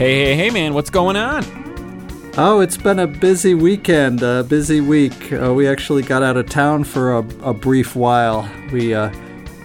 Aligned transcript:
Hey, 0.00 0.24
hey, 0.24 0.34
hey, 0.34 0.48
man, 0.50 0.72
what's 0.72 0.88
going 0.88 1.14
on? 1.16 1.44
Oh, 2.38 2.60
it's 2.60 2.78
been 2.78 3.00
a 3.00 3.06
busy 3.06 3.52
weekend, 3.52 4.22
a 4.22 4.42
busy 4.42 4.80
week. 4.80 5.30
Uh, 5.30 5.52
we 5.52 5.68
actually 5.68 6.00
got 6.00 6.22
out 6.22 6.38
of 6.38 6.48
town 6.48 6.84
for 6.84 7.18
a, 7.18 7.18
a 7.42 7.52
brief 7.52 7.94
while. 7.94 8.50
We 8.72 8.94
uh, 8.94 9.12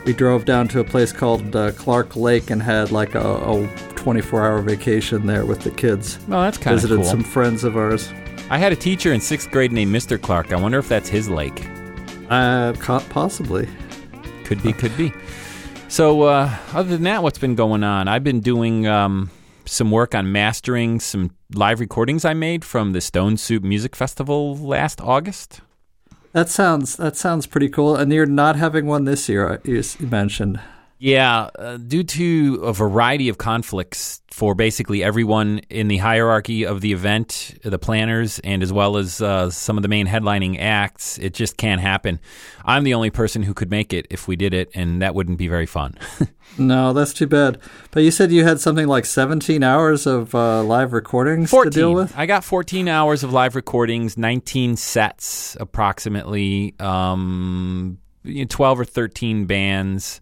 we 0.03 0.11
drove 0.11 0.43
down 0.43 0.67
to 0.67 0.81
a 0.81 0.83
place 0.83 1.13
called 1.13 1.55
uh, 1.55 1.71
Clark 1.71 2.17
Lake 2.17 2.49
and 2.49 2.61
had 2.61 2.91
like 2.91 3.15
a, 3.15 3.21
a 3.21 3.65
24-hour 3.95 4.61
vacation 4.63 5.25
there 5.25 5.45
with 5.45 5.61
the 5.61 5.71
kids. 5.71 6.19
Oh, 6.27 6.41
that's 6.41 6.57
kind 6.57 6.75
of 6.75 6.81
cool. 6.81 6.89
Visited 6.89 6.95
cool. 6.97 7.11
some 7.11 7.23
friends 7.23 7.63
of 7.63 7.77
ours. 7.77 8.11
I 8.49 8.57
had 8.57 8.73
a 8.73 8.75
teacher 8.75 9.13
in 9.13 9.21
sixth 9.21 9.49
grade 9.51 9.71
named 9.71 9.95
Mr. 9.95 10.21
Clark. 10.21 10.51
I 10.51 10.57
wonder 10.57 10.79
if 10.79 10.89
that's 10.89 11.07
his 11.07 11.29
lake. 11.29 11.65
Uh, 12.29 12.73
possibly. 13.09 13.69
Could 14.43 14.61
be, 14.61 14.73
could 14.73 14.97
be. 14.97 15.13
So, 15.87 16.23
uh, 16.23 16.53
other 16.73 16.89
than 16.89 17.03
that, 17.03 17.23
what's 17.23 17.39
been 17.39 17.55
going 17.55 17.85
on? 17.85 18.09
I've 18.09 18.25
been 18.25 18.41
doing 18.41 18.85
um, 18.85 19.31
some 19.65 19.91
work 19.91 20.15
on 20.15 20.31
mastering 20.31 20.99
some 20.99 21.31
live 21.53 21.79
recordings 21.79 22.25
I 22.25 22.33
made 22.33 22.63
from 22.65 22.93
the 22.93 23.01
Stone 23.01 23.37
Soup 23.37 23.63
Music 23.63 23.95
Festival 23.95 24.55
last 24.57 25.01
August. 25.01 25.61
That 26.33 26.49
sounds 26.49 26.97
that 26.97 27.15
sounds 27.15 27.47
pretty 27.47 27.69
cool. 27.69 27.95
And 27.95 28.11
you're 28.11 28.25
not 28.25 28.57
having 28.57 28.87
one 28.87 29.05
this 29.05 29.29
year, 29.29 29.49
uh, 29.49 29.57
you, 29.63 29.81
mentioned. 29.99 30.59
Yeah, 30.97 31.49
uh, 31.59 31.77
due 31.77 32.03
to 32.03 32.61
a 32.63 32.73
variety 32.73 33.27
of 33.27 33.37
conflicts 33.37 34.21
for 34.31 34.55
basically 34.55 35.03
everyone 35.03 35.59
in 35.69 35.89
the 35.89 35.97
hierarchy 35.97 36.65
of 36.65 36.81
the 36.81 36.93
event, 36.93 37.57
the 37.63 37.77
planners, 37.77 38.39
and 38.39 38.63
as 38.63 38.71
well 38.71 38.95
as 38.97 39.21
uh, 39.21 39.49
some 39.49 39.77
of 39.77 39.81
the 39.81 39.89
main 39.89 40.07
headlining 40.07 40.57
acts, 40.59 41.17
it 41.17 41.33
just 41.33 41.57
can't 41.57 41.81
happen. 41.81 42.19
I'm 42.63 42.85
the 42.85 42.93
only 42.93 43.09
person 43.09 43.43
who 43.43 43.53
could 43.53 43.69
make 43.69 43.91
it 43.91 44.07
if 44.09 44.27
we 44.27 44.37
did 44.37 44.53
it, 44.53 44.69
and 44.73 45.01
that 45.01 45.13
wouldn't 45.15 45.37
be 45.37 45.47
very 45.47 45.65
fun. 45.65 45.95
No, 46.57 46.93
that's 46.93 47.13
too 47.13 47.27
bad. 47.27 47.59
But 47.91 48.03
you 48.03 48.11
said 48.11 48.31
you 48.31 48.43
had 48.43 48.59
something 48.61 48.87
like 48.87 49.05
17 49.05 49.61
hours 49.63 50.05
of 50.05 50.33
uh, 50.33 50.63
live 50.63 50.93
recordings 50.93 51.51
to 51.51 51.69
deal 51.69 51.93
with. 51.93 52.13
I 52.15 52.25
got 52.25 52.43
14 52.43 52.87
hours 52.87 53.23
of 53.23 53.33
live 53.33 53.55
recordings, 53.55 54.17
19 54.17 54.77
sets 54.77 55.57
approximately, 55.59 56.73
um, 56.79 57.97
12 58.47 58.79
or 58.79 58.85
13 58.85 59.45
bands, 59.45 60.21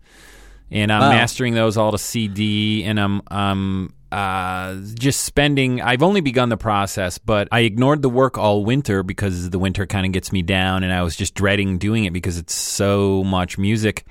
and 0.74 0.92
I'm 0.92 1.02
Wow. 1.02 1.10
mastering 1.12 1.54
those 1.54 1.78
all 1.78 1.92
to 1.92 1.98
CD, 1.98 2.84
and 2.84 3.00
I'm 3.00 3.22
um 3.30 3.94
uh, 4.12 4.76
just 4.94 5.22
spending. 5.24 5.82
I've 5.82 6.04
only 6.04 6.22
begun 6.22 6.50
the 6.50 6.58
process, 6.58 7.18
but 7.18 7.48
I 7.52 7.62
ignored 7.62 8.02
the 8.04 8.10
work 8.10 8.38
all 8.38 8.64
winter 8.64 9.02
because 9.02 9.50
the 9.50 9.58
winter 9.58 9.88
kind 9.88 10.06
of 10.06 10.12
gets 10.12 10.32
me 10.32 10.42
down, 10.44 10.84
and 10.84 10.94
I 10.94 11.02
was 11.02 11.16
just 11.16 11.34
dreading 11.34 11.78
doing 11.80 12.06
it 12.06 12.14
because 12.14 12.38
it's 12.38 12.54
so 12.54 13.24
much 13.24 13.58
music. 13.58 14.06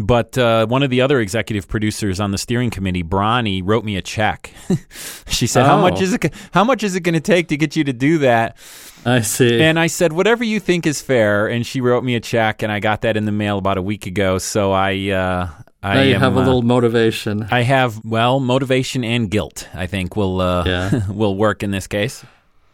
But 0.00 0.36
uh, 0.38 0.66
one 0.66 0.82
of 0.82 0.88
the 0.90 1.02
other 1.02 1.20
executive 1.20 1.68
producers 1.68 2.20
on 2.20 2.30
the 2.32 2.38
steering 2.38 2.70
committee, 2.70 3.04
Bronny, 3.04 3.60
wrote 3.62 3.84
me 3.84 3.96
a 3.96 4.02
check. 4.02 4.50
she 5.28 5.46
said, 5.46 5.64
"How 5.66 5.80
much 5.80 5.98
Oh. 5.98 6.02
is 6.02 6.14
it? 6.14 6.32
How 6.52 6.64
much 6.64 6.82
is 6.82 6.96
it 6.96 7.00
going 7.00 7.14
to 7.14 7.20
take 7.20 7.48
to 7.48 7.56
get 7.56 7.76
you 7.76 7.84
to 7.84 7.92
do 7.92 8.18
that?" 8.18 8.56
I 9.04 9.20
see. 9.20 9.60
And 9.62 9.78
I 9.78 9.86
said, 9.88 10.12
"Whatever 10.12 10.42
you 10.42 10.58
think 10.58 10.86
is 10.86 11.00
fair." 11.02 11.46
And 11.48 11.64
she 11.66 11.80
wrote 11.80 12.02
me 12.02 12.16
a 12.16 12.20
check, 12.20 12.62
and 12.62 12.72
I 12.72 12.80
got 12.80 13.02
that 13.02 13.16
in 13.16 13.26
the 13.26 13.32
mail 13.32 13.58
about 13.58 13.76
a 13.78 13.82
week 13.82 14.06
ago. 14.06 14.38
So 14.38 14.72
I, 14.72 15.10
uh, 15.10 15.48
I 15.82 15.94
now 15.94 16.00
you 16.02 16.14
am, 16.14 16.20
have 16.20 16.36
a 16.36 16.40
uh, 16.40 16.44
little 16.44 16.62
motivation. 16.62 17.46
I 17.50 17.62
have 17.62 18.04
well, 18.04 18.38
motivation 18.40 19.02
and 19.04 19.30
guilt. 19.30 19.68
I 19.74 19.86
think 19.86 20.16
will 20.16 20.40
uh, 20.40 20.64
Yeah. 20.64 21.00
will 21.10 21.36
work 21.36 21.62
in 21.62 21.70
this 21.70 21.86
case. 21.86 22.24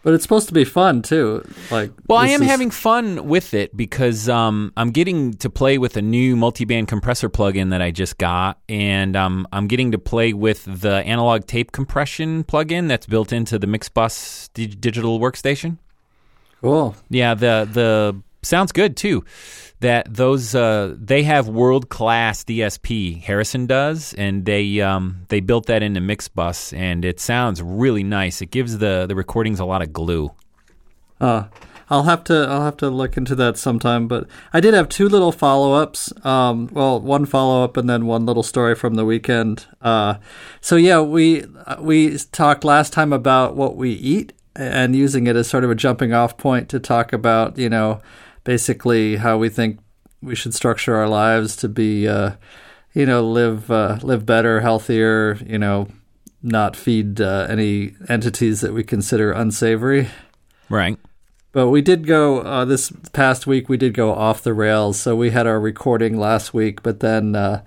But 0.02 0.14
it's 0.14 0.22
supposed 0.22 0.46
to 0.46 0.54
be 0.54 0.64
fun 0.64 1.02
too. 1.02 1.42
Like 1.68 1.90
Well, 2.08 2.18
I 2.18 2.28
am 2.28 2.42
is- 2.42 2.48
having 2.48 2.70
fun 2.70 3.26
with 3.26 3.54
it 3.54 3.76
because 3.76 4.28
um, 4.28 4.72
I'm 4.76 4.90
getting 4.92 5.34
to 5.34 5.50
play 5.50 5.78
with 5.78 5.96
a 5.96 6.02
new 6.02 6.36
multi-band 6.36 6.86
compressor 6.86 7.28
plugin 7.28 7.70
that 7.70 7.82
I 7.82 7.90
just 7.90 8.16
got, 8.16 8.58
and 8.68 9.16
um, 9.16 9.48
I'm 9.52 9.66
getting 9.66 9.90
to 9.92 9.98
play 9.98 10.32
with 10.32 10.64
the 10.64 10.96
analog 11.04 11.46
tape 11.46 11.72
compression 11.72 12.44
plugin 12.44 12.86
that's 12.86 13.06
built 13.06 13.32
into 13.32 13.58
the 13.58 13.66
Mixbus 13.66 14.48
dig- 14.54 14.80
digital 14.80 15.18
workstation. 15.18 15.78
cool. 16.60 16.94
Yeah, 17.10 17.34
the 17.34 17.68
the 17.72 18.16
sounds 18.42 18.70
good 18.70 18.96
too. 18.96 19.24
That 19.80 20.12
those 20.12 20.54
uh, 20.54 20.94
they 20.98 21.22
have 21.24 21.48
world 21.48 21.90
class 21.90 22.44
DSP. 22.44 23.22
Harrison 23.22 23.66
does, 23.66 24.14
and 24.14 24.44
they 24.44 24.80
um, 24.80 25.26
they 25.28 25.40
built 25.40 25.66
that 25.66 25.82
into 25.82 26.00
Mixbus, 26.00 26.76
and 26.76 27.04
it 27.04 27.20
sounds 27.20 27.60
really 27.60 28.02
nice. 28.02 28.40
It 28.40 28.50
gives 28.50 28.78
the 28.78 29.04
the 29.06 29.14
recordings 29.14 29.60
a 29.60 29.66
lot 29.66 29.82
of 29.82 29.92
glue. 29.92 30.32
Uh, 31.20 31.44
I'll 31.88 32.04
have 32.04 32.24
to 32.24 32.46
I'll 32.48 32.64
have 32.64 32.76
to 32.78 32.90
look 32.90 33.16
into 33.16 33.34
that 33.36 33.56
sometime. 33.56 34.08
But 34.08 34.26
I 34.52 34.60
did 34.60 34.74
have 34.74 34.88
two 34.88 35.08
little 35.08 35.32
follow 35.32 35.74
ups. 35.74 36.12
Um, 36.24 36.68
well, 36.72 37.00
one 37.00 37.26
follow 37.26 37.62
up 37.62 37.76
and 37.76 37.88
then 37.88 38.06
one 38.06 38.26
little 38.26 38.42
story 38.42 38.74
from 38.74 38.94
the 38.94 39.04
weekend. 39.04 39.66
Uh, 39.80 40.14
so 40.60 40.76
yeah, 40.76 41.00
we 41.00 41.44
we 41.78 42.18
talked 42.32 42.64
last 42.64 42.92
time 42.92 43.12
about 43.12 43.56
what 43.56 43.76
we 43.76 43.92
eat 43.92 44.32
and 44.54 44.96
using 44.96 45.26
it 45.26 45.36
as 45.36 45.46
sort 45.48 45.64
of 45.64 45.70
a 45.70 45.74
jumping 45.74 46.12
off 46.12 46.36
point 46.36 46.68
to 46.70 46.80
talk 46.80 47.12
about 47.12 47.58
you 47.58 47.68
know 47.68 48.00
basically 48.46 49.16
how 49.16 49.36
we 49.36 49.50
think 49.50 49.80
we 50.22 50.34
should 50.34 50.54
structure 50.54 50.94
our 50.94 51.08
lives 51.08 51.56
to 51.56 51.68
be 51.68 52.08
uh, 52.08 52.30
you 52.94 53.04
know 53.04 53.28
live 53.28 53.70
uh, 53.70 53.98
live 54.02 54.24
better, 54.24 54.60
healthier. 54.60 55.36
You 55.44 55.58
know, 55.58 55.88
not 56.42 56.74
feed 56.76 57.20
uh, 57.20 57.46
any 57.50 57.94
entities 58.08 58.62
that 58.62 58.72
we 58.72 58.82
consider 58.82 59.32
unsavory. 59.32 60.08
Right. 60.70 60.98
But 61.52 61.68
we 61.68 61.82
did 61.82 62.06
go 62.06 62.40
uh, 62.40 62.64
this 62.64 62.92
past 63.12 63.46
week. 63.46 63.68
We 63.68 63.76
did 63.76 63.94
go 63.94 64.14
off 64.14 64.42
the 64.42 64.54
rails. 64.54 65.00
So 65.00 65.16
we 65.16 65.30
had 65.30 65.46
our 65.46 65.58
recording 65.58 66.18
last 66.18 66.54
week, 66.54 66.82
but 66.82 67.00
then 67.00 67.34
uh, 67.34 67.62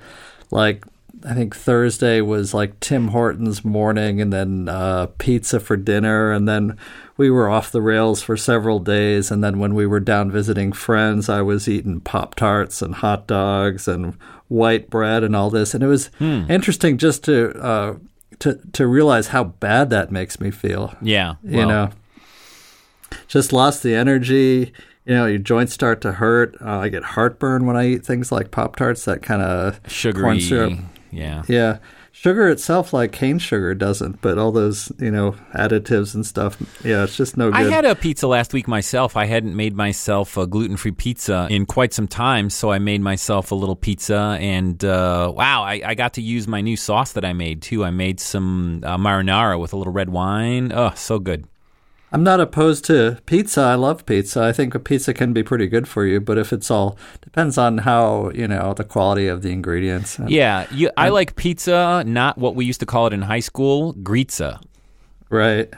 like 0.52 0.86
I 1.26 1.34
think 1.34 1.56
Thursday 1.56 2.22
was 2.22 2.54
like 2.54 2.80
Tim 2.80 3.10
Hortons 3.10 3.66
morning, 3.66 4.22
and 4.22 4.32
then 4.32 4.70
uh, 4.70 5.08
pizza 5.18 5.60
for 5.60 5.76
dinner, 5.76 6.32
and 6.32 6.48
then 6.48 6.78
we 7.18 7.30
were 7.30 7.50
off 7.50 7.72
the 7.72 7.82
rails 7.82 8.22
for 8.22 8.38
several 8.38 8.80
days. 8.80 9.30
And 9.30 9.44
then 9.44 9.60
when 9.60 9.76
we 9.76 9.86
were 9.86 10.00
down 10.00 10.32
visiting 10.32 10.72
friends, 10.72 11.28
I 11.28 11.42
was 11.42 11.68
eating 11.68 12.00
pop 12.00 12.36
tarts 12.36 12.82
and 12.82 12.96
hot 12.96 13.28
dogs 13.28 13.88
and 13.88 14.16
white 14.48 14.90
bread 14.90 15.24
and 15.24 15.36
all 15.36 15.50
this, 15.50 15.74
and 15.74 15.84
it 15.84 15.88
was 15.88 16.10
interesting 16.20 16.98
just 16.98 17.24
to 17.26 17.52
uh, 17.62 17.96
to 18.40 18.60
to 18.74 18.88
realize 18.88 19.28
how 19.28 19.44
bad 19.44 19.90
that 19.90 20.12
makes 20.12 20.40
me 20.40 20.52
feel. 20.52 20.96
Yeah. 21.02 21.36
you 21.44 21.66
know? 21.66 21.90
Just 23.28 23.52
lost 23.52 23.84
the 23.84 23.96
energy. 23.96 24.74
You 25.06 25.16
know 25.16 25.26
your 25.26 25.40
joints 25.40 25.74
start 25.74 26.02
to 26.02 26.14
hurt. 26.14 26.56
Uh, 26.62 26.78
i 26.80 26.90
get 26.90 27.04
heartburn 27.04 27.66
when 27.66 27.76
i 27.76 27.88
eat 27.88 28.06
things 28.06 28.32
like 28.32 28.52
pop 28.52 28.76
tarts 28.76 29.06
that 29.06 29.24
kind 29.24 29.42
of 29.42 29.80
sugary. 29.88 30.22
corn 30.22 30.40
syrup 30.40 30.80
Yeah. 31.12 31.44
yeah 31.48 31.80
sugar 32.12 32.50
itself 32.50 32.92
like 32.92 33.12
cane 33.12 33.40
sugar 33.40 33.74
doesn't 33.74 34.22
but 34.22 34.38
all 34.38 34.52
those 34.52 34.92
you 35.00 35.12
know 35.12 35.36
additives 35.54 36.14
and 36.16 36.26
stuff 36.26 36.58
yeah 36.84 37.04
it's 37.04 37.16
just 37.16 37.38
no 37.38 37.50
good 37.52 37.60
I 37.60 37.64
had 37.64 37.86
a 37.86 37.96
pizza 37.96 38.28
last 38.28 38.54
week 38.54 38.68
myself. 38.68 39.16
I 39.16 39.26
hadn't 39.26 39.56
made 39.56 39.76
myself 39.76 40.38
a 40.38 40.48
gluten 40.48 40.78
free 40.78 40.92
pizza 40.92 41.48
in 41.50 41.66
quite 41.66 41.94
some 41.94 42.08
time, 42.08 42.50
so 42.50 42.72
I 42.72 42.80
made 42.80 43.02
myself 43.02 43.52
a 43.52 43.56
little 43.56 43.76
pizza. 43.76 44.38
And 44.40 44.84
uh, 44.84 45.32
wow, 45.36 45.64
I, 45.64 45.82
I 45.86 45.96
got 45.96 46.14
to 46.14 46.22
use 46.22 46.48
my 46.48 46.62
new 46.62 46.78
sauce 46.78 47.14
that 47.14 47.26
I 47.26 47.34
made 47.34 47.62
too. 47.62 47.84
I 47.84 47.92
made 47.92 48.20
some 48.20 48.82
uh, 48.84 48.98
marinara 48.98 49.60
with 49.60 49.74
a 49.74 49.78
little 49.78 49.94
red 49.94 50.10
wine. 50.10 50.72
Oh, 50.74 50.94
so 50.96 51.20
good. 51.20 51.48
I'm 52.12 52.24
not 52.24 52.40
opposed 52.40 52.86
to 52.86 53.18
pizza 53.26 53.62
i 53.62 53.76
love 53.76 54.06
pizza 54.06 54.44
i 54.44 54.52
think 54.52 54.74
a 54.76 54.80
pizza 54.80 55.14
can 55.14 55.34
be 55.34 55.44
pretty 55.44 55.68
good 55.68 55.88
for 55.88 56.06
you 56.06 56.20
but 56.20 56.38
if 56.38 56.52
it's 56.52 56.72
all 56.72 56.98
depends 57.22 57.58
on 57.58 57.80
how 57.80 58.30
you 58.32 58.48
know 58.48 58.74
the 58.74 58.84
quality 58.84 59.28
of 59.28 59.42
the 59.42 59.52
ingredients 59.52 60.20
Yeah, 60.28 60.68
you, 60.72 60.90
I 60.98 61.10
like 61.10 61.36
pizza, 61.36 62.04
not 62.06 62.38
what 62.38 62.56
we 62.56 62.66
used 62.66 62.80
to 62.80 62.86
call 62.86 63.08
it 63.08 63.14
in 63.14 63.24
high 63.24 63.40
school, 63.40 63.94
gritza. 63.96 64.62
Right. 65.30 65.72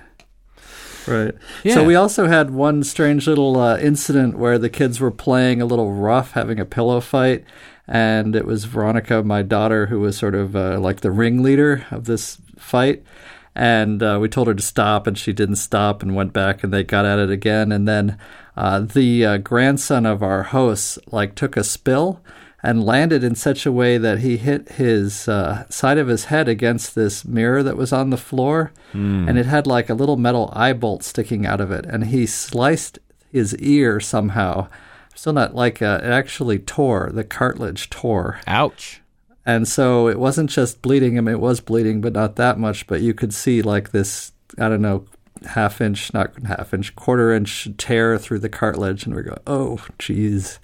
Right. 1.07 1.33
Yeah. 1.63 1.75
So 1.75 1.83
we 1.83 1.95
also 1.95 2.28
had 2.28 2.51
one 2.51 2.83
strange 2.83 3.28
little 3.28 3.60
uh, 3.60 3.78
incident 3.78 4.38
where 4.38 4.57
the 4.57 4.69
kids 4.69 5.00
were 5.00 5.12
playing 5.12 5.62
a 5.62 5.66
little 5.66 5.92
rough, 5.92 6.31
having 6.31 6.60
a 6.60 6.66
pillow 6.66 7.00
fight, 7.01 7.44
and 7.88 8.36
it 8.36 8.45
was 8.45 8.66
Veronica, 8.66 9.24
my 9.24 9.42
daughter, 9.42 9.88
who 9.88 10.00
was 10.00 10.18
sort 10.18 10.36
of 10.36 10.56
uh, 10.56 10.80
like 10.80 11.01
the 11.01 11.12
ringleader 11.12 11.86
of 11.92 12.06
this 12.06 12.38
fight. 12.57 13.04
And 13.53 14.01
uh, 14.01 14.18
we 14.21 14.30
told 14.30 14.48
her 14.48 14.53
to 14.53 14.62
stop, 14.62 15.07
and 15.07 15.18
she 15.18 15.33
didn't 15.33 15.57
stop, 15.57 16.01
and 16.01 16.15
went 16.15 16.31
back, 16.31 16.63
and 16.63 16.74
they 16.74 16.83
got 16.83 17.06
at 17.06 17.19
it 17.19 17.30
again. 17.30 17.71
And 17.71 17.88
then 17.88 18.18
uh, 18.56 18.80
the 18.80 19.25
uh, 19.25 19.38
grandson 19.38 20.06
of 20.06 20.24
our 20.24 20.44
host 20.44 21.00
like 21.12 21.36
took 21.36 21.57
a 21.57 21.63
spill, 21.63 22.21
and 22.63 22.86
landed 22.86 23.24
in 23.24 23.33
such 23.36 23.65
a 23.65 23.71
way 23.71 23.98
that 23.98 24.19
he 24.19 24.38
hit 24.38 24.69
his 24.74 25.27
uh, 25.27 25.65
side 25.69 25.98
of 25.98 26.07
his 26.07 26.25
head 26.25 26.48
against 26.48 26.94
this 26.94 27.25
mirror 27.25 27.63
that 27.63 27.77
was 27.77 27.92
on 27.92 28.09
the 28.09 28.18
floor, 28.18 28.71
and 28.94 29.38
it 29.38 29.45
had 29.48 29.65
like 29.65 29.89
a 29.89 29.95
little 29.95 30.18
metal 30.18 30.51
eye 30.56 30.74
bolt 30.74 31.04
sticking 31.04 31.45
out 31.45 31.59
of 31.59 31.71
it, 31.71 31.86
and 31.86 32.06
he 32.06 32.25
sliced 32.25 33.00
his 33.31 33.56
ear 33.57 34.00
somehow. 34.00 34.68
Still 35.15 35.33
not 35.33 35.56
like 35.56 35.81
uh, 35.81 36.00
it 36.04 36.09
actually 36.09 36.59
tore 36.59 37.09
the 37.12 37.24
cartilage 37.24 37.89
tore, 37.89 38.39
Ouch. 38.47 39.00
And 39.45 39.67
so 39.67 40.07
it 40.07 40.19
wasn't 40.19 40.49
just 40.49 40.81
bleeding 40.81 41.15
him; 41.15 41.27
it 41.27 41.39
was 41.39 41.59
bleeding, 41.59 42.01
but 42.01 42.13
not 42.13 42.35
that 42.35 42.59
much. 42.59 42.88
But 42.88 43.01
you 43.01 43.13
could 43.13 43.33
see 43.33 43.61
like 43.61 43.91
this, 43.91 44.31
I 44.57 44.69
don't 44.69 44.81
know, 44.81 45.05
half 45.45 45.81
inch, 45.81 46.13
not 46.13 46.31
half 46.45 46.73
inch, 46.73 46.95
quarter 46.95 47.31
inch 47.31 47.67
tear 47.77 48.17
through 48.17 48.39
the 48.39 48.49
cartilage, 48.49 49.05
and 49.05 49.15
we 49.15 49.23
go, 49.23 49.38
"Oh, 49.47 49.85
geez, 49.97 50.59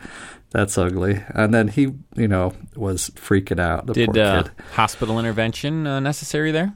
that's 0.51 0.77
ugly." 0.77 1.23
And 1.29 1.53
then 1.53 1.69
he, 1.69 1.93
you 2.15 2.27
know, 2.27 2.53
was 2.75 3.09
freaking 3.11 3.59
out. 3.59 3.87
The 3.87 3.93
Did 3.93 4.17
uh, 4.17 4.43
hospital 4.73 5.19
intervention 5.19 5.87
uh, 5.87 5.99
necessary 5.99 6.51
there? 6.51 6.73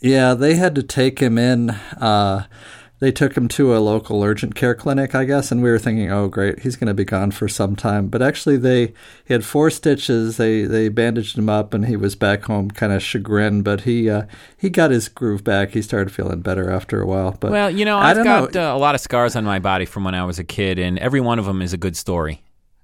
Yeah, 0.00 0.34
they 0.34 0.54
had 0.54 0.74
to 0.76 0.82
take 0.82 1.18
him 1.18 1.36
in. 1.36 1.70
Uh, 1.70 2.46
they 3.00 3.10
took 3.10 3.34
him 3.34 3.48
to 3.48 3.74
a 3.74 3.78
local 3.78 4.22
urgent 4.22 4.54
care 4.54 4.74
clinic, 4.74 5.14
I 5.14 5.24
guess, 5.24 5.50
and 5.50 5.62
we 5.62 5.70
were 5.70 5.78
thinking, 5.78 6.12
"Oh, 6.12 6.28
great, 6.28 6.60
he's 6.60 6.76
going 6.76 6.88
to 6.88 6.94
be 6.94 7.04
gone 7.04 7.30
for 7.30 7.48
some 7.48 7.74
time." 7.74 8.08
But 8.08 8.20
actually, 8.22 8.58
they 8.58 8.92
he 9.24 9.32
had 9.32 9.44
four 9.44 9.70
stitches. 9.70 10.36
They 10.36 10.62
they 10.62 10.88
bandaged 10.90 11.38
him 11.38 11.48
up, 11.48 11.72
and 11.72 11.86
he 11.86 11.96
was 11.96 12.14
back 12.14 12.42
home, 12.44 12.70
kind 12.70 12.92
of 12.92 13.02
chagrined. 13.02 13.64
But 13.64 13.82
he 13.82 14.08
uh, 14.10 14.24
he 14.56 14.68
got 14.68 14.90
his 14.90 15.08
groove 15.08 15.42
back. 15.42 15.70
He 15.70 15.82
started 15.82 16.12
feeling 16.12 16.42
better 16.42 16.70
after 16.70 17.00
a 17.00 17.06
while. 17.06 17.36
But 17.40 17.50
Well, 17.50 17.70
you 17.70 17.86
know, 17.86 17.98
I've 17.98 18.22
got 18.22 18.54
know. 18.54 18.70
Uh, 18.70 18.76
a 18.76 18.78
lot 18.78 18.94
of 18.94 19.00
scars 19.00 19.34
on 19.34 19.44
my 19.44 19.58
body 19.58 19.86
from 19.86 20.04
when 20.04 20.14
I 20.14 20.24
was 20.24 20.38
a 20.38 20.44
kid, 20.44 20.78
and 20.78 20.98
every 20.98 21.20
one 21.20 21.38
of 21.38 21.46
them 21.46 21.62
is 21.62 21.72
a 21.72 21.78
good 21.78 21.96
story. 21.96 22.42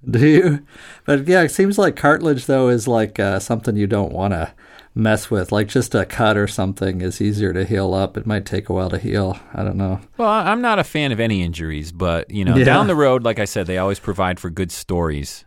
Do 0.08 0.26
you? 0.26 0.66
But 1.04 1.28
yeah, 1.28 1.42
it 1.42 1.50
seems 1.50 1.78
like 1.78 1.96
cartilage 1.96 2.46
though 2.46 2.68
is 2.68 2.88
like 2.88 3.20
uh, 3.20 3.38
something 3.38 3.76
you 3.76 3.86
don't 3.86 4.12
want 4.12 4.32
to 4.32 4.52
mess 4.96 5.30
with. 5.30 5.52
Like 5.52 5.68
just 5.68 5.94
a 5.94 6.04
cut 6.04 6.36
or 6.36 6.48
something 6.48 7.02
is 7.02 7.20
easier 7.20 7.52
to 7.52 7.64
heal 7.64 7.94
up. 7.94 8.16
It 8.16 8.26
might 8.26 8.46
take 8.46 8.68
a 8.68 8.72
while 8.72 8.90
to 8.90 8.98
heal. 8.98 9.38
I 9.54 9.62
don't 9.62 9.76
know. 9.76 10.00
Well, 10.16 10.28
I'm 10.28 10.62
not 10.62 10.78
a 10.78 10.84
fan 10.84 11.12
of 11.12 11.20
any 11.20 11.42
injuries, 11.42 11.92
but 11.92 12.30
you 12.30 12.44
know, 12.44 12.56
Yeah. 12.56 12.64
down 12.64 12.86
the 12.86 12.96
road, 12.96 13.22
like 13.22 13.38
I 13.38 13.44
said, 13.44 13.66
they 13.66 13.78
always 13.78 14.00
provide 14.00 14.40
for 14.40 14.50
good 14.50 14.72
stories. 14.72 15.44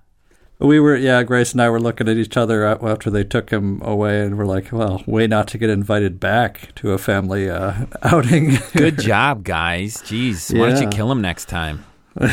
We 0.62 0.82
were, 0.82 0.98
yeah, 0.98 1.24
Grace 1.24 1.54
and 1.54 1.62
I 1.62 1.70
were 1.70 1.80
looking 1.80 2.10
at 2.10 2.18
each 2.18 2.36
other 2.36 2.66
after 2.66 3.10
they 3.10 3.24
took 3.24 3.50
him 3.50 3.82
away, 3.82 4.22
and 4.26 4.38
we're 4.38 4.46
like, 4.46 4.74
well, 4.74 5.02
way 5.08 5.26
not 5.26 5.48
to 5.50 5.58
get 5.58 5.70
invited 5.70 6.20
back 6.20 6.76
to 6.76 6.92
a 6.92 6.98
family 6.98 7.50
uh, 7.50 7.86
outing. 8.04 8.58
Good 8.76 9.00
job, 9.02 9.46
guys. 9.46 9.96
Jeez, 10.02 10.58
why 10.58 10.70
don't 10.70 10.82
you 10.82 10.90
kill 10.90 11.10
him 11.10 11.22
next 11.22 11.46
time? 11.46 11.86
so 12.20 12.28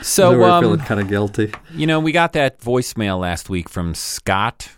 so, 0.00 0.38
we're 0.38 0.48
um, 0.48 0.62
feeling 0.62 0.78
kind 0.80 1.00
of 1.00 1.08
guilty. 1.08 1.52
you 1.72 1.88
know, 1.88 1.98
we 1.98 2.12
got 2.12 2.34
that 2.34 2.60
voicemail 2.60 3.18
last 3.18 3.50
week 3.50 3.68
from 3.68 3.92
Scott 3.92 4.68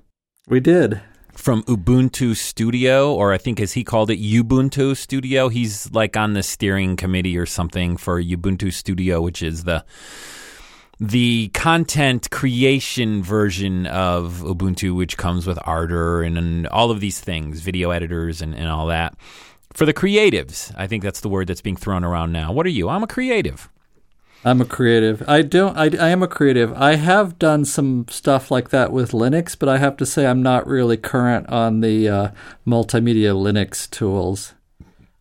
We 0.48 0.60
did. 0.60 1.00
from 1.38 1.62
Ubuntu 1.64 2.36
Studio, 2.36 3.14
or 3.14 3.32
I 3.32 3.38
think 3.38 3.60
as 3.60 3.72
he 3.72 3.84
called 3.84 4.10
it, 4.10 4.18
Ubuntu 4.20 4.96
Studio. 4.96 5.48
He's 5.48 5.90
like 5.92 6.16
on 6.16 6.32
the 6.32 6.42
steering 6.42 6.96
committee 6.96 7.38
or 7.38 7.46
something 7.46 7.96
for 7.96 8.20
Ubuntu 8.20 8.72
Studio, 8.72 9.20
which 9.22 9.40
is 9.42 9.64
the 9.64 9.84
the 11.00 11.48
content 11.54 12.28
creation 12.30 13.22
version 13.22 13.86
of 13.86 14.42
Ubuntu, 14.44 14.96
which 14.96 15.16
comes 15.16 15.46
with 15.46 15.56
Ardour 15.62 16.22
and, 16.22 16.36
and 16.36 16.66
all 16.68 16.90
of 16.90 16.98
these 16.98 17.20
things, 17.20 17.60
video 17.60 17.90
editors 17.92 18.42
and, 18.42 18.52
and 18.52 18.68
all 18.68 18.88
that. 18.88 19.14
For 19.74 19.86
the 19.86 19.94
creatives, 19.94 20.74
I 20.76 20.88
think 20.88 21.04
that's 21.04 21.20
the 21.20 21.28
word 21.28 21.46
that's 21.46 21.62
being 21.62 21.76
thrown 21.76 22.02
around 22.02 22.32
now. 22.32 22.50
What 22.50 22.66
are 22.66 22.70
you? 22.70 22.88
I'm 22.88 23.04
a 23.04 23.06
creative. 23.06 23.68
I'm 24.44 24.60
a 24.60 24.64
creative. 24.64 25.22
I 25.28 25.42
don't. 25.42 25.76
I, 25.76 25.90
I 25.98 26.10
am 26.10 26.22
a 26.22 26.28
creative. 26.28 26.72
I 26.74 26.94
have 26.94 27.38
done 27.38 27.64
some 27.64 28.06
stuff 28.08 28.50
like 28.50 28.70
that 28.70 28.92
with 28.92 29.10
Linux, 29.10 29.58
but 29.58 29.68
I 29.68 29.78
have 29.78 29.96
to 29.98 30.06
say 30.06 30.26
I'm 30.26 30.42
not 30.42 30.66
really 30.66 30.96
current 30.96 31.48
on 31.48 31.80
the 31.80 32.08
uh, 32.08 32.28
multimedia 32.66 33.34
Linux 33.34 33.90
tools. 33.90 34.54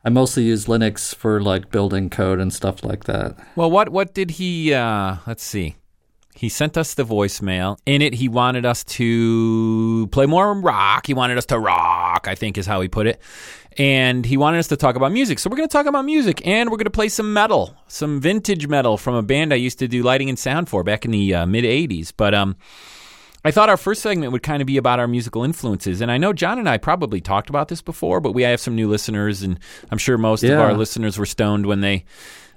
I 0.06 0.10
mostly 0.10 0.44
use 0.44 0.66
Linux 0.68 1.14
for 1.14 1.42
like 1.42 1.72
building 1.72 2.10
code 2.10 2.40
and 2.40 2.54
stuff 2.54 2.84
like 2.84 3.06
that. 3.06 3.36
Well, 3.56 3.72
what 3.72 3.90
what 3.90 4.14
did 4.14 4.32
he? 4.32 4.74
Uh, 4.74 5.18
let's 5.26 5.44
see. 5.44 5.76
He 6.36 6.50
sent 6.50 6.78
us 6.78 6.94
the 6.94 7.04
voicemail. 7.04 7.80
In 7.88 8.04
it, 8.04 8.14
he 8.14 8.30
wanted 8.30 8.64
us 8.64 8.84
to 8.84 10.08
play 10.12 10.28
more 10.28 10.54
rock. 10.54 11.08
He 11.08 11.16
wanted 11.16 11.40
us 11.40 11.48
to 11.48 11.58
rock. 11.58 12.28
I 12.28 12.36
think 12.36 12.60
is 12.60 12.68
how 12.68 12.80
he 12.82 12.88
put 12.88 13.08
it. 13.08 13.20
And 13.78 14.26
he 14.26 14.38
wanted 14.38 14.58
us 14.58 14.68
to 14.70 14.78
talk 14.78 14.96
about 14.96 15.12
music. 15.12 15.38
So 15.38 15.50
we're 15.50 15.58
going 15.58 15.70
to 15.70 15.74
talk 15.74 15.86
about 15.86 16.04
music, 16.04 16.46
and 16.48 16.72
we're 16.72 16.78
going 16.78 16.86
to 16.86 16.90
play 16.90 17.10
some 17.10 17.32
metal, 17.32 17.76
some 17.88 18.20
vintage 18.20 18.68
metal 18.68 18.98
from 18.98 19.14
a 19.14 19.22
band 19.22 19.54
I 19.54 19.58
used 19.58 19.78
to 19.80 19.88
do 19.88 20.02
lighting 20.02 20.30
and 20.30 20.40
sound 20.40 20.68
for 20.68 20.84
back 20.84 21.06
in 21.06 21.12
the 21.12 21.36
uh, 21.36 21.46
mid 21.46 21.64
'80s. 21.64 22.12
But 22.16 22.34
um, 22.34 22.56
I 23.46 23.52
thought 23.52 23.70
our 23.70 23.78
first 23.78 24.02
segment 24.02 24.32
would 24.32 24.42
kind 24.44 24.62
of 24.62 24.66
be 24.66 24.78
about 24.78 25.00
our 25.00 25.08
musical 25.08 25.44
influences. 25.44 26.02
And 26.02 26.12
I 26.12 26.18
know 26.18 26.34
John 26.34 26.58
and 26.58 26.68
I 26.68 26.78
probably 26.78 27.22
talked 27.22 27.50
about 27.50 27.68
this 27.68 27.82
before, 27.84 28.20
but 28.20 28.34
we 28.34 28.42
have 28.44 28.60
some 28.60 28.76
new 28.76 28.90
listeners, 28.90 29.44
and 29.44 29.60
I'm 29.92 30.00
sure 30.00 30.18
most 30.18 30.44
of 30.44 30.60
our 30.60 30.74
listeners 30.74 31.18
were 31.20 31.28
stoned 31.28 31.68
when 31.68 31.82
they 31.82 32.06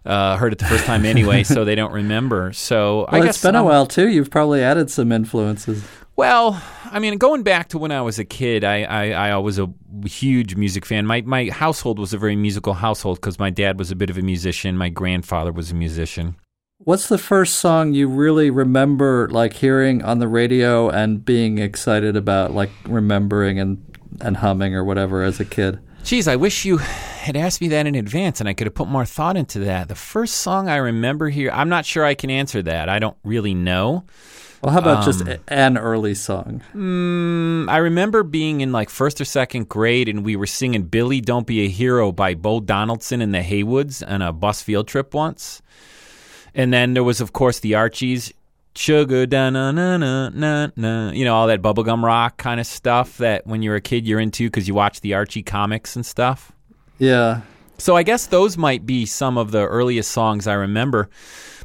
uh, 0.06 0.38
heard 0.38 0.54
it 0.54 0.58
the 0.58 0.64
first 0.64 0.86
time 0.86 1.04
anyway, 1.04 1.42
so 1.42 1.64
they 1.64 1.74
don't 1.74 1.92
remember. 1.92 2.52
So 2.54 3.04
I 3.04 3.18
Well, 3.18 3.26
guess 3.26 3.36
it's 3.36 3.42
been 3.44 3.54
a 3.54 3.60
um, 3.60 3.66
while 3.66 3.86
too. 3.86 4.08
You've 4.08 4.30
probably 4.30 4.62
added 4.62 4.90
some 4.90 5.12
influences. 5.12 5.84
Well, 6.20 6.62
I 6.92 6.98
mean, 6.98 7.16
going 7.16 7.44
back 7.44 7.68
to 7.68 7.78
when 7.78 7.90
I 7.90 8.02
was 8.02 8.18
a 8.18 8.26
kid, 8.26 8.62
I, 8.62 8.82
I, 8.82 9.30
I 9.30 9.36
was 9.38 9.58
a 9.58 9.72
huge 10.04 10.54
music 10.54 10.84
fan. 10.84 11.06
My 11.06 11.22
my 11.22 11.48
household 11.48 11.98
was 11.98 12.12
a 12.12 12.18
very 12.18 12.36
musical 12.36 12.74
household 12.74 13.16
because 13.16 13.38
my 13.38 13.48
dad 13.48 13.78
was 13.78 13.90
a 13.90 13.96
bit 13.96 14.10
of 14.10 14.18
a 14.18 14.20
musician. 14.20 14.76
My 14.76 14.90
grandfather 14.90 15.50
was 15.50 15.70
a 15.70 15.74
musician. 15.74 16.36
What's 16.76 17.08
the 17.08 17.16
first 17.16 17.56
song 17.56 17.94
you 17.94 18.06
really 18.06 18.50
remember 18.50 19.30
like 19.30 19.54
hearing 19.54 20.02
on 20.02 20.18
the 20.18 20.28
radio 20.28 20.90
and 20.90 21.24
being 21.24 21.56
excited 21.56 22.16
about, 22.16 22.52
like 22.52 22.70
remembering 22.84 23.58
and 23.58 23.82
and 24.20 24.36
humming 24.36 24.74
or 24.74 24.84
whatever 24.84 25.22
as 25.22 25.40
a 25.40 25.46
kid? 25.46 25.78
Geez, 26.04 26.28
I 26.28 26.36
wish 26.36 26.66
you 26.66 26.76
had 26.76 27.34
asked 27.34 27.62
me 27.62 27.68
that 27.68 27.86
in 27.86 27.94
advance 27.94 28.40
and 28.40 28.48
I 28.48 28.52
could 28.52 28.66
have 28.66 28.74
put 28.74 28.88
more 28.88 29.06
thought 29.06 29.38
into 29.38 29.60
that. 29.60 29.88
The 29.88 29.94
first 29.94 30.34
song 30.34 30.68
I 30.68 30.76
remember 30.76 31.30
here, 31.30 31.50
I'm 31.50 31.70
not 31.70 31.86
sure 31.86 32.04
I 32.04 32.14
can 32.14 32.28
answer 32.28 32.60
that. 32.60 32.90
I 32.90 32.98
don't 32.98 33.16
really 33.24 33.54
know. 33.54 34.04
Well, 34.62 34.72
how 34.74 34.80
about 34.80 35.04
just 35.04 35.22
Um, 35.22 35.28
a- 35.28 35.52
an 35.52 35.78
early 35.78 36.14
song? 36.14 36.60
Mm, 36.76 37.70
I 37.70 37.78
remember 37.78 38.22
being 38.22 38.60
in 38.60 38.72
like 38.72 38.90
first 38.90 39.20
or 39.20 39.24
second 39.24 39.68
grade 39.70 40.08
and 40.08 40.22
we 40.24 40.36
were 40.36 40.46
singing 40.46 40.82
Billy 40.82 41.20
Don't 41.22 41.46
Be 41.46 41.64
a 41.64 41.68
Hero 41.68 42.12
by 42.12 42.34
Bo 42.34 42.60
Donaldson 42.60 43.22
and 43.22 43.32
the 43.34 43.38
Haywoods 43.40 44.02
on 44.06 44.20
a 44.20 44.32
bus 44.32 44.60
field 44.62 44.86
trip 44.86 45.14
once. 45.14 45.62
And 46.54 46.72
then 46.74 46.92
there 46.94 47.04
was, 47.04 47.20
of 47.20 47.32
course, 47.32 47.60
the 47.60 47.74
Archies. 47.74 48.32
Sugar 48.76 49.26
da 49.26 49.50
na 49.50 49.72
na 49.72 49.96
na 49.96 50.28
na 50.28 50.68
na, 50.76 51.10
you 51.10 51.24
know 51.24 51.34
all 51.34 51.48
that 51.48 51.60
bubblegum 51.60 52.04
rock 52.04 52.36
kind 52.36 52.60
of 52.60 52.66
stuff 52.66 53.18
that 53.18 53.44
when 53.44 53.62
you're 53.62 53.74
a 53.74 53.80
kid 53.80 54.06
you're 54.06 54.20
into 54.20 54.44
because 54.46 54.68
you 54.68 54.74
watch 54.74 55.00
the 55.00 55.12
Archie 55.12 55.42
comics 55.42 55.96
and 55.96 56.06
stuff. 56.06 56.52
Yeah, 56.98 57.40
So 57.78 57.96
I 57.96 58.04
guess 58.04 58.26
those 58.28 58.56
might 58.56 58.86
be 58.86 59.06
some 59.06 59.36
of 59.36 59.50
the 59.50 59.66
earliest 59.66 60.12
songs 60.12 60.46
I 60.46 60.52
remember. 60.54 61.08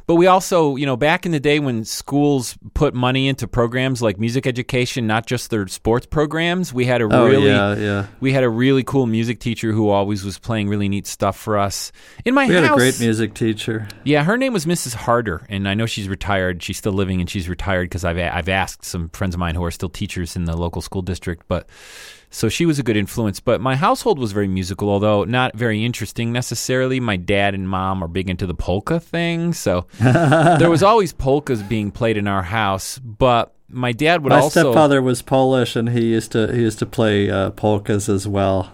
But 0.06 0.14
we 0.14 0.28
also, 0.28 0.76
you 0.76 0.86
know, 0.86 0.96
back 0.96 1.26
in 1.26 1.32
the 1.32 1.40
day 1.40 1.58
when 1.58 1.84
schools 1.84 2.56
put 2.74 2.94
money 2.94 3.26
into 3.26 3.48
programs 3.48 4.00
like 4.00 4.20
music 4.20 4.46
education, 4.46 5.08
not 5.08 5.26
just 5.26 5.50
their 5.50 5.66
sports 5.66 6.06
programs, 6.06 6.72
we 6.72 6.84
had 6.84 7.02
a 7.02 7.08
oh 7.10 7.26
really 7.26 7.48
yeah, 7.48 7.74
yeah. 7.74 8.06
we 8.20 8.32
had 8.32 8.44
a 8.44 8.48
really 8.48 8.84
cool 8.84 9.06
music 9.06 9.40
teacher 9.40 9.72
who 9.72 9.88
always 9.88 10.24
was 10.24 10.38
playing 10.38 10.68
really 10.68 10.88
neat 10.88 11.08
stuff 11.08 11.36
for 11.36 11.58
us. 11.58 11.90
In 12.24 12.34
my 12.34 12.44
house. 12.44 12.50
We 12.50 12.54
had 12.54 12.64
a 12.64 12.74
great 12.76 13.00
music 13.00 13.34
teacher. 13.34 13.88
yeah, 14.04 14.22
her 14.22 14.36
name 14.36 14.52
was 14.52 14.64
Mrs. 14.64 14.94
Harder, 14.94 15.44
and 15.48 15.68
I 15.68 15.74
know 15.74 15.86
she's 15.86 16.08
retired. 16.08 16.62
She's 16.62 16.78
still 16.78 16.92
living, 16.92 17.20
and 17.20 17.28
she's 17.28 17.48
retired 17.48 17.90
because 17.90 18.04
I've 18.04 18.18
I've 18.18 18.48
asked 18.48 18.84
some 18.84 19.08
friends 19.08 19.34
of 19.34 19.40
mine 19.40 19.56
who 19.56 19.64
are 19.64 19.72
still 19.72 19.88
teachers 19.88 20.36
in 20.36 20.44
the 20.44 20.56
local 20.56 20.82
school 20.82 21.02
district. 21.02 21.46
But 21.48 21.68
so 22.36 22.50
she 22.50 22.66
was 22.66 22.78
a 22.78 22.82
good 22.82 22.98
influence. 22.98 23.40
But 23.40 23.62
my 23.62 23.76
household 23.76 24.18
was 24.18 24.32
very 24.32 24.46
musical, 24.46 24.90
although 24.90 25.24
not 25.24 25.56
very 25.56 25.82
interesting 25.82 26.32
necessarily. 26.32 27.00
My 27.00 27.16
dad 27.16 27.54
and 27.54 27.66
mom 27.66 28.04
are 28.04 28.08
big 28.08 28.28
into 28.28 28.46
the 28.46 28.52
polka 28.52 29.00
thing, 29.00 29.54
so 29.54 29.86
there 29.98 30.68
was 30.68 30.82
always 30.82 31.14
polkas 31.14 31.62
being 31.62 31.90
played 31.90 32.18
in 32.18 32.28
our 32.28 32.42
house. 32.42 32.98
But 32.98 33.54
my 33.70 33.92
dad 33.92 34.22
would 34.22 34.30
My 34.30 34.40
also 34.40 34.60
stepfather 34.60 35.00
was 35.00 35.22
Polish, 35.22 35.76
and 35.76 35.88
he 35.88 36.08
used 36.08 36.32
to 36.32 36.52
he 36.52 36.60
used 36.60 36.78
to 36.80 36.86
play 36.86 37.30
uh, 37.30 37.52
polkas 37.52 38.10
as 38.10 38.28
well. 38.28 38.70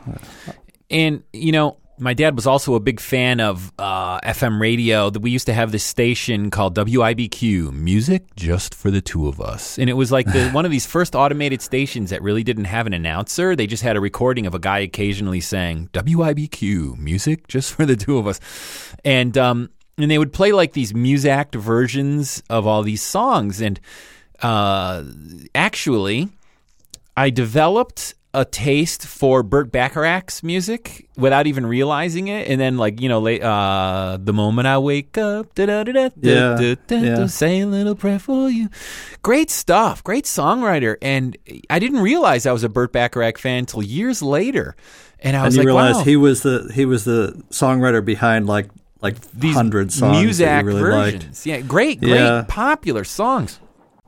And 0.90 1.22
you 1.32 1.52
know, 1.52 1.76
my 2.02 2.14
dad 2.14 2.34
was 2.34 2.46
also 2.46 2.74
a 2.74 2.80
big 2.80 2.98
fan 2.98 3.40
of 3.40 3.72
uh, 3.78 4.20
FM 4.20 4.60
radio. 4.60 5.08
That 5.08 5.20
we 5.20 5.30
used 5.30 5.46
to 5.46 5.54
have 5.54 5.72
this 5.72 5.84
station 5.84 6.50
called 6.50 6.74
WIBQ, 6.74 7.72
Music 7.72 8.34
Just 8.34 8.74
for 8.74 8.90
the 8.90 9.00
Two 9.00 9.28
of 9.28 9.40
Us, 9.40 9.78
and 9.78 9.88
it 9.88 9.94
was 9.94 10.10
like 10.10 10.26
the, 10.26 10.50
one 10.52 10.64
of 10.64 10.70
these 10.70 10.84
first 10.84 11.14
automated 11.14 11.62
stations 11.62 12.10
that 12.10 12.20
really 12.20 12.42
didn't 12.42 12.64
have 12.64 12.86
an 12.86 12.92
announcer. 12.92 13.54
They 13.54 13.66
just 13.66 13.82
had 13.82 13.96
a 13.96 14.00
recording 14.00 14.46
of 14.46 14.54
a 14.54 14.58
guy 14.58 14.80
occasionally 14.80 15.40
saying 15.40 15.90
WIBQ, 15.92 16.98
Music 16.98 17.46
Just 17.46 17.72
for 17.72 17.86
the 17.86 17.96
Two 17.96 18.18
of 18.18 18.26
Us, 18.26 18.40
and 19.04 19.38
um, 19.38 19.70
and 19.96 20.10
they 20.10 20.18
would 20.18 20.32
play 20.32 20.52
like 20.52 20.72
these 20.72 20.92
Muzak 20.92 21.54
versions 21.54 22.42
of 22.50 22.66
all 22.66 22.82
these 22.82 23.02
songs, 23.02 23.60
and 23.60 23.80
uh, 24.42 25.04
actually. 25.54 26.28
I 27.14 27.28
developed 27.28 28.14
a 28.34 28.44
taste 28.46 29.06
for 29.06 29.42
Burt 29.42 29.70
Bacharach's 29.70 30.42
music 30.42 31.06
without 31.18 31.46
even 31.46 31.66
realizing 31.66 32.28
it, 32.28 32.48
and 32.48 32.58
then 32.60 32.78
like 32.78 33.00
you 33.00 33.08
know, 33.08 33.20
late, 33.20 33.42
uh, 33.42 34.16
the 34.20 34.32
moment 34.32 34.66
I 34.68 34.78
wake 34.78 35.18
up, 35.18 35.54
da 35.54 35.66
da 35.66 35.84
da 35.84 35.92
da 35.92 36.08
Yeah, 36.16 36.56
da 36.58 36.74
da 36.86 36.96
yeah. 36.96 37.14
da, 37.16 37.26
say 37.26 37.60
a 37.60 37.66
little 37.66 37.94
prayer 37.94 38.18
for 38.18 38.48
you. 38.48 38.68
Great 39.22 39.50
stuff, 39.50 40.02
great 40.02 40.24
songwriter, 40.24 40.96
and 41.02 41.36
I 41.68 41.78
didn't 41.78 42.00
realize 42.00 42.46
I 42.46 42.52
was 42.52 42.64
a 42.64 42.68
Burt 42.70 42.92
Bacharach 42.92 43.36
fan 43.38 43.58
until 43.60 43.82
years 43.82 44.22
later, 44.22 44.76
and 45.20 45.36
I 45.36 45.40
And 45.40 45.46
was 45.48 45.56
you 45.56 45.60
like, 45.60 45.66
realize 45.66 45.94
wow. 45.96 46.04
he 46.04 46.16
was 46.16 46.42
the 46.42 46.70
he 46.74 46.86
was 46.86 47.04
the 47.04 47.42
songwriter 47.50 48.02
behind 48.02 48.46
like 48.46 48.70
like 49.02 49.20
these 49.32 49.54
hundred 49.54 49.92
songs 49.92 50.38
that 50.38 50.60
you 50.62 50.66
really 50.68 50.80
versions. 50.80 51.24
liked. 51.24 51.46
Yeah, 51.46 51.60
great, 51.60 52.00
great, 52.00 52.12
Yeah. 52.14 52.44
popular 52.48 53.04
songs. 53.04 53.58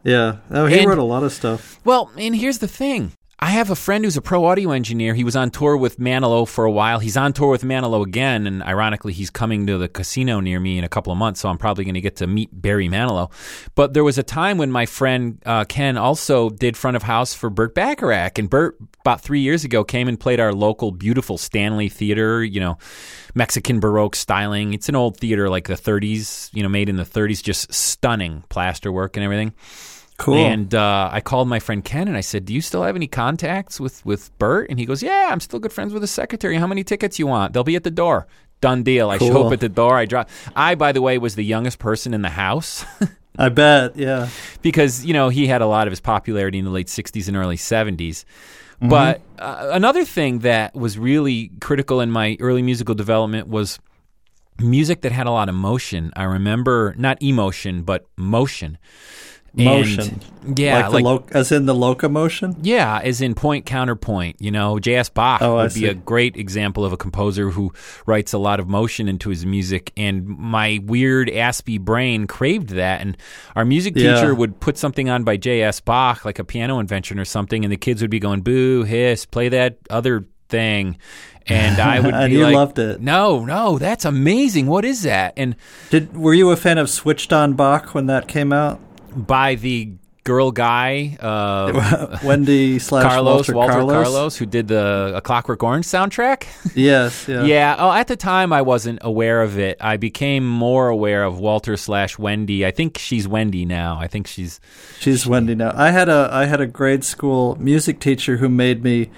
Yeah. 0.02 0.36
Oh, 0.50 0.66
he 0.66 0.78
And- 0.78 0.88
wrote 0.88 0.98
a 0.98 1.02
lot 1.02 1.22
of 1.24 1.32
stuff. 1.32 1.78
Well, 1.84 2.10
and 2.16 2.34
here's 2.36 2.58
the 2.58 2.68
thing. 2.68 3.12
I 3.38 3.50
have 3.50 3.70
a 3.70 3.74
friend 3.74 4.04
who's 4.04 4.16
a 4.16 4.22
pro 4.22 4.44
audio 4.44 4.70
engineer. 4.70 5.14
He 5.14 5.24
was 5.24 5.34
on 5.34 5.50
tour 5.50 5.76
with 5.76 5.98
Manilow 5.98 6.46
for 6.46 6.64
a 6.64 6.70
while. 6.70 7.00
He's 7.00 7.16
on 7.16 7.32
tour 7.32 7.48
with 7.50 7.62
Manilow 7.62 8.06
again, 8.06 8.46
and 8.46 8.62
ironically, 8.62 9.12
he's 9.12 9.30
coming 9.30 9.66
to 9.66 9.76
the 9.76 9.88
casino 9.88 10.40
near 10.40 10.60
me 10.60 10.78
in 10.78 10.84
a 10.84 10.88
couple 10.88 11.12
of 11.12 11.18
months, 11.18 11.40
so 11.40 11.48
I'm 11.48 11.58
probably 11.58 11.84
going 11.84 11.94
to 11.94 12.00
get 12.00 12.16
to 12.16 12.26
meet 12.26 12.50
Barry 12.52 12.88
Manilow. 12.88 13.30
But 13.74 13.92
there 13.92 14.04
was 14.04 14.18
a 14.18 14.22
time 14.22 14.56
when 14.56 14.70
my 14.70 14.86
friend 14.86 15.42
uh, 15.44 15.64
Ken 15.64 15.96
also 15.96 16.48
did 16.48 16.76
front 16.76 16.96
of 16.96 17.02
house 17.02 17.34
for 17.34 17.50
Burt 17.50 17.74
Bacharach, 17.74 18.38
and 18.38 18.48
Burt, 18.48 18.78
about 19.00 19.20
three 19.20 19.40
years 19.40 19.64
ago, 19.64 19.82
came 19.82 20.08
and 20.08 20.18
played 20.18 20.38
our 20.38 20.52
local 20.52 20.92
beautiful 20.92 21.36
Stanley 21.36 21.88
Theater, 21.88 22.44
you 22.44 22.60
know, 22.60 22.78
Mexican 23.34 23.80
Baroque 23.80 24.14
styling. 24.14 24.74
It's 24.74 24.88
an 24.88 24.94
old 24.94 25.18
theater 25.18 25.50
like 25.50 25.66
the 25.66 25.74
30s, 25.74 26.50
you 26.54 26.62
know, 26.62 26.68
made 26.68 26.88
in 26.88 26.96
the 26.96 27.04
30s, 27.04 27.42
just 27.42 27.72
stunning 27.74 28.44
plaster 28.48 28.92
work 28.92 29.16
and 29.16 29.24
everything. 29.24 29.54
Cool. 30.16 30.36
And 30.36 30.74
uh, 30.74 31.08
I 31.12 31.20
called 31.20 31.48
my 31.48 31.58
friend 31.58 31.84
Ken 31.84 32.06
and 32.06 32.16
I 32.16 32.20
said, 32.20 32.44
"Do 32.44 32.54
you 32.54 32.60
still 32.60 32.84
have 32.84 32.94
any 32.94 33.08
contacts 33.08 33.80
with 33.80 34.04
with 34.06 34.36
Burt?" 34.38 34.70
And 34.70 34.78
he 34.78 34.86
goes, 34.86 35.02
"Yeah, 35.02 35.28
I'm 35.32 35.40
still 35.40 35.58
good 35.58 35.72
friends 35.72 35.92
with 35.92 36.02
his 36.02 36.10
secretary. 36.10 36.56
How 36.56 36.68
many 36.68 36.84
tickets 36.84 37.18
you 37.18 37.26
want? 37.26 37.52
They'll 37.52 37.64
be 37.64 37.76
at 37.76 37.84
the 37.84 37.90
door. 37.90 38.26
Done 38.60 38.84
deal. 38.84 39.10
I 39.10 39.18
show 39.18 39.46
up 39.46 39.52
at 39.52 39.60
the 39.60 39.68
door. 39.68 39.96
I 39.96 40.06
drop. 40.06 40.30
I, 40.54 40.76
by 40.76 40.92
the 40.92 41.02
way, 41.02 41.18
was 41.18 41.34
the 41.34 41.44
youngest 41.44 41.78
person 41.78 42.14
in 42.14 42.22
the 42.22 42.30
house 42.30 42.84
I 43.38 43.48
bet. 43.48 43.96
Yeah. 43.96 44.28
because 44.62 45.04
you 45.04 45.12
know 45.12 45.28
he 45.28 45.46
had 45.46 45.60
a 45.60 45.66
lot 45.66 45.86
of 45.88 45.92
his 45.92 46.00
popularity 46.00 46.58
in 46.58 46.64
the 46.64 46.70
late 46.70 46.86
'60s 46.86 47.28
and 47.28 47.36
early 47.36 47.56
'70s." 47.56 47.96
Mm-hmm. 47.96 48.88
But 48.88 49.20
uh, 49.38 49.70
another 49.72 50.04
thing 50.04 50.40
that 50.40 50.74
was 50.74 50.98
really 50.98 51.50
critical 51.60 52.00
in 52.00 52.10
my 52.10 52.36
early 52.40 52.62
musical 52.62 52.94
development 52.94 53.48
was 53.48 53.78
music 54.58 55.02
that 55.02 55.12
had 55.12 55.26
a 55.26 55.30
lot 55.30 55.48
of 55.48 55.54
motion. 55.54 56.12
I 56.16 56.24
remember 56.24 56.94
not 56.96 57.22
emotion, 57.22 57.82
but 57.82 58.06
motion. 58.16 58.78
And- 59.56 59.64
Motion. 59.66 60.20
yeah, 60.56 60.88
Like, 60.88 60.90
the 61.04 61.08
lo- 61.08 61.24
as 61.30 61.52
in 61.52 61.66
the 61.66 61.74
locomotion. 61.74 62.56
Yeah, 62.62 63.00
as 63.04 63.20
in 63.20 63.34
point 63.34 63.66
counterpoint. 63.66 64.36
You 64.40 64.50
know, 64.50 64.80
J.S. 64.80 65.08
Bach 65.08 65.42
Oh, 65.42 65.56
would 65.56 65.72
be 65.74 65.86
a 65.86 65.94
great 65.94 66.36
example 66.36 66.84
of 66.84 66.92
a 66.92 66.96
composer 66.96 67.50
who 67.50 67.72
writes 68.04 68.32
a 68.32 68.38
lot 68.38 68.58
of 68.58 68.68
motion 68.68 69.08
into 69.08 69.30
his 69.30 69.46
music. 69.46 69.92
And 69.96 70.26
my 70.26 70.80
weird 70.84 71.28
Aspie 71.28 71.80
brain 71.80 72.26
craved 72.26 72.70
that. 72.70 73.00
And 73.00 73.16
our 73.54 73.64
music 73.64 73.94
Yeah. 73.96 74.16
teacher 74.16 74.34
would 74.34 74.58
put 74.58 74.76
something 74.76 75.08
on 75.08 75.22
by 75.22 75.36
J.S. 75.36 75.78
Bach, 75.78 76.24
like 76.24 76.40
a 76.40 76.44
piano 76.44 76.80
invention 76.80 77.20
or 77.20 77.24
something, 77.24 77.64
and 77.64 77.70
the 77.70 77.76
kids 77.76 78.02
would 78.02 78.10
be 78.10 78.18
going, 78.18 78.40
"Boo, 78.40 78.82
hiss, 78.82 79.24
play 79.24 79.48
that 79.50 79.78
other 79.88 80.24
thing." 80.48 80.96
And 81.46 81.78
I 81.78 82.00
would 82.00 82.14
And 82.14 82.30
be 82.32 82.38
you 82.38 82.44
like, 82.44 82.54
loved 82.54 82.78
it. 82.78 83.00
No, 83.02 83.44
no, 83.44 83.78
that's 83.78 84.04
amazing. 84.06 84.66
What 84.66 84.84
is 84.84 85.02
that? 85.02 85.34
And 85.36 85.54
Did 85.90 86.16
were 86.16 86.32
you 86.34 86.50
a 86.50 86.56
fan 86.56 86.78
of 86.78 86.88
Switched 86.88 87.32
On 87.34 87.52
Bach 87.52 87.94
when 87.94 88.06
that 88.06 88.26
came 88.28 88.50
out? 88.52 88.80
By 89.14 89.54
the 89.54 89.92
girl 90.24 90.50
guy, 90.50 91.16
uh, 91.20 92.18
Wendy 92.24 92.78
slash 92.78 93.04
Carlos, 93.04 93.48
Walter, 93.48 93.54
Walter 93.54 93.72
Carlos. 93.72 93.92
Carlos, 93.92 94.36
who 94.38 94.46
did 94.46 94.68
the 94.68 95.12
a 95.14 95.20
Clockwork 95.20 95.62
Orange 95.62 95.86
soundtrack. 95.86 96.46
Yes. 96.74 97.28
Yeah. 97.28 97.44
Yeah. 97.44 97.76
Oh, 97.78 97.92
at 97.92 98.08
the 98.08 98.16
time 98.16 98.52
I 98.52 98.62
wasn't 98.62 98.98
aware 99.02 99.42
of 99.42 99.58
it. 99.58 99.76
I 99.80 99.96
became 99.96 100.48
more 100.48 100.88
aware 100.88 101.22
of 101.22 101.38
Walter 101.38 101.76
slash 101.76 102.18
Wendy. 102.18 102.66
I 102.66 102.72
think 102.72 102.98
she's 102.98 103.28
Wendy 103.28 103.64
now. 103.64 103.98
I 104.00 104.08
think 104.08 104.26
she's. 104.26 104.60
She's 104.98 105.26
Wendy 105.26 105.54
now. 105.54 105.72
I 105.74 105.90
had 105.90 106.08
a 106.08 106.28
I 106.32 106.46
had 106.46 106.60
a 106.60 106.66
grade 106.66 107.04
school 107.04 107.56
music 107.60 108.00
teacher 108.00 108.38
who 108.38 108.48
made 108.48 108.82
me. 108.82 109.10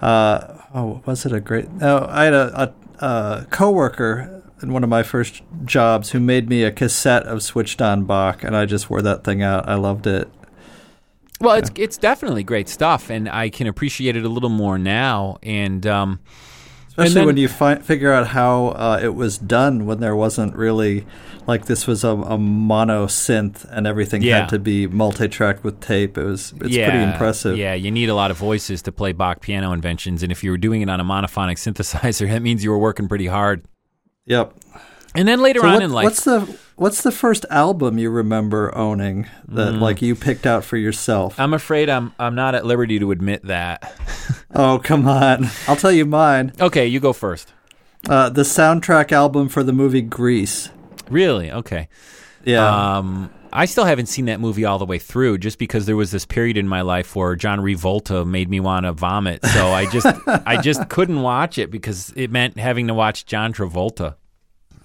Uh, 0.00 0.58
oh, 0.74 1.02
was 1.06 1.24
it 1.26 1.32
a 1.32 1.40
great? 1.40 1.70
No, 1.70 2.06
I 2.08 2.24
had 2.24 2.34
a, 2.34 2.72
a, 3.00 3.06
a 3.06 3.46
coworker 3.50 4.42
in 4.62 4.72
one 4.72 4.82
of 4.82 4.88
my 4.88 5.02
first 5.02 5.42
jobs 5.64 6.10
who 6.10 6.20
made 6.20 6.48
me 6.48 6.62
a 6.64 6.70
cassette 6.72 7.24
of 7.24 7.42
Switched 7.42 7.80
On 7.82 8.04
Bach, 8.04 8.42
and 8.42 8.56
I 8.56 8.64
just 8.66 8.88
wore 8.90 9.02
that 9.02 9.24
thing 9.24 9.42
out. 9.42 9.68
I 9.68 9.74
loved 9.74 10.06
it. 10.06 10.28
Well, 11.40 11.56
it's 11.56 11.70
it's 11.74 11.98
definitely 11.98 12.42
great 12.44 12.68
stuff, 12.68 13.10
and 13.10 13.28
I 13.28 13.50
can 13.50 13.66
appreciate 13.66 14.16
it 14.16 14.24
a 14.24 14.28
little 14.28 14.48
more 14.48 14.78
now. 14.78 15.36
And 15.42 15.86
um, 15.86 16.20
Especially 16.88 17.14
then- 17.14 17.26
when 17.26 17.36
you 17.36 17.48
fi- 17.48 17.76
figure 17.80 18.10
out 18.10 18.28
how 18.28 18.68
uh, 18.68 19.00
it 19.02 19.14
was 19.14 19.36
done 19.36 19.84
when 19.84 20.00
there 20.00 20.16
wasn't 20.16 20.56
really 20.56 21.04
like 21.46 21.66
this 21.66 21.86
was 21.86 22.02
a, 22.04 22.08
a 22.08 22.38
mono 22.38 23.06
synth 23.06 23.66
and 23.70 23.86
everything 23.86 24.22
Yeah. 24.22 24.40
had 24.40 24.48
to 24.48 24.58
be 24.58 24.86
multi-tracked 24.86 25.62
with 25.62 25.78
tape. 25.80 26.16
It 26.16 26.24
was 26.24 26.54
it's 26.62 26.70
yeah, 26.70 26.88
pretty 26.90 27.04
impressive. 27.04 27.58
Yeah, 27.58 27.74
you 27.74 27.90
need 27.90 28.08
a 28.08 28.14
lot 28.14 28.30
of 28.30 28.38
voices 28.38 28.80
to 28.82 28.90
play 28.92 29.12
Bach 29.12 29.42
piano 29.42 29.72
inventions, 29.72 30.22
and 30.22 30.32
if 30.32 30.42
you 30.42 30.50
were 30.50 30.56
doing 30.58 30.80
it 30.80 30.88
on 30.88 31.00
a 31.00 31.04
monophonic 31.04 31.56
synthesizer, 31.58 32.26
that 32.30 32.40
means 32.40 32.64
you 32.64 32.70
were 32.70 32.78
working 32.78 33.08
pretty 33.08 33.26
hard. 33.26 33.62
Yep. 34.26 34.54
And 35.14 35.26
then 35.26 35.40
later 35.40 35.60
So 35.60 35.66
on 35.66 35.72
what- 35.74 35.82
in 35.82 35.92
life, 35.92 36.04
what's 36.04 36.24
the 36.24 36.58
what's 36.76 37.02
the 37.02 37.10
first 37.12 37.46
album 37.48 37.96
you 37.96 38.10
remember 38.10 38.76
owning 38.76 39.26
that 39.48 39.74
Mm. 39.74 39.80
like 39.80 40.02
you 40.02 40.14
picked 40.14 40.46
out 40.46 40.62
for 40.64 40.76
yourself? 40.76 41.38
I'm 41.40 41.54
afraid 41.54 41.88
I'm 41.88 42.12
I'm 42.18 42.34
not 42.34 42.54
at 42.54 42.66
liberty 42.66 42.98
to 42.98 43.10
admit 43.12 43.46
that. 43.46 43.92
oh 44.54 44.78
come 44.82 45.08
on! 45.08 45.48
I'll 45.66 45.76
tell 45.76 45.92
you 45.92 46.04
mine. 46.04 46.52
Okay, 46.60 46.86
you 46.86 47.00
go 47.00 47.12
first. 47.14 47.52
Uh, 48.08 48.28
the 48.28 48.42
soundtrack 48.42 49.10
album 49.10 49.48
for 49.48 49.62
the 49.62 49.72
movie 49.72 50.02
Grease. 50.02 50.68
Really? 51.10 51.50
Okay. 51.50 51.88
Yeah. 52.44 52.96
Um, 52.98 53.30
I 53.56 53.64
still 53.64 53.86
haven't 53.86 54.06
seen 54.06 54.26
that 54.26 54.38
movie 54.38 54.66
all 54.66 54.78
the 54.78 54.84
way 54.84 54.98
through, 54.98 55.38
just 55.38 55.58
because 55.58 55.86
there 55.86 55.96
was 55.96 56.10
this 56.10 56.26
period 56.26 56.58
in 56.58 56.68
my 56.68 56.82
life 56.82 57.16
where 57.16 57.34
John 57.36 57.60
Revolta 57.60 58.26
made 58.26 58.50
me 58.50 58.60
want 58.60 58.84
to 58.84 58.92
vomit. 58.92 59.44
So 59.46 59.68
I 59.68 59.86
just, 59.86 60.06
I 60.26 60.60
just 60.60 60.88
couldn't 60.90 61.22
watch 61.22 61.56
it 61.56 61.70
because 61.70 62.12
it 62.16 62.30
meant 62.30 62.58
having 62.58 62.86
to 62.88 62.94
watch 62.94 63.24
John 63.24 63.54
Travolta. 63.54 64.16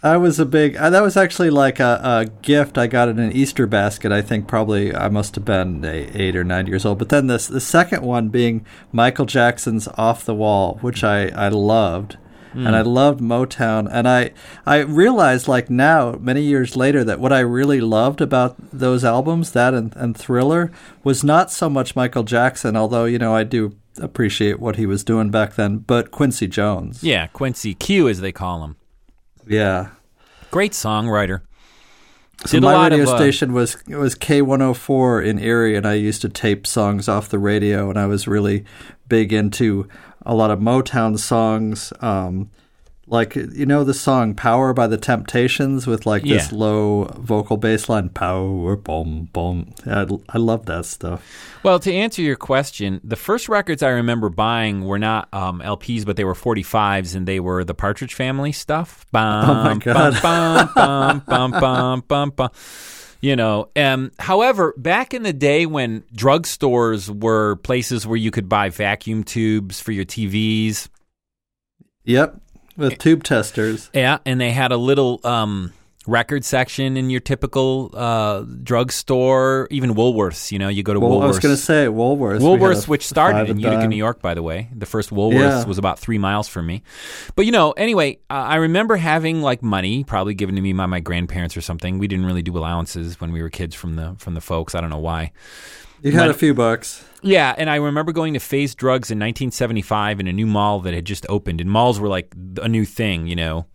I 0.04 0.18
was 0.18 0.40
a 0.40 0.46
big. 0.46 0.78
Uh, 0.78 0.90
that 0.90 1.04
was 1.04 1.16
actually 1.16 1.51
like 1.51 1.80
a, 1.80 2.00
a 2.01 2.25
gift 2.42 2.78
I 2.78 2.88
got 2.88 3.10
in 3.10 3.20
an 3.20 3.34
Easter 3.34 3.68
basket. 3.68 4.12
I 4.12 4.22
think 4.22 4.48
probably 4.48 4.96
I 4.96 5.10
must 5.10 5.36
have 5.36 5.46
been 5.46 5.86
eight 5.86 6.36
or 6.36 6.44
nine 6.44 6.66
years 6.66 6.86
old. 6.86 6.98
But 6.98 7.10
then 7.10 7.28
this 7.28 7.48
the 7.48 7.62
second 7.62 8.04
one 8.04 8.30
being 8.30 8.66
Michael 8.92 9.25
Jackson's 9.25 9.88
"Off 9.98 10.25
the 10.25 10.34
Wall," 10.34 10.80
which 10.82 11.04
I 11.04 11.28
I 11.28 11.50
loved, 11.50 12.18
and 12.53 12.75
I 12.75 12.81
loved 12.81 13.20
Motown. 13.20 13.88
And 13.91 14.08
I 14.08 14.31
I 14.65 14.79
realized 14.79 15.48
like 15.48 15.70
now 15.70 16.13
many 16.20 16.41
years 16.41 16.75
later 16.75 17.03
that 17.03 17.20
what 17.20 17.34
I 17.34 17.39
really 17.39 17.81
loved 17.81 18.22
about 18.22 18.55
those 18.72 19.03
albums, 19.03 19.51
that 19.51 19.74
and, 19.74 19.96
and 19.96 20.15
Thriller, 20.15 20.72
was 21.03 21.24
not 21.24 21.51
so 21.51 21.70
much 21.70 21.96
Michael 21.96 22.24
Jackson, 22.24 22.75
although 22.75 23.05
you 23.05 23.20
know 23.20 23.36
I 23.36 23.43
do 23.43 23.75
appreciate 23.98 24.60
what 24.60 24.75
he 24.75 24.86
was 24.86 25.03
doing 25.03 25.29
back 25.29 25.55
then, 25.55 25.79
but 25.79 26.12
Quincy 26.12 26.48
Jones. 26.48 27.03
Yeah, 27.03 27.27
Quincy 27.27 27.74
Q, 27.74 28.08
as 28.08 28.22
they 28.22 28.31
call 28.31 28.63
him. 28.63 28.75
Yeah. 29.48 29.89
Great 30.50 30.74
songwriter. 30.74 31.41
So 32.46 32.53
Did 32.53 32.63
my 32.63 32.88
radio 32.88 33.03
of, 33.03 33.10
uh, 33.10 33.17
station 33.17 33.53
was 33.53 33.77
was 33.88 34.15
K 34.15 34.41
one 34.41 34.62
hundred 34.62 34.74
four 34.75 35.22
in 35.22 35.38
Erie, 35.38 35.75
and 35.75 35.86
I 35.86 35.93
used 35.93 36.22
to 36.22 36.29
tape 36.29 36.65
songs 36.65 37.08
off 37.08 37.29
the 37.29 37.38
radio, 37.38 37.89
and 37.89 38.00
I 38.00 38.08
was 38.08 38.27
really 38.27 38.65
big 39.08 39.31
into 39.31 39.88
a 40.25 40.36
lot 40.36 40.51
of 40.51 40.60
Motown 40.60 41.18
songs. 41.18 41.94
Um, 42.01 42.50
like 43.08 43.36
you 43.36 43.66
know 43.66 43.84
the 43.84 43.94
song 43.94 44.36
"Power" 44.36 44.74
by 44.74 44.88
the 44.88 44.98
Temptations 44.98 45.86
with 45.86 46.06
like 46.06 46.24
this 46.24 46.54
low 46.54 47.06
vocal 47.18 47.58
bass 47.58 47.90
line, 47.90 48.08
"Power, 48.08 48.78
boom, 48.78 49.28
boom." 49.34 49.74
I, 49.86 50.08
I 50.30 50.38
love 50.38 50.66
that 50.68 50.86
stuff. 50.86 51.22
Well, 51.62 51.78
to 51.80 51.94
answer 51.94 52.22
your 52.22 52.38
question, 52.38 53.01
the 53.04 53.18
first 53.18 53.50
records 53.50 53.84
I 53.84 53.90
remember 53.90 54.30
buying 54.30 54.86
were 54.86 55.00
not 55.00 55.28
um, 55.34 55.60
LPs, 55.60 56.06
but 56.06 56.16
they 56.16 56.24
were 56.24 56.34
45s, 56.34 57.13
and 57.13 57.28
they 57.28 57.42
were 57.42 57.66
the 57.66 57.74
Partridge 57.74 58.13
Family 58.13 58.54
stuff. 58.54 59.06
Bum, 59.12 59.50
Oh 59.50 59.63
my 59.66 59.75
God. 59.78 60.22
Bum, 60.22 60.72
bum, 60.74 61.24
bum, 61.28 61.51
bum, 61.51 62.04
bum, 62.08 62.30
bum. 62.30 62.50
You 63.22 63.36
know, 63.36 63.70
um, 63.75 64.12
however, 64.18 64.74
back 64.78 65.13
in 65.13 65.22
the 65.22 65.32
day 65.34 65.68
when 65.68 66.01
drugstores 66.16 67.08
were 67.22 67.58
places 67.58 68.08
where 68.08 68.18
you 68.18 68.32
could 68.32 68.50
buy 68.50 68.70
vacuum 68.70 69.24
tubes 69.24 69.80
for 69.80 69.92
your 69.92 70.06
TVs, 70.06 70.90
Yep, 72.04 72.42
with 72.78 72.98
tube 72.98 73.24
testers. 73.24 73.92
yeah, 73.94 74.18
and 74.25 74.42
they 74.42 74.50
had 74.51 74.72
a 74.72 74.78
little 74.78 75.20
um, 75.24 75.72
record 76.08 76.43
section 76.43 76.98
in 76.98 77.10
your 77.10 77.20
typical 77.20 77.91
uh, 77.93 78.41
drugstore, 78.63 79.67
even 79.70 79.93
Woolworths. 79.93 80.51
You 80.51 80.60
know, 80.60 80.67
you 80.67 80.81
go 80.84 80.93
to 80.93 81.00
Well, 81.00 81.12
Woolworths. 81.12 81.24
I 81.24 81.27
was 81.27 81.39
going 81.39 81.55
to 81.55 81.62
say 81.62 81.86
Woolworths. 81.86 82.39
Woolworths, 82.41 82.88
which 82.88 83.05
started 83.05 83.50
in 83.50 83.60
Utica, 83.60 83.81
dime. 83.81 83.89
New 83.89 83.96
York, 83.96 84.22
by 84.22 84.34
the 84.34 84.41
way. 84.43 84.70
The 84.75 84.86
first 84.86 85.12
Woolworths 85.12 85.34
Yeah. 85.62 85.65
was 85.65 85.77
about 85.77 86.00
three 86.00 86.17
miles 86.17 86.48
from 86.48 86.65
me. 86.65 86.84
But, 87.36 87.46
you 87.46 87.51
know, 87.51 87.72
anyway, 87.74 88.17
uh, 88.29 88.34
I 88.34 88.55
remember 88.55 88.96
having 88.96 89.41
like 89.41 89.62
money, 89.62 90.03
probably 90.03 90.34
given 90.34 90.55
to 90.55 90.62
me 90.62 90.74
by 90.74 90.86
my 90.88 91.00
grandparents 91.00 91.55
or 91.55 91.62
something. 91.62 92.00
We 92.00 92.08
didn't 92.08 92.25
really 92.25 92.41
do 92.41 92.58
allowances 92.58 93.22
when 93.22 93.31
we 93.31 93.41
were 93.41 93.50
kids 93.50 93.75
from 93.75 93.96
the 93.96 94.15
from 94.17 94.34
the 94.34 94.41
folks. 94.41 94.74
I 94.75 94.81
don't 94.81 94.89
know 94.89 94.98
why. 94.98 95.31
You 96.01 96.12
had 96.13 96.22
When- 96.22 96.29
a 96.31 96.34
few 96.34 96.53
bucks. 96.55 97.05
Yeah, 97.24 97.53
and 97.55 97.70
I 97.70 97.75
remember 97.75 98.12
going 98.12 98.34
to 98.34 98.39
Fay's 98.39 98.74
Drugs 98.74 99.12
in 99.12 99.20
1975 99.20 100.20
in 100.20 100.27
a 100.27 100.34
new 100.34 100.48
mall 100.48 100.79
that 100.79 100.96
had 100.96 101.05
just 101.05 101.24
opened, 101.29 101.62
and 101.62 101.70
malls 101.70 102.00
were 102.00 102.08
like 102.08 102.34
a 102.60 102.67
new 102.67 102.84
thing, 102.86 103.27
you 103.27 103.36
know. 103.36 103.67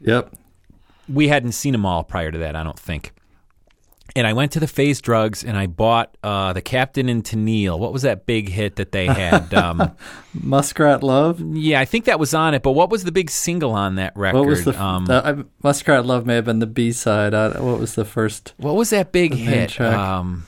Yep. 0.00 0.32
We 1.08 1.28
hadn't 1.28 1.52
seen 1.52 1.72
them 1.72 1.84
all 1.86 2.04
prior 2.04 2.30
to 2.30 2.38
that, 2.38 2.56
I 2.56 2.62
don't 2.62 2.78
think. 2.78 3.12
And 4.16 4.26
I 4.26 4.32
went 4.32 4.52
to 4.52 4.60
the 4.60 4.68
Fay's 4.68 5.00
Drugs 5.00 5.42
and 5.42 5.56
I 5.56 5.66
bought 5.66 6.16
uh, 6.22 6.52
the 6.52 6.62
Captain 6.62 7.08
and 7.08 7.24
Tennille. 7.24 7.78
What 7.78 7.92
was 7.92 8.02
that 8.02 8.26
big 8.26 8.48
hit 8.48 8.76
that 8.76 8.92
they 8.92 9.06
had? 9.06 9.52
um, 9.54 9.90
Muskrat 10.32 11.02
Love. 11.02 11.40
yeah, 11.40 11.80
I 11.80 11.84
think 11.84 12.04
that 12.04 12.20
was 12.20 12.32
on 12.32 12.54
it. 12.54 12.62
But 12.62 12.72
what 12.72 12.90
was 12.90 13.02
the 13.02 13.10
big 13.10 13.28
single 13.28 13.72
on 13.72 13.96
that 13.96 14.16
record? 14.16 14.38
What 14.38 14.46
was 14.46 14.64
the 14.64 14.80
um, 14.80 15.10
uh, 15.10 15.20
I- 15.24 15.44
Muskrat 15.64 16.06
Love 16.06 16.26
may 16.26 16.36
have 16.36 16.44
been 16.44 16.60
the 16.60 16.66
B 16.66 16.92
side. 16.92 17.32
What 17.32 17.80
was 17.80 17.96
the 17.96 18.04
first? 18.04 18.54
What 18.58 18.76
was 18.76 18.90
that 18.90 19.10
big 19.10 19.34
hit? 19.34 19.80
Um, 19.80 20.46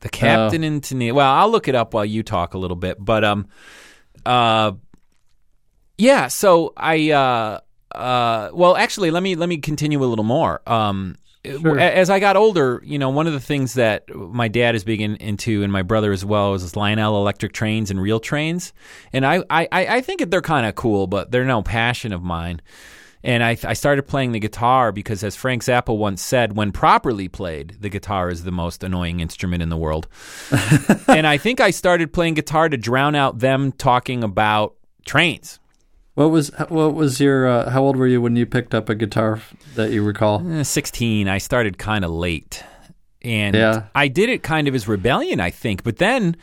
the 0.00 0.08
Captain 0.08 0.64
and 0.64 0.82
Tennille. 0.82 1.12
Well, 1.12 1.30
I'll 1.30 1.50
look 1.50 1.68
it 1.68 1.74
up 1.76 1.94
while 1.94 2.04
you 2.06 2.22
talk 2.22 2.54
a 2.54 2.58
little 2.58 2.76
bit. 2.76 2.96
But 2.98 3.22
um, 3.24 3.46
uh, 4.26 4.72
yeah. 5.96 6.26
So 6.26 6.72
I 6.76 7.10
uh, 7.12 7.60
uh, 7.94 8.50
well, 8.52 8.76
actually, 8.76 9.10
let 9.10 9.22
me 9.22 9.34
let 9.36 9.48
me 9.48 9.58
continue 9.58 10.02
a 10.02 10.06
little 10.06 10.24
more. 10.24 10.60
Um, 10.66 11.16
Sure. 11.42 11.78
as 11.78 12.10
I 12.10 12.20
got 12.20 12.36
older, 12.36 12.82
you 12.84 12.98
know, 12.98 13.08
one 13.08 13.26
of 13.26 13.32
the 13.32 13.40
things 13.40 13.72
that 13.74 14.14
my 14.14 14.48
dad 14.48 14.74
is 14.74 14.84
big 14.84 15.00
in, 15.00 15.16
into, 15.16 15.62
and 15.62 15.72
my 15.72 15.80
brother 15.80 16.12
as 16.12 16.22
well, 16.22 16.52
is 16.52 16.76
Lionel 16.76 17.16
electric 17.16 17.54
trains 17.54 17.90
and 17.90 17.98
real 17.98 18.20
trains. 18.20 18.74
And 19.14 19.24
I, 19.24 19.42
I, 19.48 19.66
I 19.72 19.86
I 19.86 20.00
think 20.02 20.28
they're 20.30 20.42
kind 20.42 20.66
of 20.66 20.74
cool, 20.74 21.06
but 21.06 21.30
they're 21.30 21.46
no 21.46 21.62
passion 21.62 22.12
of 22.12 22.22
mine. 22.22 22.60
And 23.22 23.42
I, 23.42 23.50
I 23.64 23.72
started 23.72 24.06
playing 24.06 24.32
the 24.32 24.38
guitar 24.38 24.92
because, 24.92 25.24
as 25.24 25.34
Frank 25.34 25.62
Zappa 25.62 25.96
once 25.96 26.20
said, 26.22 26.56
when 26.56 26.72
properly 26.72 27.28
played, 27.28 27.76
the 27.80 27.88
guitar 27.88 28.30
is 28.30 28.44
the 28.44 28.52
most 28.52 28.82
annoying 28.82 29.20
instrument 29.20 29.62
in 29.62 29.68
the 29.70 29.76
world. 29.78 30.08
and 31.08 31.26
I 31.26 31.38
think 31.38 31.60
I 31.60 31.70
started 31.70 32.12
playing 32.12 32.34
guitar 32.34 32.68
to 32.68 32.76
drown 32.76 33.14
out 33.14 33.38
them 33.38 33.72
talking 33.72 34.22
about 34.24 34.74
trains. 35.06 35.58
What 36.14 36.30
was 36.30 36.48
what 36.68 36.94
was 36.94 37.20
your? 37.20 37.46
Uh, 37.46 37.70
how 37.70 37.82
old 37.82 37.96
were 37.96 38.06
you 38.06 38.20
when 38.20 38.36
you 38.36 38.44
picked 38.46 38.74
up 38.74 38.88
a 38.88 38.94
guitar 38.94 39.40
that 39.76 39.90
you 39.92 40.02
recall? 40.02 40.42
Eh, 40.52 40.62
16, 40.64 41.28
I 41.28 41.38
started 41.38 41.78
kind 41.78 42.04
of 42.04 42.10
late. 42.10 42.62
And 43.22 43.54
Yeah. 43.54 43.84
I 43.94 44.08
did 44.08 44.28
it 44.28 44.42
kind 44.42 44.66
of 44.66 44.74
as 44.74 44.88
rebellion, 44.88 45.40
I 45.40 45.50
think. 45.50 45.82
But 45.84 45.98
then 45.98 46.36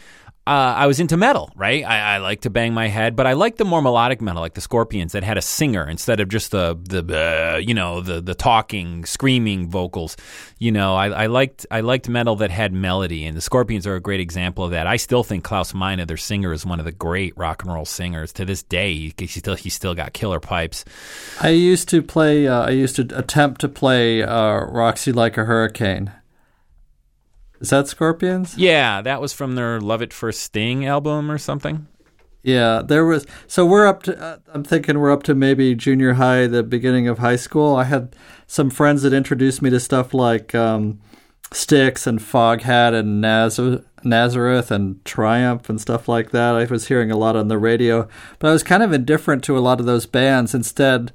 uh, 0.48 0.76
I 0.78 0.88
was 0.88 1.02
into 1.02 1.18
metal, 1.18 1.52
right? 1.58 1.84
I, 1.84 2.16
I 2.16 2.18
like 2.20 2.42
to 2.42 2.50
bang 2.50 2.74
my 2.74 2.88
head, 2.88 3.18
but 3.18 3.28
I 3.28 3.34
like 3.34 3.58
the 3.58 3.66
more 3.66 3.82
melodic 3.82 4.22
metal, 4.22 4.42
like 4.42 4.54
the 4.54 4.62
Scorpions, 4.62 5.12
that 5.12 5.22
had 5.22 5.38
a 5.38 5.42
singer 5.42 5.86
instead 5.90 6.22
of 6.22 6.30
just 6.30 6.52
the 6.52 6.80
the 6.84 7.56
uh, 7.56 7.58
you 7.58 7.74
know 7.74 8.00
the 8.00 8.22
the 8.22 8.34
talking, 8.34 9.04
screaming 9.04 9.70
vocals. 9.70 10.16
You 10.58 10.72
know, 10.72 10.96
I, 10.96 11.10
I 11.10 11.26
liked 11.26 11.66
I 11.70 11.82
liked 11.82 12.08
metal 12.08 12.38
that 12.38 12.50
had 12.50 12.72
melody, 12.72 13.26
and 13.26 13.36
the 13.36 13.42
Scorpions 13.42 13.86
are 13.86 13.96
a 13.96 14.00
great 14.00 14.22
example 14.22 14.64
of 14.64 14.72
that. 14.72 14.88
I 14.88 14.96
still 14.96 15.22
think 15.22 15.44
Klaus 15.44 15.74
Meine, 15.74 16.06
their 16.08 16.16
singer, 16.16 16.54
is 16.54 16.66
one 16.66 16.80
of 16.80 16.86
the 16.86 16.94
great 16.94 17.38
rock 17.38 17.64
and 17.64 17.74
roll 17.74 17.84
singers 17.84 18.32
to 18.34 18.46
this 18.46 18.64
day. 18.64 18.94
He, 18.94 19.14
he 19.18 19.28
still 19.28 19.56
he 19.56 19.70
still 19.70 19.96
got 19.96 20.14
killer 20.14 20.40
pipes. 20.40 20.86
I 21.42 21.50
used 21.50 21.90
to 21.90 22.02
play. 22.02 22.48
Uh, 22.48 22.62
I 22.62 22.70
used 22.70 22.96
to 22.96 23.20
attempt 23.20 23.60
to 23.62 23.68
play 23.68 24.24
uh, 24.24 24.62
"Rock 24.62 25.06
You 25.06 25.12
Like 25.12 25.38
a 25.38 25.44
Hurricane." 25.44 26.14
Is 27.60 27.70
that 27.72 27.88
Scorpions? 27.88 28.58
Yeah, 28.58 29.02
that 29.02 29.22
was 29.22 29.34
from 29.34 29.56
their 29.56 29.82
Love 29.82 30.02
at 30.02 30.14
First 30.14 30.42
Sting 30.42 30.86
album 30.86 31.32
or 31.32 31.38
something. 31.38 31.88
Yeah, 32.44 32.82
there 32.86 33.06
was. 33.06 33.26
So 33.48 33.66
we're 33.66 33.88
up 33.88 34.04
to. 34.04 34.18
Uh, 34.18 34.38
I'm 34.54 34.64
thinking 34.64 35.00
we're 35.00 35.12
up 35.12 35.24
to 35.24 35.36
maybe 35.36 35.76
junior 35.76 36.14
high, 36.14 36.48
the 36.48 36.64
beginning 36.64 37.08
of 37.08 37.20
high 37.20 37.36
school. 37.36 37.76
I 37.76 37.84
had 37.86 38.16
some 38.46 38.70
friends 38.70 39.02
that 39.02 39.12
introduced 39.12 39.62
me 39.62 39.70
to 39.70 39.80
stuff 39.80 40.14
like 40.14 40.56
um, 40.56 41.02
Styx 41.52 42.08
and 42.08 42.20
Foghat 42.20 42.94
and 42.94 43.20
Naz- 43.20 43.82
Nazareth 44.04 44.72
and 44.72 45.04
Triumph 45.04 45.70
and 45.70 45.82
stuff 45.82 46.08
like 46.08 46.32
that. 46.32 46.56
I 46.56 46.64
was 46.66 46.88
hearing 46.88 47.12
a 47.12 47.18
lot 47.18 47.36
on 47.36 47.48
the 47.48 47.58
radio, 47.58 48.08
but 48.40 48.50
I 48.50 48.54
was 48.54 48.64
kind 48.64 48.84
of 48.84 48.94
indifferent 48.94 49.44
to 49.46 49.58
a 49.58 49.60
lot 49.60 49.80
of 49.80 49.86
those 49.86 50.06
bands. 50.06 50.54
Instead, 50.54 51.12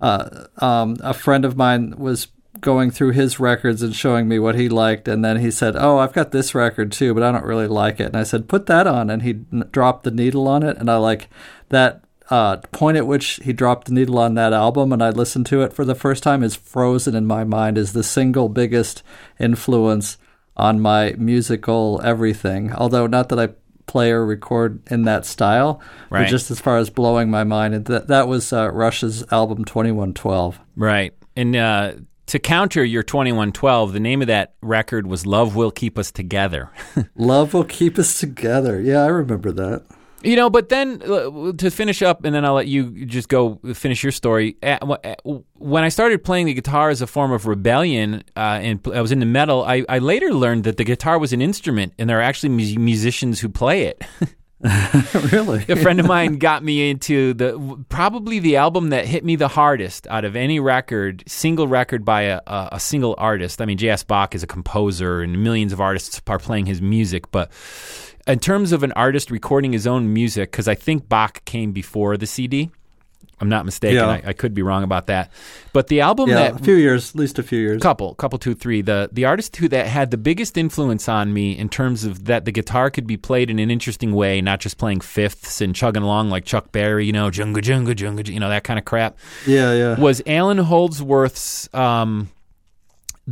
uh, 0.00 0.46
um, 0.58 0.96
a 1.00 1.12
friend 1.12 1.44
of 1.44 1.56
mine 1.56 1.94
was 1.98 2.28
going 2.60 2.90
through 2.90 3.12
his 3.12 3.38
records 3.38 3.82
and 3.82 3.94
showing 3.94 4.26
me 4.28 4.38
what 4.38 4.54
he 4.56 4.68
liked, 4.68 5.06
and 5.08 5.24
then 5.24 5.38
he 5.38 5.50
said, 5.50 5.76
"Oh, 5.76 5.98
I've 5.98 6.12
got 6.12 6.32
this 6.32 6.54
record 6.54 6.90
too, 6.92 7.14
but 7.14 7.22
I 7.22 7.30
don't 7.32 7.44
really 7.44 7.68
like 7.68 8.00
it." 8.00 8.06
And 8.06 8.16
I 8.16 8.24
said, 8.24 8.48
"Put 8.48 8.66
that 8.66 8.86
on," 8.86 9.08
and 9.10 9.22
he 9.22 9.40
n- 9.52 9.68
dropped 9.70 10.04
the 10.04 10.10
needle 10.10 10.48
on 10.48 10.62
it, 10.62 10.76
and 10.78 10.90
I 10.90 10.96
like 10.96 11.28
that 11.68 12.02
uh, 12.28 12.56
point 12.72 12.96
at 12.96 13.06
which 13.06 13.40
he 13.44 13.52
dropped 13.52 13.86
the 13.88 13.92
needle 13.94 14.18
on 14.18 14.34
that 14.34 14.52
album, 14.52 14.92
and 14.92 15.02
I 15.02 15.10
listened 15.10 15.46
to 15.46 15.62
it 15.62 15.72
for 15.72 15.84
the 15.84 15.94
first 15.94 16.22
time 16.22 16.42
is 16.42 16.54
frozen 16.56 17.14
in 17.14 17.26
my 17.26 17.42
mind 17.44 17.76
as 17.78 17.92
the 17.92 18.04
single 18.04 18.48
biggest 18.48 19.02
influence 19.38 20.16
on 20.56 20.80
my 20.80 21.14
musical 21.18 22.00
everything. 22.04 22.72
Although 22.72 23.06
not 23.06 23.28
that 23.30 23.38
I 23.40 23.48
play 23.86 24.12
or 24.12 24.24
record 24.24 24.80
in 24.90 25.02
that 25.02 25.24
style, 25.26 25.80
Right. 26.10 26.22
but 26.24 26.28
just 26.30 26.50
as 26.52 26.60
far 26.60 26.76
as 26.78 26.90
blowing 26.90 27.30
my 27.30 27.42
mind, 27.44 27.74
and 27.74 27.84
that 27.86 28.06
that 28.08 28.28
was 28.28 28.52
uh, 28.52 28.70
Rush's 28.70 29.24
album 29.32 29.64
Twenty 29.64 29.90
One 29.90 30.14
Twelve. 30.14 30.60
Right. 30.76 31.12
And 31.36 31.56
uh, 31.56 31.92
to 32.30 32.38
counter 32.38 32.84
your 32.84 33.02
2112, 33.02 33.92
the 33.92 34.00
name 34.00 34.20
of 34.22 34.28
that 34.28 34.54
record 34.62 35.06
was 35.06 35.26
Love 35.26 35.56
Will 35.56 35.70
Keep 35.70 35.98
Us 35.98 36.10
Together. 36.12 36.70
Love 37.16 37.54
will 37.54 37.64
keep 37.64 37.98
us 37.98 38.18
together. 38.20 38.80
Yeah, 38.80 39.02
I 39.02 39.06
remember 39.08 39.50
that. 39.52 39.82
you 40.22 40.36
know, 40.36 40.48
but 40.48 40.68
then 40.68 41.02
uh, 41.02 41.52
to 41.58 41.70
finish 41.70 42.02
up, 42.02 42.24
and 42.24 42.32
then 42.34 42.44
I'll 42.44 42.54
let 42.54 42.68
you 42.68 43.04
just 43.06 43.28
go 43.28 43.58
finish 43.74 44.02
your 44.04 44.12
story. 44.12 44.56
Uh, 44.62 44.96
uh, 45.04 45.14
When 45.54 45.82
I 45.82 45.88
started 45.88 46.22
playing 46.22 46.46
the 46.46 46.54
guitar 46.54 46.90
as 46.90 47.02
a 47.02 47.06
form 47.08 47.32
of 47.32 47.46
rebellion, 47.46 48.22
uh, 48.36 48.60
and 48.62 48.80
I 48.94 49.00
was 49.00 49.10
into 49.12 49.26
metal, 49.26 49.64
I, 49.64 49.84
I 49.88 49.98
later 49.98 50.32
learned 50.32 50.64
that 50.64 50.76
the 50.76 50.84
guitar 50.84 51.18
was 51.18 51.32
an 51.32 51.42
instrument, 51.42 51.94
and 51.98 52.08
there 52.08 52.18
are 52.18 52.22
actually 52.22 52.50
mu- 52.50 52.78
musicians 52.78 53.40
who 53.40 53.48
play 53.48 53.84
it. 53.84 54.04
really? 55.32 55.64
a 55.68 55.76
friend 55.76 56.00
of 56.00 56.06
mine 56.06 56.36
got 56.36 56.62
me 56.62 56.90
into 56.90 57.32
the 57.32 57.82
probably 57.88 58.38
the 58.38 58.56
album 58.56 58.90
that 58.90 59.06
hit 59.06 59.24
me 59.24 59.34
the 59.36 59.48
hardest 59.48 60.06
out 60.08 60.24
of 60.24 60.36
any 60.36 60.60
record, 60.60 61.24
single 61.26 61.66
record 61.66 62.04
by 62.04 62.22
a, 62.22 62.40
a, 62.46 62.68
a 62.72 62.80
single 62.80 63.14
artist. 63.16 63.62
I 63.62 63.64
mean, 63.64 63.78
J.S. 63.78 64.04
Bach 64.04 64.34
is 64.34 64.42
a 64.42 64.46
composer, 64.46 65.22
and 65.22 65.42
millions 65.42 65.72
of 65.72 65.80
artists 65.80 66.20
are 66.26 66.38
playing 66.38 66.66
his 66.66 66.82
music. 66.82 67.30
But 67.30 67.50
in 68.26 68.38
terms 68.38 68.72
of 68.72 68.82
an 68.82 68.92
artist 68.92 69.30
recording 69.30 69.72
his 69.72 69.86
own 69.86 70.12
music, 70.12 70.50
because 70.50 70.68
I 70.68 70.74
think 70.74 71.08
Bach 71.08 71.42
came 71.46 71.72
before 71.72 72.18
the 72.18 72.26
CD. 72.26 72.70
I'm 73.40 73.48
not 73.48 73.64
mistaken. 73.64 73.96
Yeah. 73.96 74.08
I, 74.08 74.22
I 74.26 74.32
could 74.32 74.52
be 74.54 74.62
wrong 74.62 74.82
about 74.84 75.06
that. 75.06 75.32
But 75.72 75.86
the 75.86 76.00
album 76.02 76.28
Yeah, 76.28 76.34
that 76.50 76.60
a 76.60 76.64
few 76.64 76.74
years, 76.74 77.10
at 77.10 77.16
least 77.16 77.38
a 77.38 77.42
few 77.42 77.58
years. 77.58 77.80
couple 77.80 78.14
couple 78.16 78.38
two 78.38 78.54
three 78.54 78.82
the 78.82 79.08
the 79.12 79.24
artist 79.24 79.56
who 79.56 79.68
that 79.68 79.86
had 79.86 80.10
the 80.10 80.16
biggest 80.18 80.58
influence 80.58 81.08
on 81.08 81.32
me 81.32 81.56
in 81.56 81.68
terms 81.68 82.04
of 82.04 82.26
that 82.26 82.44
the 82.44 82.52
guitar 82.52 82.90
could 82.90 83.06
be 83.06 83.16
played 83.16 83.48
in 83.50 83.58
an 83.58 83.70
interesting 83.70 84.14
way 84.14 84.40
not 84.40 84.60
just 84.60 84.76
playing 84.78 85.00
fifths 85.00 85.60
and 85.60 85.74
chugging 85.74 86.02
along 86.02 86.28
like 86.28 86.44
chuck 86.44 86.70
berry 86.72 87.06
you 87.06 87.12
know 87.12 87.30
junga 87.30 87.58
junga 87.62 87.94
junga 87.94 88.26
you 88.28 88.40
know 88.40 88.48
that 88.48 88.64
kind 88.64 88.78
of 88.78 88.84
crap 88.84 89.16
Yeah, 89.46 89.72
yeah. 89.74 89.98
was 89.98 90.20
alan 90.26 90.58
holdsworth's 90.58 91.72
um 91.74 92.30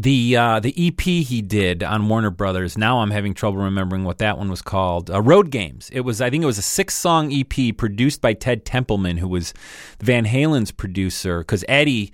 the 0.03 0.37
uh, 0.37 0.61
the 0.61 0.73
EP 0.79 1.01
he 1.01 1.43
did 1.43 1.83
on 1.83 2.09
Warner 2.09 2.31
Brothers. 2.31 2.79
Now 2.79 3.01
I'm 3.01 3.11
having 3.11 3.35
trouble 3.35 3.59
remembering 3.59 4.05
what 4.05 4.19
that 4.19 4.39
one 4.39 4.49
was 4.49 4.63
called. 4.63 5.11
Uh, 5.11 5.21
Road 5.21 5.51
Games. 5.51 5.91
It 5.93 6.01
was 6.01 6.21
I 6.21 6.31
think 6.31 6.45
it 6.45 6.47
was 6.47 6.59
a 6.59 6.63
six 6.63 6.95
song 6.95 7.33
EP 7.33 7.77
produced 7.77 8.21
by 8.21 8.33
Ted 8.35 8.65
Templeman, 8.65 9.17
who 9.17 9.27
was 9.27 9.53
Van 10.01 10.25
Halen's 10.25 10.71
producer. 10.71 11.41
Because 11.41 11.65
Eddie 11.69 12.13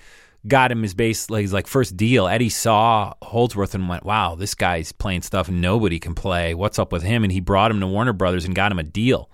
got 0.48 0.72
him 0.72 0.82
his 0.82 0.94
bass 0.94 1.28
like 1.28 1.42
his 1.42 1.52
like 1.52 1.66
first 1.66 1.94
deal. 1.94 2.26
Eddie 2.26 2.48
saw 2.48 3.12
Holdsworth 3.20 3.74
and 3.74 3.86
went, 3.86 4.04
"Wow, 4.04 4.34
this 4.34 4.54
guy's 4.54 4.90
playing 4.90 5.20
stuff 5.20 5.50
nobody 5.50 5.98
can 5.98 6.14
play. 6.14 6.54
What's 6.54 6.78
up 6.78 6.90
with 6.90 7.02
him?" 7.02 7.22
And 7.22 7.32
he 7.32 7.40
brought 7.40 7.70
him 7.70 7.80
to 7.80 7.86
Warner 7.86 8.14
Brothers 8.14 8.46
and 8.46 8.54
got 8.54 8.72
him 8.72 8.78
a 8.78 8.82
deal. 8.82 9.30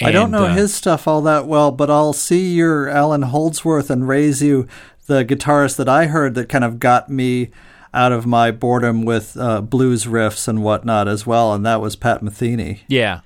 I 0.00 0.12
don't 0.12 0.30
know 0.30 0.46
uh, 0.46 0.54
his 0.54 0.74
stuff 0.74 1.08
all 1.08 1.22
that 1.22 1.46
well, 1.46 1.72
but 1.72 1.90
I'll 1.90 2.12
see 2.12 2.54
your 2.54 2.88
Alan 2.88 3.22
Holdsworth 3.22 3.90
and 3.90 4.06
raise 4.06 4.42
you 4.42 4.68
the 5.08 5.24
guitarist 5.24 5.76
that 5.76 5.88
I 5.88 6.06
heard 6.06 6.34
that 6.36 6.48
kind 6.48 6.62
of 6.62 6.78
got 6.78 7.10
me 7.10 7.50
out 7.92 8.12
of 8.12 8.26
my 8.26 8.50
boredom 8.50 9.04
with 9.04 9.36
uh, 9.36 9.60
blues 9.60 10.04
riffs 10.04 10.46
and 10.46 10.62
whatnot 10.62 11.08
as 11.08 11.26
well, 11.26 11.52
and 11.52 11.66
that 11.66 11.80
was 11.80 11.96
Pat 11.96 12.22
Metheny. 12.22 12.80
Yeah, 12.86 13.22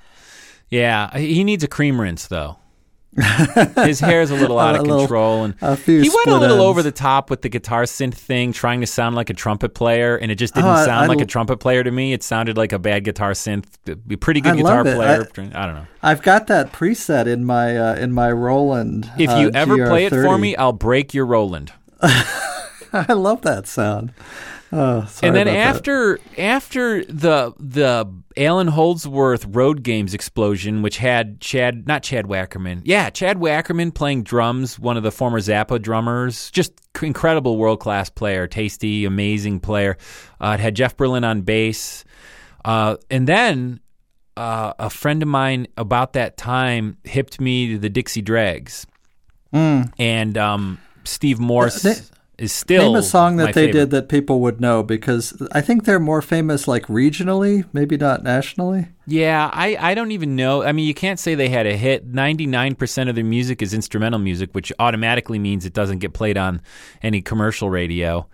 yeah. 0.71 1.17
He 1.19 1.45
needs 1.45 1.63
a 1.63 1.69
cream 1.69 2.01
rinse 2.01 2.27
though. 2.27 2.57
His 3.85 4.01
hair 4.01 4.23
is 4.23 4.31
a 4.31 4.35
little 4.35 4.59
out 4.59 4.75
A 4.75 4.81
of 4.81 4.87
little- 4.87 5.01
control, 5.01 5.45
and 5.45 5.55
a 5.61 5.77
he 5.77 5.99
went 6.09 6.27
a 6.29 6.31
little 6.39 6.57
ends. 6.57 6.65
over 6.65 6.83
the 6.83 6.91
top 6.93 7.29
with 7.29 7.43
the 7.43 7.51
guitar 7.51 7.83
synth 7.83 8.15
thing, 8.15 8.53
trying 8.55 8.81
to 8.81 8.87
sound 8.87 9.17
like 9.17 9.29
a 9.29 9.35
trumpet 9.35 9.75
player, 9.75 10.17
and 10.17 10.33
it 10.33 10.37
just 10.37 10.55
didn't 10.55 10.71
Oh, 10.71 10.77
sound 10.77 11.05
I 11.05 11.07
like 11.09 11.19
a 11.19 11.23
l- 11.23 11.27
trumpet 11.27 11.59
player 11.59 11.85
to 11.85 11.91
me. 11.91 12.15
It 12.15 12.23
sounded 12.23 12.57
like 12.57 12.73
a 12.73 12.79
bad 12.79 13.05
guitar 13.05 13.33
synth, 13.33 13.67
a 13.87 14.17
pretty 14.17 14.41
good 14.41 14.55
I 14.55 14.57
guitar 14.57 14.83
player. 14.83 15.27
I- 15.37 15.43
I, 15.43 15.67
don't 15.67 15.75
know. 15.75 15.87
I've 16.03 16.23
got 16.23 16.47
that 16.47 16.73
preset 16.73 17.27
in 17.27 17.45
my 17.45 17.77
uh, 17.77 17.95
in 17.97 18.13
my 18.13 18.33
Roland. 18.33 19.11
If 19.19 19.29
uh, 19.29 19.37
you 19.37 19.51
ever 19.53 19.87
play 19.89 20.07
it 20.07 20.11
for 20.11 20.39
me, 20.39 20.57
I'll 20.57 20.73
break 20.73 21.13
your 21.13 21.27
Roland. 21.27 21.73
I 22.03 23.13
love 23.13 23.43
that 23.43 23.67
sound. 23.67 24.13
Oh, 24.75 25.07
and 25.23 25.37
then 25.37 25.49
about 25.49 25.53
that. 25.53 25.77
after 25.77 26.21
after 26.39 27.05
the 27.05 27.53
the 27.59 28.11
Alan 28.39 28.69
Holdsworth 28.69 29.45
Road 29.45 29.83
Games 29.83 30.15
explosion, 30.15 30.81
which 30.81 30.97
had 30.97 31.41
Chad 31.41 31.87
not 31.87 32.03
Chad 32.03 32.25
Wackerman, 32.25 32.81
yeah, 32.85 33.11
Chad 33.11 33.37
Wackerman 33.37 33.93
playing 33.95 34.23
drums, 34.23 34.79
one 34.79 34.97
of 34.97 35.03
the 35.03 35.13
former 35.13 35.41
Zappa 35.41 35.81
drummers, 35.81 36.51
just 36.53 36.73
incredible 37.03 37.59
world 37.59 37.81
class 37.81 38.09
player, 38.09 38.47
tasty, 38.47 39.05
amazing 39.05 39.61
player. 39.61 39.99
Uh, 40.41 40.57
it 40.59 40.61
had 40.61 40.75
Jeff 40.75 40.97
Berlin 40.97 41.25
on 41.25 41.43
bass. 41.43 42.05
Uh, 42.65 42.97
and 43.11 43.27
then 43.27 43.81
uh, 44.37 44.73
a 44.79 44.89
friend 44.89 45.23
of 45.23 45.29
mine 45.29 45.67
about 45.77 46.15
that 46.15 46.37
time 46.39 46.97
hipped 47.05 47.41
me 47.41 47.73
to 47.73 47.79
the 47.79 47.91
Dixie 47.91 48.23
Dregs, 48.23 48.87
and 49.99 50.39
um, 50.39 50.79
Steve 51.05 51.39
Morse 51.39 52.11
is 52.39 52.53
still 52.53 52.93
Name 52.93 52.97
a 52.97 53.03
song 53.03 53.37
that 53.37 53.55
they 53.55 53.67
favorite. 53.67 53.73
did 53.73 53.91
that 53.91 54.09
people 54.09 54.41
would 54.41 54.61
know 54.61 54.83
because 54.83 55.41
I 55.53 55.61
think 55.61 55.85
they're 55.85 56.01
more 56.01 56.23
famous 56.23 56.67
like 56.67 56.87
regionally, 56.87 57.65
maybe 57.73 57.97
not 57.97 58.23
nationally. 58.23 58.89
Yeah, 59.07 59.51
I, 59.53 59.77
I 59.79 59.95
don't 59.95 60.13
even 60.13 60.35
know. 60.35 60.63
I 60.63 60.73
mean, 60.73 60.87
you 60.87 60.95
can't 60.95 61.19
say 61.19 61.35
they 61.35 61.51
had 61.51 61.67
a 61.67 61.77
hit. 61.77 62.11
99% 62.11 63.09
of 63.09 63.15
their 63.15 63.25
music 63.25 63.61
is 63.61 63.75
instrumental 63.75 64.19
music, 64.19 64.55
which 64.55 64.73
automatically 64.79 65.39
means 65.39 65.67
it 65.67 65.75
doesn't 65.75 65.99
get 65.99 66.15
played 66.15 66.39
on 66.39 66.63
any 67.03 67.21
commercial 67.21 67.69
radio. 67.69 68.27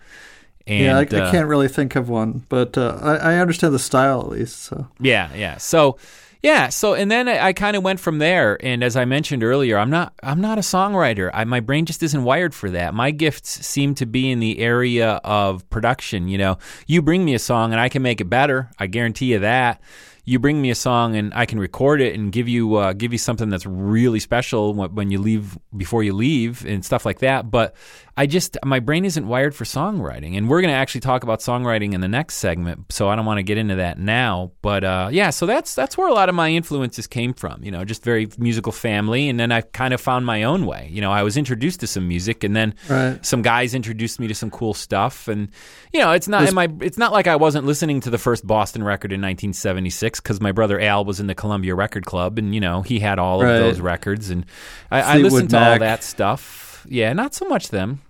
And, 0.65 0.85
yeah, 0.85 0.97
I, 0.97 1.21
uh, 1.21 1.27
I 1.27 1.31
can't 1.31 1.47
really 1.47 1.67
think 1.67 1.95
of 1.95 2.09
one, 2.09 2.45
but 2.47 2.77
uh, 2.77 2.97
I, 3.01 3.15
I 3.15 3.37
understand 3.37 3.73
the 3.73 3.79
style 3.79 4.21
at 4.21 4.29
least. 4.29 4.63
So 4.63 4.87
Yeah, 4.99 5.33
yeah. 5.33 5.57
So, 5.57 5.97
yeah. 6.41 6.69
So, 6.69 6.93
and 6.93 7.11
then 7.11 7.27
I, 7.27 7.47
I 7.47 7.53
kind 7.53 7.75
of 7.75 7.83
went 7.83 7.99
from 7.99 8.19
there. 8.19 8.57
And 8.65 8.83
as 8.83 8.95
I 8.95 9.05
mentioned 9.05 9.43
earlier, 9.43 9.77
I'm 9.77 9.89
not 9.89 10.13
I'm 10.23 10.39
not 10.39 10.57
a 10.57 10.61
songwriter. 10.61 11.29
I, 11.33 11.43
my 11.43 11.59
brain 11.59 11.85
just 11.85 12.01
isn't 12.01 12.23
wired 12.23 12.55
for 12.55 12.69
that. 12.71 12.93
My 12.93 13.11
gifts 13.11 13.65
seem 13.65 13.95
to 13.95 14.05
be 14.05 14.31
in 14.31 14.39
the 14.39 14.59
area 14.59 15.19
of 15.23 15.69
production. 15.69 16.27
You 16.27 16.37
know, 16.37 16.57
you 16.87 17.01
bring 17.01 17.25
me 17.25 17.33
a 17.33 17.39
song 17.39 17.71
and 17.71 17.79
I 17.79 17.89
can 17.89 18.01
make 18.01 18.21
it 18.21 18.29
better. 18.29 18.69
I 18.79 18.87
guarantee 18.87 19.33
you 19.33 19.39
that. 19.39 19.81
You 20.23 20.37
bring 20.37 20.61
me 20.61 20.69
a 20.69 20.75
song 20.75 21.15
and 21.15 21.33
I 21.33 21.47
can 21.47 21.59
record 21.59 22.01
it 22.01 22.13
and 22.13 22.31
give 22.31 22.47
you 22.47 22.75
uh, 22.75 22.93
give 22.93 23.11
you 23.11 23.17
something 23.17 23.49
that's 23.49 23.65
really 23.65 24.19
special 24.19 24.73
when, 24.73 24.95
when 24.95 25.11
you 25.11 25.19
leave 25.19 25.57
before 25.75 26.03
you 26.03 26.13
leave 26.13 26.65
and 26.65 26.85
stuff 26.85 27.05
like 27.05 27.19
that. 27.19 27.49
But 27.49 27.75
I 28.21 28.25
just 28.25 28.57
my 28.65 28.79
brain 28.81 29.05
isn't 29.05 29.25
wired 29.25 29.55
for 29.55 29.63
songwriting, 29.63 30.37
and 30.37 30.49
we're 30.49 30.59
going 30.61 30.73
to 30.73 30.77
actually 30.77 30.99
talk 31.01 31.23
about 31.23 31.39
songwriting 31.39 31.93
in 31.93 32.01
the 32.01 32.07
next 32.09 32.35
segment. 32.35 32.91
So 32.91 33.07
I 33.07 33.15
don't 33.15 33.25
want 33.25 33.37
to 33.37 33.43
get 33.43 33.57
into 33.57 33.75
that 33.75 33.97
now. 33.97 34.51
But 34.61 34.83
uh, 34.83 35.07
yeah, 35.09 35.29
so 35.29 35.45
that's 35.45 35.73
that's 35.73 35.97
where 35.97 36.09
a 36.09 36.13
lot 36.13 36.27
of 36.27 36.35
my 36.35 36.49
influences 36.49 37.07
came 37.07 37.33
from. 37.33 37.63
You 37.63 37.71
know, 37.71 37.85
just 37.85 38.03
very 38.03 38.27
musical 38.37 38.73
family, 38.73 39.29
and 39.29 39.39
then 39.39 39.53
I 39.53 39.61
kind 39.61 39.93
of 39.93 40.01
found 40.01 40.25
my 40.25 40.43
own 40.43 40.65
way. 40.65 40.89
You 40.91 40.99
know, 40.99 41.13
I 41.13 41.23
was 41.23 41.37
introduced 41.37 41.79
to 41.79 41.87
some 41.87 42.09
music, 42.09 42.43
and 42.43 42.53
then 42.53 42.75
Right. 42.89 43.25
some 43.25 43.41
guys 43.41 43.73
introduced 43.73 44.19
me 44.19 44.27
to 44.27 44.35
some 44.35 44.51
cool 44.51 44.73
stuff, 44.73 45.29
and 45.29 45.47
you 45.93 46.01
know, 46.01 46.11
it's 46.11 46.27
not 46.27 46.45
in 46.45 46.53
my 46.53 46.67
it's 46.81 46.97
not 46.97 47.13
like 47.13 47.27
I 47.27 47.37
wasn't 47.37 47.65
listening 47.65 48.01
to 48.01 48.09
the 48.09 48.17
first 48.17 48.45
Boston 48.45 48.83
record 48.83 49.13
in 49.13 49.21
1976 49.21 50.19
because 50.19 50.41
my 50.41 50.51
brother 50.51 50.77
Al 50.79 51.05
was 51.05 51.21
in 51.21 51.27
the 51.27 51.35
Columbia 51.35 51.73
Record 51.73 52.05
Club, 52.05 52.37
and 52.37 52.53
you 52.53 52.59
know 52.59 52.81
he 52.81 52.99
had 52.99 53.17
all 53.17 53.41
Right. 53.41 53.53
of 53.53 53.59
those 53.59 53.79
records, 53.79 54.29
and 54.29 54.45
I, 54.91 55.01
I 55.01 55.17
listened 55.19 55.51
to 55.51 55.57
all 55.57 55.79
that 55.79 56.03
stuff. 56.03 56.85
Yeah, 56.85 57.13
not 57.13 57.33
so 57.33 57.45
much 57.47 57.69
them. 57.69 58.01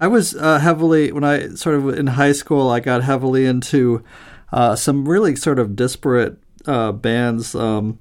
I 0.00 0.06
was 0.06 0.34
uh, 0.34 0.58
heavily 0.58 1.12
when 1.12 1.24
I 1.24 1.48
sort 1.50 1.76
of 1.76 1.88
in 1.88 2.08
high 2.08 2.32
school. 2.32 2.70
I 2.70 2.80
got 2.80 3.02
heavily 3.02 3.46
into 3.46 4.04
uh, 4.52 4.76
some 4.76 5.08
really 5.08 5.34
sort 5.36 5.58
of 5.58 5.76
disparate 5.76 6.38
uh, 6.66 6.92
bands. 6.92 7.54
Um, 7.54 7.98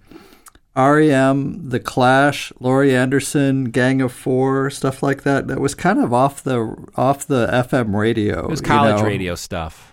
REM, 0.76 1.70
The 1.70 1.80
Clash, 1.80 2.54
Laurie 2.60 2.96
Anderson, 2.96 3.66
Gang 3.66 4.00
of 4.00 4.14
Four, 4.14 4.70
stuff 4.70 5.02
like 5.02 5.24
that. 5.24 5.48
That 5.48 5.60
was 5.60 5.74
kind 5.74 6.00
of 6.00 6.14
off 6.14 6.44
the 6.44 6.88
off 6.96 7.26
the 7.26 7.48
FM 7.48 7.96
radio. 7.96 8.44
It 8.44 8.50
was 8.50 8.62
you 8.62 8.68
college 8.68 8.98
know. 8.98 9.08
radio 9.08 9.34
stuff. 9.34 9.92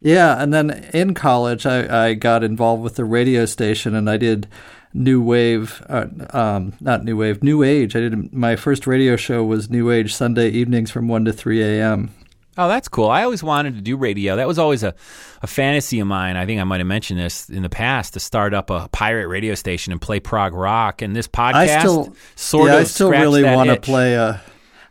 Yeah, 0.00 0.40
and 0.40 0.54
then 0.54 0.88
in 0.94 1.14
college, 1.14 1.66
I, 1.66 2.06
I 2.06 2.14
got 2.14 2.44
involved 2.44 2.82
with 2.82 2.94
the 2.94 3.04
radio 3.04 3.44
station, 3.44 3.94
and 3.94 4.08
I 4.08 4.16
did 4.16 4.46
new 4.92 5.22
wave, 5.22 5.84
uh, 5.88 6.06
um, 6.30 6.72
not 6.80 7.04
new 7.04 7.16
wave, 7.16 7.42
new 7.42 7.62
age. 7.62 7.94
I 7.96 8.00
did 8.00 8.32
my 8.32 8.56
first 8.56 8.86
radio 8.86 9.16
show 9.16 9.44
was 9.44 9.70
new 9.70 9.90
age 9.90 10.14
Sunday 10.14 10.48
evenings 10.50 10.90
from 10.90 11.08
one 11.08 11.24
to 11.24 11.32
three 11.32 11.62
a.m. 11.62 12.10
Oh, 12.58 12.68
that's 12.68 12.88
cool. 12.88 13.08
I 13.08 13.22
always 13.22 13.42
wanted 13.42 13.76
to 13.76 13.80
do 13.80 13.96
radio. 13.96 14.36
That 14.36 14.46
was 14.46 14.58
always 14.58 14.82
a, 14.82 14.94
a 15.40 15.46
fantasy 15.46 16.00
of 16.00 16.06
mine. 16.06 16.36
I 16.36 16.44
think 16.44 16.60
I 16.60 16.64
might 16.64 16.80
have 16.80 16.86
mentioned 16.86 17.20
this 17.20 17.48
in 17.48 17.62
the 17.62 17.70
past 17.70 18.14
to 18.14 18.20
start 18.20 18.52
up 18.52 18.70
a 18.70 18.88
pirate 18.92 19.28
radio 19.28 19.54
station 19.54 19.92
and 19.92 20.00
play 20.00 20.20
prog 20.20 20.52
rock. 20.52 21.00
And 21.00 21.14
this 21.14 21.28
podcast 21.28 21.54
I 21.54 21.78
still 21.78 22.16
sort 22.34 22.68
yeah, 22.68 22.74
of 22.74 22.80
I 22.80 22.84
still 22.84 23.10
really 23.10 23.44
want 23.44 23.70
to 23.70 23.80
play 23.80 24.14
a. 24.14 24.42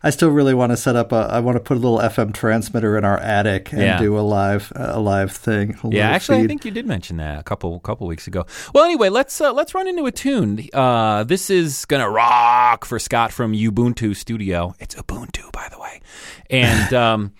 I 0.02 0.08
still 0.10 0.30
really 0.30 0.54
want 0.54 0.70
to 0.72 0.76
set 0.78 0.96
up 0.96 1.12
a. 1.12 1.28
I 1.30 1.40
want 1.40 1.56
to 1.56 1.60
put 1.60 1.76
a 1.76 1.80
little 1.80 1.98
FM 1.98 2.32
transmitter 2.32 2.96
in 2.96 3.04
our 3.04 3.18
attic 3.18 3.70
and 3.72 3.82
Yeah. 3.82 3.98
do 3.98 4.18
a 4.18 4.20
live 4.20 4.72
a 4.74 4.98
live 4.98 5.30
thing. 5.32 5.76
a 5.84 5.88
Yeah, 5.90 6.08
actually, 6.10 6.38
I 6.38 6.46
think 6.46 6.64
you 6.64 6.70
did 6.70 6.86
mention 6.86 7.18
that 7.18 7.38
a 7.38 7.42
couple 7.42 7.78
couple 7.80 8.06
weeks 8.06 8.26
ago. 8.26 8.46
Well, 8.74 8.84
anyway, 8.84 9.10
let's 9.10 9.38
uh, 9.40 9.52
let's 9.52 9.74
run 9.74 9.86
into 9.86 10.06
a 10.06 10.12
tune. 10.12 10.66
Uh, 10.72 11.24
this 11.24 11.50
is 11.50 11.84
gonna 11.84 12.08
rock 12.08 12.84
for 12.86 12.98
Scott 12.98 13.30
from 13.30 13.52
Ubuntu 13.52 14.16
Studio. 14.16 14.74
It's 14.80 14.94
Ubuntu, 14.94 15.52
by 15.52 15.68
the 15.70 15.78
way, 15.78 16.00
and 16.48 16.94
um, 16.94 17.32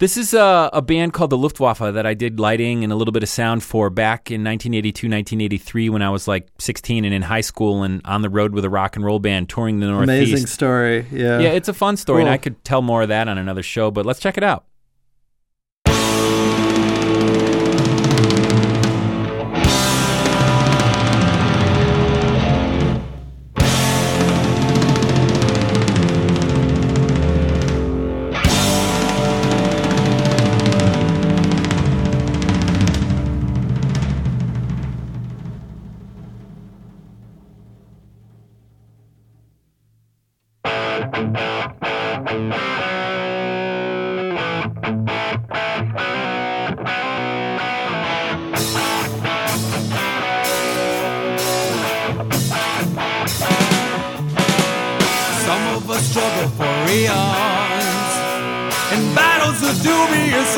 this 0.00 0.16
is 0.16 0.32
a, 0.34 0.70
a 0.72 0.80
band 0.80 1.12
called 1.12 1.28
the 1.28 1.36
Luftwaffe 1.36 1.78
that 1.78 2.06
I 2.06 2.14
did 2.14 2.40
lighting 2.40 2.82
and 2.82 2.92
a 2.92 2.96
little 2.96 3.12
bit 3.12 3.22
of 3.22 3.28
sound 3.28 3.62
for 3.62 3.90
back 3.90 4.30
in 4.30 4.42
1982, 4.42 5.06
1983 5.06 5.90
when 5.90 6.00
I 6.02 6.08
was 6.08 6.26
like 6.26 6.48
16 6.58 7.04
and 7.04 7.12
in 7.12 7.20
high 7.20 7.42
school 7.42 7.82
and 7.82 8.00
on 8.06 8.22
the 8.22 8.30
road 8.30 8.52
with 8.52 8.64
a 8.64 8.70
rock 8.70 8.96
and 8.96 9.04
roll 9.04 9.18
band 9.18 9.50
touring 9.50 9.78
the 9.78 9.86
Northeast. 9.86 10.32
amazing 10.32 10.46
story. 10.46 11.06
Yeah, 11.12 11.38
Yeah, 11.40 11.50
it's 11.50 11.68
a 11.68 11.74
fun 11.74 11.98
story, 11.98 12.22
and 12.22 12.30
I 12.30 12.38
could 12.38 12.64
tell 12.64 12.80
more 12.80 13.02
of 13.02 13.08
that 13.10 13.28
on 13.28 13.36
another 13.36 13.62
show. 13.62 13.90
But 13.90 14.06
let's 14.06 14.20
check 14.20 14.38
it 14.38 14.42
out. 14.42 14.64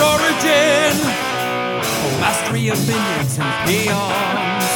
Origin, 0.02 0.94
mastery 2.20 2.68
of 2.68 2.78
minions 2.86 3.38
and 3.38 3.50
peons, 3.68 4.66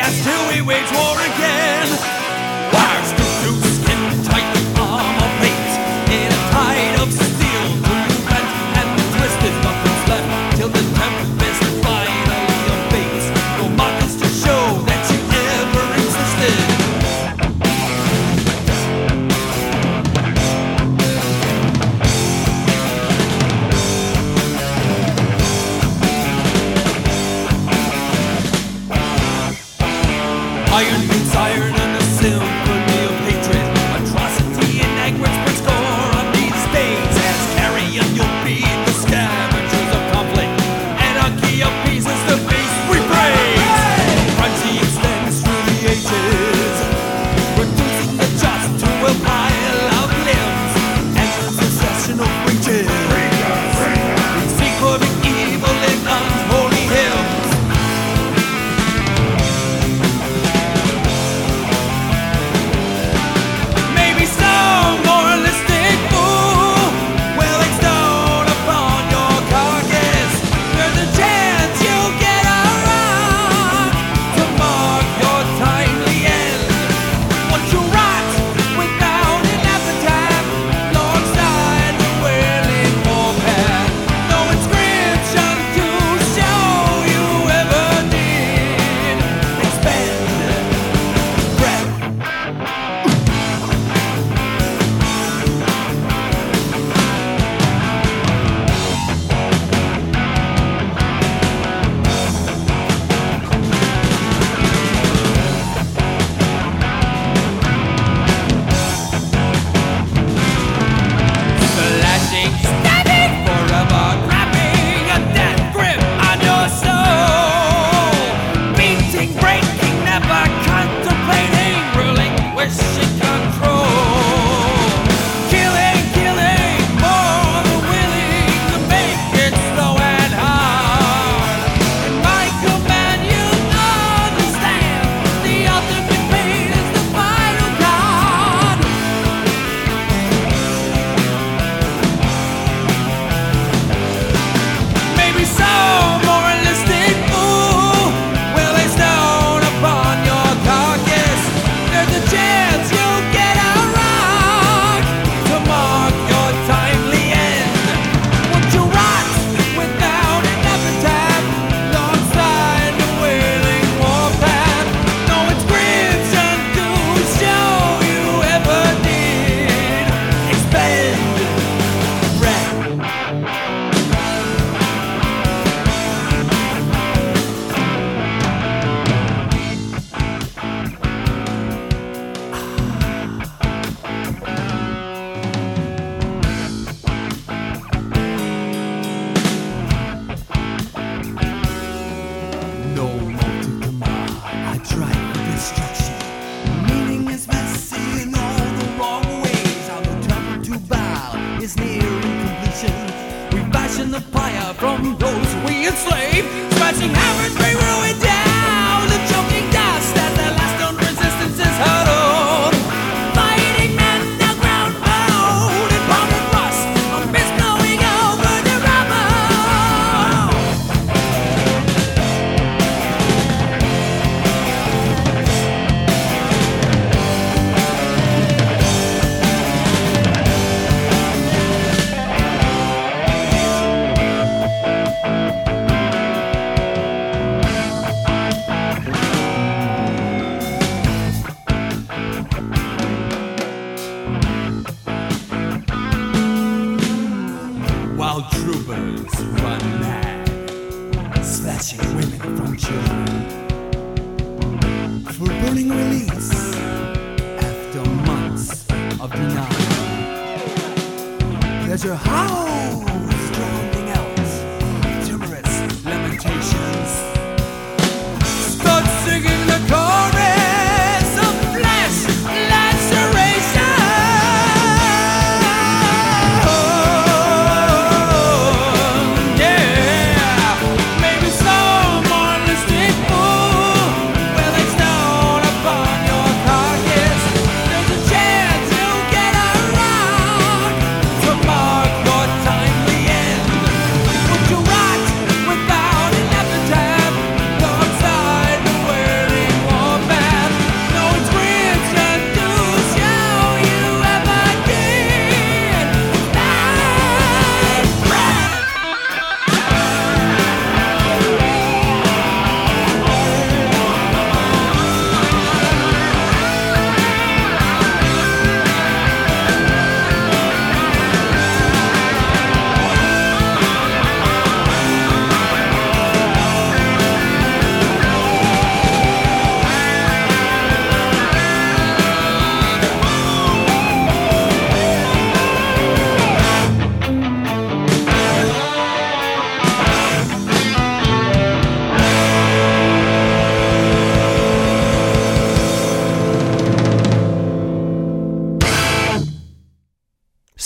as 0.00 0.14
till 0.24 0.42
we 0.48 0.62
wage 0.62 0.90
war 0.92 1.16
again. 1.20 2.19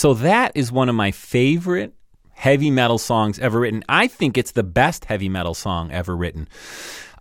So 0.05 0.13
that 0.13 0.53
is 0.55 0.71
one 0.71 0.91
of 0.91 0.95
my 0.95 1.13
favorite 1.13 1.95
heavy 2.33 2.71
metal 2.71 2.99
songs 2.99 3.39
ever 3.39 3.61
written. 3.61 3.83
I 3.89 4.07
think 4.07 4.37
it's 4.37 4.53
the 4.53 4.63
best 4.63 5.07
heavy 5.07 5.31
metal 5.31 5.55
song 5.55 5.91
ever 5.93 6.15
written. 6.15 6.47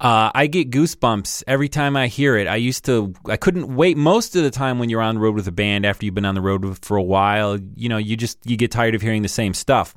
Uh, 0.02 0.32
I 0.36 0.48
get 0.48 0.70
goosebumps 0.70 1.44
every 1.48 1.70
time 1.70 1.96
I 1.96 2.08
hear 2.08 2.36
it. 2.36 2.46
I 2.46 2.58
used 2.58 2.84
to, 2.88 3.14
I 3.26 3.38
couldn't 3.38 3.74
wait. 3.74 3.96
Most 3.96 4.36
of 4.36 4.44
the 4.44 4.52
time 4.52 4.80
when 4.80 4.90
you're 4.90 5.02
on 5.02 5.16
the 5.16 5.22
road 5.22 5.34
with 5.34 5.48
a 5.48 5.52
band, 5.54 5.86
after 5.86 6.06
you've 6.06 6.14
been 6.14 6.26
on 6.26 6.36
the 6.36 6.42
road 6.42 6.78
for 6.84 6.98
a 6.98 7.02
while, 7.02 7.58
you 7.74 7.88
know, 7.88 7.96
you 7.96 8.18
just 8.18 8.38
you 8.44 8.58
get 8.58 8.70
tired 8.70 8.96
of 8.96 9.02
hearing 9.02 9.22
the 9.22 9.30
same 9.30 9.54
stuff. 9.54 9.96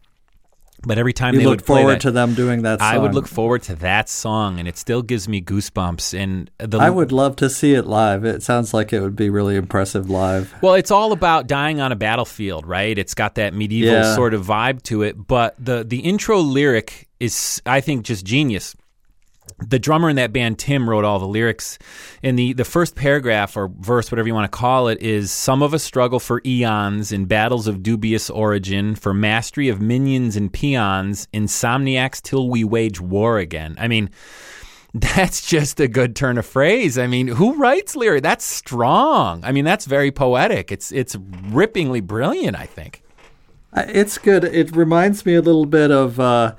But 0.87 0.99
every 0.99 1.13
time 1.13 1.35
You 1.35 1.41
they 1.41 1.47
look 1.47 1.59
would 1.59 1.67
play 1.67 1.81
forward 1.81 1.95
that, 1.95 2.01
to 2.03 2.11
them 2.13 2.35
doing 2.35 2.63
that 2.63 2.79
song. 2.79 2.89
I 2.95 2.99
would 2.99 3.13
look 3.13 3.27
forward 3.27 3.63
to 3.65 3.75
that 3.77 4.09
song, 4.09 4.61
and 4.61 4.69
it 4.69 4.79
still 4.79 5.03
gives 5.03 5.29
me 5.29 5.43
goosebumps. 5.43 6.17
And 6.17 6.49
the 6.59 6.79
I 6.79 6.91
would 6.91 7.11
love 7.11 7.35
to 7.37 7.51
see 7.51 7.75
it 7.75 7.87
live. 7.87 8.25
It 8.25 8.45
sounds 8.45 8.73
like 8.73 8.93
it 8.93 9.01
would 9.01 9.17
be 9.17 9.29
really 9.29 9.57
impressive 9.57 10.09
live. 10.09 10.55
Well, 10.63 10.75
it's 10.75 10.93
all 10.93 11.11
about 11.11 11.49
dying 11.49 11.81
on 11.81 11.91
a 11.91 11.97
battlefield, 11.97 12.67
right? 12.67 12.97
It's 12.97 13.15
got 13.15 13.35
that 13.35 13.53
medieval 13.53 13.95
Yeah. 13.95 14.15
sort 14.15 14.33
of 14.33 14.47
vibe 14.47 14.83
to 14.85 15.03
it, 15.03 15.27
but 15.27 15.57
the 15.59 15.83
the 15.85 15.99
intro 15.99 16.39
lyric 16.39 17.09
is 17.19 17.61
I 17.67 17.81
think 17.81 18.05
just 18.05 18.25
genius. 18.25 18.77
The 19.59 19.79
drummer 19.79 20.11
in 20.11 20.17
that 20.17 20.35
band, 20.35 20.59
Tim, 20.59 20.89
wrote 20.89 21.05
all 21.05 21.19
the 21.19 21.27
lyrics. 21.27 21.79
And 22.23 22.39
the, 22.39 22.53
the 22.53 22.65
first 22.65 22.95
paragraph 22.95 23.57
or 23.57 23.69
verse, 23.69 24.11
whatever 24.11 24.29
you 24.29 24.35
want 24.35 24.51
to 24.51 24.57
call 24.57 24.89
it, 24.89 25.01
is 25.01 25.31
Some 25.31 25.63
of 25.63 25.73
us 25.73 25.83
struggle 25.83 26.21
for 26.21 26.43
eons 26.45 27.11
in 27.11 27.25
battles 27.25 27.67
of 27.67 27.83
dubious 27.83 28.29
origin, 28.29 28.95
for 28.95 29.15
mastery 29.15 29.69
of 29.71 29.81
minions 29.81 30.37
and 30.37 30.53
peons, 30.53 31.27
insomniacs 31.33 32.21
till 32.21 32.51
we 32.51 32.65
wage 32.65 33.01
war 33.01 33.39
again. 33.39 33.77
I 33.79 33.89
mean, 33.89 34.11
that's 34.95 35.47
just 35.47 35.81
a 35.81 35.89
good 35.89 36.17
turn 36.17 36.39
of 36.39 36.47
phrase. 36.47 36.99
I 36.99 37.07
mean, 37.07 37.29
who 37.29 37.55
writes 37.55 37.97
lyric? 37.97 38.23
That's 38.23 38.45
strong. 38.45 39.43
I 39.45 39.53
mean, 39.53 39.65
that's 39.65 39.87
very 39.87 40.11
poetic. 40.11 40.73
It's 40.73 40.93
it's 40.93 41.17
rippingly 41.17 42.03
brilliant. 42.03 42.57
I 42.57 42.67
think. 42.67 43.03
It's 43.75 44.17
good. 44.17 44.45
It 44.45 44.75
reminds 44.75 45.27
me 45.27 45.35
a 45.35 45.43
little 45.43 45.67
bit 45.67 45.91
of. 45.91 46.19
Uh, 46.21 46.55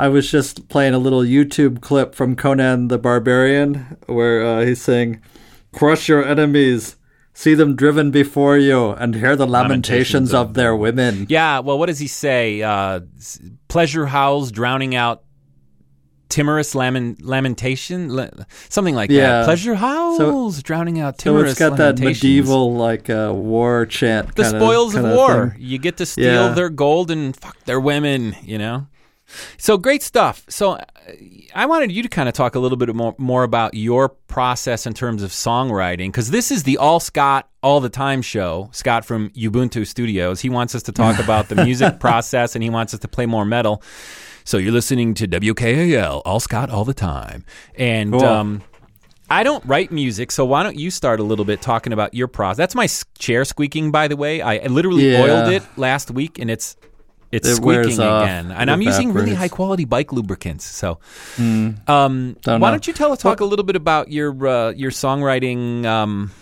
I 0.00 0.08
was 0.08 0.30
just 0.30 0.68
playing 0.68 0.94
a 0.94 0.98
little 0.98 1.20
YouTube 1.22 1.80
clip 1.82 2.14
from 2.14 2.34
Conan 2.36 2.88
the 2.88 2.98
Barbarian 2.98 3.98
where 4.06 4.44
uh, 4.44 4.64
he's 4.64 4.80
saying, 4.80 5.20
"Crush 5.72 6.08
your 6.08 6.24
enemies, 6.24 6.96
see 7.34 7.54
them 7.54 7.76
driven 7.76 8.10
before 8.10 8.56
you, 8.56 8.90
and 8.90 9.14
hear 9.14 9.36
the 9.36 9.46
lamentations, 9.46 10.32
Lamentations 10.32 10.34
of 10.34 10.54
their 10.54 10.74
women." 10.74 11.26
Yeah. 11.28 11.58
Well, 11.60 11.78
what 11.78 11.86
does 11.86 11.98
he 11.98 12.06
say? 12.06 12.62
Uh, 12.62 13.00
pleasure 13.68 14.06
howls 14.06 14.50
drowning 14.50 14.94
out 14.94 15.22
timorous 16.30 16.74
lament, 16.76 17.20
lamentation, 17.22 18.08
La- 18.08 18.28
something 18.68 18.94
like 18.94 19.10
Yeah. 19.10 19.20
that. 19.40 19.44
Pleasure 19.46 19.74
howls 19.74 20.62
drowning 20.62 21.00
out 21.00 21.20
So 21.20 21.24
timorous 21.32 21.50
it's 21.52 21.58
got 21.58 21.76
that 21.78 21.98
medieval 21.98 22.72
like 22.74 23.10
uh, 23.10 23.32
war 23.34 23.84
chant. 23.84 24.34
the 24.36 24.44
kinda- 24.44 24.58
spoils 24.60 24.94
of 24.94 25.02
kinda 25.02 25.16
war. 25.16 25.50
thing. 25.50 25.60
You 25.60 25.78
get 25.78 25.96
to 25.96 26.06
steal 26.06 26.46
Yeah. 26.48 26.52
their 26.54 26.68
gold 26.70 27.10
and 27.10 27.34
fuck 27.36 27.56
their 27.64 27.80
women, 27.80 28.36
you 28.44 28.58
know? 28.58 28.86
So 29.58 29.78
great 29.78 30.02
stuff. 30.02 30.44
So 30.48 30.72
uh, 30.72 30.84
I 31.54 31.66
wanted 31.66 31.92
you 31.92 32.02
to 32.02 32.08
kind 32.08 32.28
of 32.28 32.34
talk 32.34 32.54
a 32.54 32.58
little 32.58 32.76
bit 32.78 32.94
more, 32.94 33.14
more 33.18 33.42
about 33.44 33.74
your 33.74 34.08
process 34.08 34.86
in 34.86 34.94
terms 34.94 35.22
of 35.22 35.30
songwriting, 35.30 36.08
because 36.08 36.30
this 36.30 36.50
is 36.50 36.62
the 36.64 36.76
all 36.78 37.00
Scott 37.00 37.48
all 37.62 37.80
the 37.80 37.88
time 37.88 38.22
show. 38.22 38.68
Scott 38.72 39.04
from 39.04 39.30
Ubuntu 39.30 39.86
Studios. 39.86 40.40
He 40.40 40.48
wants 40.50 40.74
us 40.74 40.82
to 40.84 40.92
talk 40.92 41.18
about 41.24 41.48
the 41.48 41.56
music 41.56 42.00
process 42.00 42.54
and 42.54 42.62
he 42.62 42.70
wants 42.70 42.92
us 42.94 43.00
to 43.00 43.08
play 43.08 43.26
more 43.26 43.44
metal. 43.44 43.82
So 44.44 44.56
you're 44.58 44.72
listening 44.72 45.14
to 45.14 45.28
WKAL, 45.28 46.22
all 46.24 46.40
Scott 46.40 46.70
all 46.70 46.84
the 46.84 46.94
time. 46.94 47.44
And 47.76 48.12
Cool. 48.12 48.24
um, 48.24 48.62
I 49.28 49.44
don't 49.44 49.64
write 49.64 49.92
music, 49.92 50.32
so 50.32 50.44
why 50.44 50.64
don't 50.64 50.76
you 50.76 50.90
start 50.90 51.20
a 51.20 51.22
little 51.22 51.44
bit 51.44 51.62
talking 51.62 51.92
about 51.92 52.14
your 52.14 52.26
process? 52.26 52.56
That's 52.56 52.74
my 52.74 52.88
chair 53.18 53.44
squeaking, 53.44 53.92
by 53.92 54.08
the 54.08 54.16
way. 54.16 54.40
I 54.42 54.54
I 54.56 54.66
literally 54.66 55.12
Yeah. 55.12 55.20
oiled 55.22 55.52
it 55.52 55.62
last 55.76 56.10
week, 56.10 56.38
and 56.40 56.50
it's 56.50 56.74
it's 57.32 57.48
It 57.48 57.56
squeaking 57.56 57.92
again. 58.00 58.50
And 58.50 58.70
I'm 58.70 58.82
using 58.82 59.12
really 59.12 59.34
high 59.34 59.48
quality 59.48 59.84
bike 59.84 60.12
lubricants. 60.12 60.64
So, 60.64 60.98
um, 61.38 61.76
Don't 61.86 62.36
why 62.46 62.58
know. 62.58 62.70
don't 62.72 62.86
you 62.86 62.92
tell 62.92 63.12
us 63.12 63.20
talk 63.20 63.40
a 63.40 63.44
little 63.44 63.64
bit 63.64 63.76
about 63.76 64.10
your 64.10 64.46
uh, 64.46 64.70
your 64.72 64.90
songwriting 64.90 65.84
um, 65.86 66.32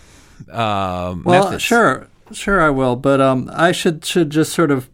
uh, 0.51 1.15
Well, 1.23 1.43
methods? 1.45 1.61
sure, 1.63 2.07
sure, 2.31 2.61
I 2.61 2.69
will. 2.69 2.95
But 2.95 3.21
um, 3.21 3.49
I 3.53 3.71
should 3.71 4.03
should 4.05 4.29
just 4.29 4.53
sort 4.53 4.71
of 4.71 4.89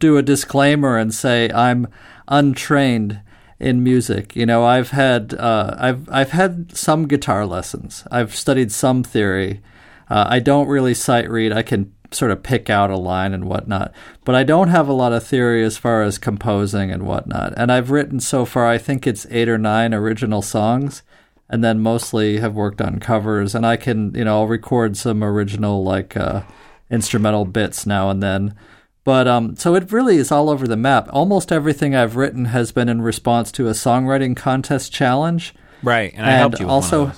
do 0.00 0.16
a 0.16 0.22
disclaimer 0.22 0.96
and 0.98 1.12
say 1.14 1.50
I'm 1.52 1.86
untrained 2.28 3.20
in 3.60 3.82
music. 3.82 4.34
You 4.34 4.46
know, 4.46 4.64
I've 4.64 4.90
had 4.90 5.34
uh, 5.34 5.74
I've 5.78 6.08
I've 6.08 6.30
had 6.30 6.76
some 6.76 7.06
guitar 7.08 7.46
lessons. 7.46 8.04
I've 8.10 8.34
studied 8.34 8.72
some 8.72 9.02
theory. 9.02 9.60
Uh, 10.10 10.26
I 10.28 10.40
don't 10.40 10.68
really 10.68 10.94
sight 10.94 11.30
read. 11.30 11.52
I 11.52 11.62
can 11.62 11.92
sort 12.14 12.30
of 12.30 12.42
pick 12.42 12.70
out 12.70 12.90
a 12.90 12.96
line 12.96 13.34
and 13.34 13.44
whatnot, 13.44 13.92
but 14.24 14.34
I 14.34 14.44
don't 14.44 14.68
have 14.68 14.88
a 14.88 14.92
lot 14.92 15.12
of 15.12 15.24
theory 15.24 15.64
as 15.64 15.76
far 15.76 16.02
as 16.02 16.18
composing 16.18 16.90
and 16.90 17.04
whatnot. 17.04 17.54
And 17.56 17.70
I've 17.72 17.90
written 17.90 18.20
so 18.20 18.44
far, 18.44 18.66
I 18.66 18.78
think 18.78 19.06
it's 19.06 19.26
eight 19.30 19.48
or 19.48 19.58
nine 19.58 19.94
original 19.94 20.42
songs 20.42 21.02
and 21.52 21.62
then 21.62 21.80
mostly 21.80 22.38
have 22.38 22.54
worked 22.54 22.80
on 22.80 22.98
covers. 22.98 23.54
And 23.54 23.66
i 23.66 23.76
can 23.76 24.14
you 24.14 24.24
know 24.24 24.40
i'll 24.40 24.48
record 24.48 24.96
some 24.96 25.22
original 25.22 25.84
like 25.84 26.16
uh, 26.16 26.42
instrumental 26.90 27.44
bits 27.44 27.86
now 27.86 28.10
and 28.10 28.22
then. 28.22 28.56
But 29.04 29.26
um, 29.26 29.56
so 29.56 29.74
it 29.74 29.90
really 29.90 30.16
is 30.16 30.30
all 30.30 30.48
over 30.48 30.68
the 30.68 30.76
map. 30.76 31.08
Almost 31.12 31.52
everything 31.52 31.94
i've 31.94 32.16
written 32.16 32.46
has 32.46 32.72
been 32.72 32.88
in 32.88 33.02
response 33.02 33.52
to 33.52 33.68
a 33.68 33.72
songwriting 33.72 34.34
contest 34.34 34.92
challenge. 34.92 35.54
Right, 35.82 36.12
and 36.14 36.24
I 36.24 36.30
and 36.30 36.38
helped 36.38 36.60
you 36.60 36.66
with 36.66 36.70
one 36.70 36.78
of 36.78 36.92
also 36.92 37.12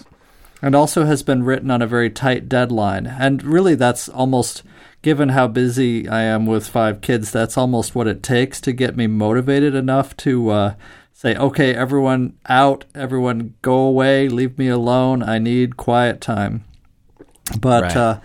and 0.61 0.75
also 0.75 1.05
has 1.05 1.23
been 1.23 1.45
written 1.45 1.71
on 1.71 1.83
a 1.83 1.87
very 1.87 2.11
tight 2.11 2.49
deadline. 2.49 3.07
And 3.07 3.43
really 3.43 3.75
that's 3.75 4.09
almost 4.09 4.63
given 5.05 5.29
how 5.29 5.47
busy 5.47 6.09
i 6.09 6.23
am 6.23 6.47
with 6.47 6.67
five 6.67 7.01
kids 7.03 7.31
that's 7.31 7.59
almost 7.59 7.95
what 7.95 8.07
it 8.09 8.23
takes 8.23 8.59
to 8.61 8.73
get 8.73 8.97
me 8.97 9.07
motivated 9.07 9.75
enough 9.75 10.17
to 10.17 10.49
uh, 10.49 10.75
say 11.13 11.37
okay 11.37 11.75
everyone 11.75 12.33
out 12.49 12.87
everyone 12.95 13.53
go 13.61 13.77
away 13.77 14.29
leave 14.29 14.57
me 14.59 14.67
alone 14.69 15.23
i 15.23 15.39
need 15.39 15.77
quiet 15.77 16.21
time 16.23 16.65
but 17.61 17.83
Right. 17.83 17.97
uh, 17.97 18.21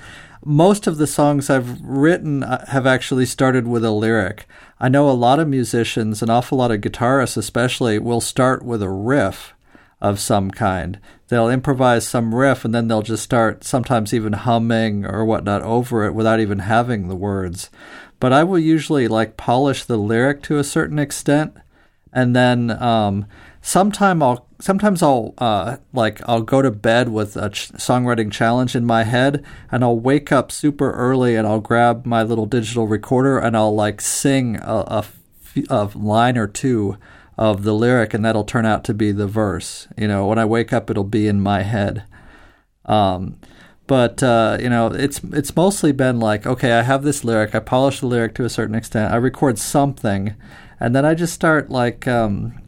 most 0.46 0.88
of 0.88 0.98
the 0.98 1.06
songs 1.06 1.50
I've 1.50 1.82
written 1.82 2.44
uh, 2.44 2.66
have 2.70 2.88
actually 2.88 3.26
started 3.26 3.68
with 3.68 3.84
a 3.84 3.92
lyric. 3.92 4.48
I 4.80 4.88
know 4.88 5.10
a 5.10 5.12
lot 5.12 5.38
of 5.40 5.50
musicians, 5.50 6.22
an 6.22 6.30
awful 6.30 6.58
lot 6.58 6.72
of 6.72 6.80
guitarists 6.80 7.36
especially, 7.36 8.00
will 8.00 8.22
start 8.22 8.64
with 8.64 8.82
a 8.82 8.88
riff. 8.90 9.54
Of 10.02 10.20
some 10.20 10.52
kind. 10.52 11.00
They'll 11.28 11.50
improvise 11.50 12.08
some 12.08 12.34
riff 12.34 12.66
and 12.66 12.74
then 12.74 12.88
they'll 12.88 13.02
just 13.02 13.24
start 13.24 13.64
sometimes 13.64 14.14
even 14.14 14.34
humming 14.34 15.06
or 15.06 15.26
whatnot 15.26 15.62
over 15.62 16.06
it 16.06 16.14
without 16.14 16.40
even 16.40 16.60
having 16.60 17.08
the 17.08 17.16
words. 17.16 17.70
But 18.20 18.34
I 18.34 18.44
will 18.44 18.60
usually 18.60 19.08
like 19.08 19.38
polish 19.38 19.84
the 19.84 19.98
lyric 19.98 20.42
to 20.44 20.58
a 20.58 20.64
certain 20.64 21.00
extent 21.00 21.56
and 22.12 22.36
then 22.36 22.72
um, 22.82 23.26
sometime 23.62 24.24
I'll 24.24 24.48
sometimes 24.60 25.04
I'll 25.04 25.34
uh, 25.38 25.78
like 25.94 26.22
I'll 26.28 26.42
go 26.42 26.62
to 26.62 26.72
bed 26.72 27.10
with 27.10 27.36
a 27.38 27.50
ch- 27.50 27.72
songwriting 27.74 28.32
challenge 28.32 28.76
in 28.76 28.86
my 28.86 29.04
head, 29.04 29.44
and 29.72 29.84
I'll 29.84 30.00
wake 30.00 30.32
up 30.32 30.52
super 30.52 30.92
early 30.92 31.36
and 31.36 31.48
I'll 31.48 31.60
grab 31.60 32.06
my 32.06 32.24
little 32.24 32.46
digital 32.46 32.88
recorder 32.88 33.38
and 33.38 33.56
I'll 33.56 33.76
like 33.76 34.02
sing 34.02 34.58
a, 34.58 34.84
a, 34.88 35.06
a 35.70 35.90
line 35.96 36.38
or 36.38 36.48
two 36.48 36.98
of 37.40 37.64
the 37.64 37.74
lyric, 37.74 38.14
and 38.14 38.24
that'll 38.26 38.44
turn 38.44 38.66
out 38.66 38.84
to 38.84 38.94
be 38.94 39.14
the 39.14 39.26
verse. 39.26 39.88
You 39.98 40.10
know, 40.10 40.28
when 40.28 40.38
I 40.38 40.44
wake 40.44 40.74
up, 40.74 40.90
it'll 40.90 41.06
be 41.06 41.26
in 41.26 41.40
my 41.40 41.62
head. 41.64 42.04
Um, 42.86 43.40
but 43.88 44.22
uh, 44.22 44.58
you 44.60 44.70
know, 44.70 44.88
it's 44.88 45.22
it's 45.32 45.56
mostly 45.56 45.94
been 45.94 46.20
like, 46.20 46.46
okay, 46.46 46.74
I 46.74 46.82
have 46.82 47.04
this 47.04 47.24
lyric, 47.24 47.56
I 47.56 47.60
polish 47.60 48.02
the 48.02 48.08
lyric 48.08 48.36
to 48.36 48.44
a 48.44 48.50
certain 48.50 48.76
extent, 48.76 49.14
I 49.14 49.16
record 49.16 49.58
something, 49.58 50.36
and 50.82 50.94
then 50.94 51.06
I 51.06 51.16
just 51.16 51.34
start 51.34 51.72
like. 51.72 52.08
Um, 52.08 52.62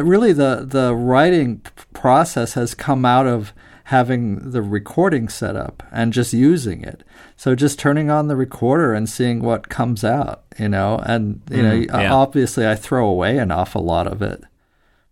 really 0.00 0.32
the 0.32 0.64
the 0.66 0.94
writing 0.94 1.60
process 1.92 2.54
has 2.54 2.74
come 2.74 3.04
out 3.04 3.26
of 3.26 3.52
having 3.92 4.50
the 4.52 4.62
recording 4.62 5.28
set 5.28 5.54
up 5.54 5.82
and 5.92 6.12
just 6.12 6.32
using 6.32 6.82
it. 6.82 7.04
So 7.36 7.54
just 7.54 7.78
turning 7.78 8.10
on 8.10 8.28
the 8.28 8.36
recorder 8.36 8.94
and 8.94 9.06
seeing 9.08 9.42
what 9.42 9.68
comes 9.68 10.02
out, 10.02 10.42
you 10.58 10.68
know, 10.68 10.98
and 11.04 11.42
you 11.50 11.62
Mm, 11.62 11.62
know, 11.62 12.00
yeah. 12.00 12.12
obviously 12.12 12.66
I 12.66 12.74
throw 12.74 13.06
away 13.06 13.38
an 13.38 13.50
awful 13.52 13.84
lot 13.84 14.06
of 14.06 14.22
it. 14.22 14.42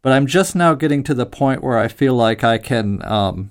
But 0.03 0.13
I'm 0.13 0.27
just 0.27 0.57
now 0.57 0.73
getting 0.75 1.03
to 1.05 1.15
the 1.15 1.27
point 1.27 1.63
where 1.63 1.79
I 1.79 1.89
feel 1.89 2.15
like 2.15 2.43
I 2.43 2.57
can 2.59 3.03
um, 3.05 3.51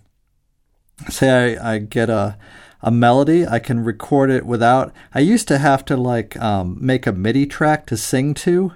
say 1.09 1.55
I, 1.57 1.73
I 1.75 1.77
get 1.79 2.09
a 2.09 2.37
a 2.81 2.91
melody, 2.91 3.45
I 3.45 3.59
can 3.59 3.83
record 3.83 4.29
it 4.31 4.45
without. 4.45 4.93
I 5.13 5.19
used 5.19 5.47
to 5.49 5.57
have 5.57 5.83
to 5.85 5.97
like 5.97 6.37
um, 6.41 6.77
make 6.79 7.05
a 7.05 7.11
MIDI 7.11 7.45
track 7.45 7.85
to 7.87 7.97
sing 7.97 8.33
to, 8.35 8.71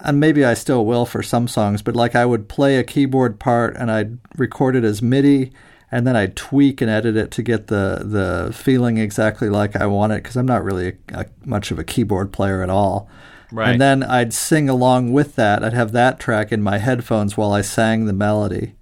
and 0.00 0.20
maybe 0.20 0.44
I 0.44 0.54
still 0.54 0.84
will 0.84 1.06
for 1.06 1.22
some 1.22 1.48
songs. 1.48 1.82
But 1.82 1.96
like 1.96 2.14
I 2.14 2.24
would 2.24 2.48
play 2.48 2.76
a 2.76 2.84
keyboard 2.84 3.38
part 3.38 3.76
and 3.76 3.90
I'd 3.90 4.18
record 4.36 4.76
it 4.76 4.84
as 4.84 5.02
MIDI, 5.02 5.52
and 5.90 6.06
then 6.06 6.16
I'd 6.16 6.36
tweak 6.36 6.80
and 6.80 6.90
edit 6.90 7.16
it 7.16 7.30
to 7.32 7.42
get 7.42 7.68
the 7.68 8.02
the 8.04 8.52
feeling 8.52 8.98
exactly 8.98 9.48
like 9.48 9.76
I 9.76 9.86
want 9.86 10.12
it 10.12 10.22
because 10.22 10.36
I'm 10.36 10.46
not 10.46 10.64
really 10.64 10.88
a, 11.12 11.20
a, 11.20 11.26
much 11.44 11.70
of 11.70 11.78
a 11.78 11.84
keyboard 11.84 12.32
player 12.32 12.62
at 12.62 12.70
all. 12.70 13.08
Right. 13.50 13.70
And 13.70 13.80
then 13.80 14.02
I'd 14.02 14.32
sing 14.32 14.68
along 14.70 15.12
with 15.12 15.36
that. 15.36 15.62
I'd 15.62 15.74
have 15.74 15.92
that 15.92 16.18
track 16.18 16.52
in 16.52 16.62
my 16.62 16.78
headphones 16.78 17.36
while 17.36 17.52
I 17.52 17.60
sang 17.60 18.06
the 18.06 18.14
melody. 18.14 18.74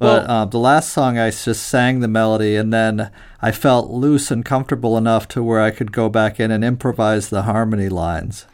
But 0.00 0.26
Well- 0.26 0.30
uh, 0.30 0.44
the 0.46 0.58
last 0.58 0.90
song, 0.92 1.16
I 1.18 1.30
just 1.30 1.62
sang 1.62 2.00
the 2.00 2.08
melody, 2.08 2.56
and 2.56 2.72
then 2.72 3.10
I 3.40 3.52
felt 3.52 3.90
loose 3.90 4.30
and 4.30 4.44
comfortable 4.44 4.98
enough 4.98 5.28
to 5.28 5.42
where 5.42 5.60
I 5.60 5.70
could 5.70 5.92
go 5.92 6.08
back 6.08 6.40
in 6.40 6.50
and 6.50 6.64
improvise 6.64 7.28
the 7.28 7.42
harmony 7.42 7.88
lines. 7.88 8.46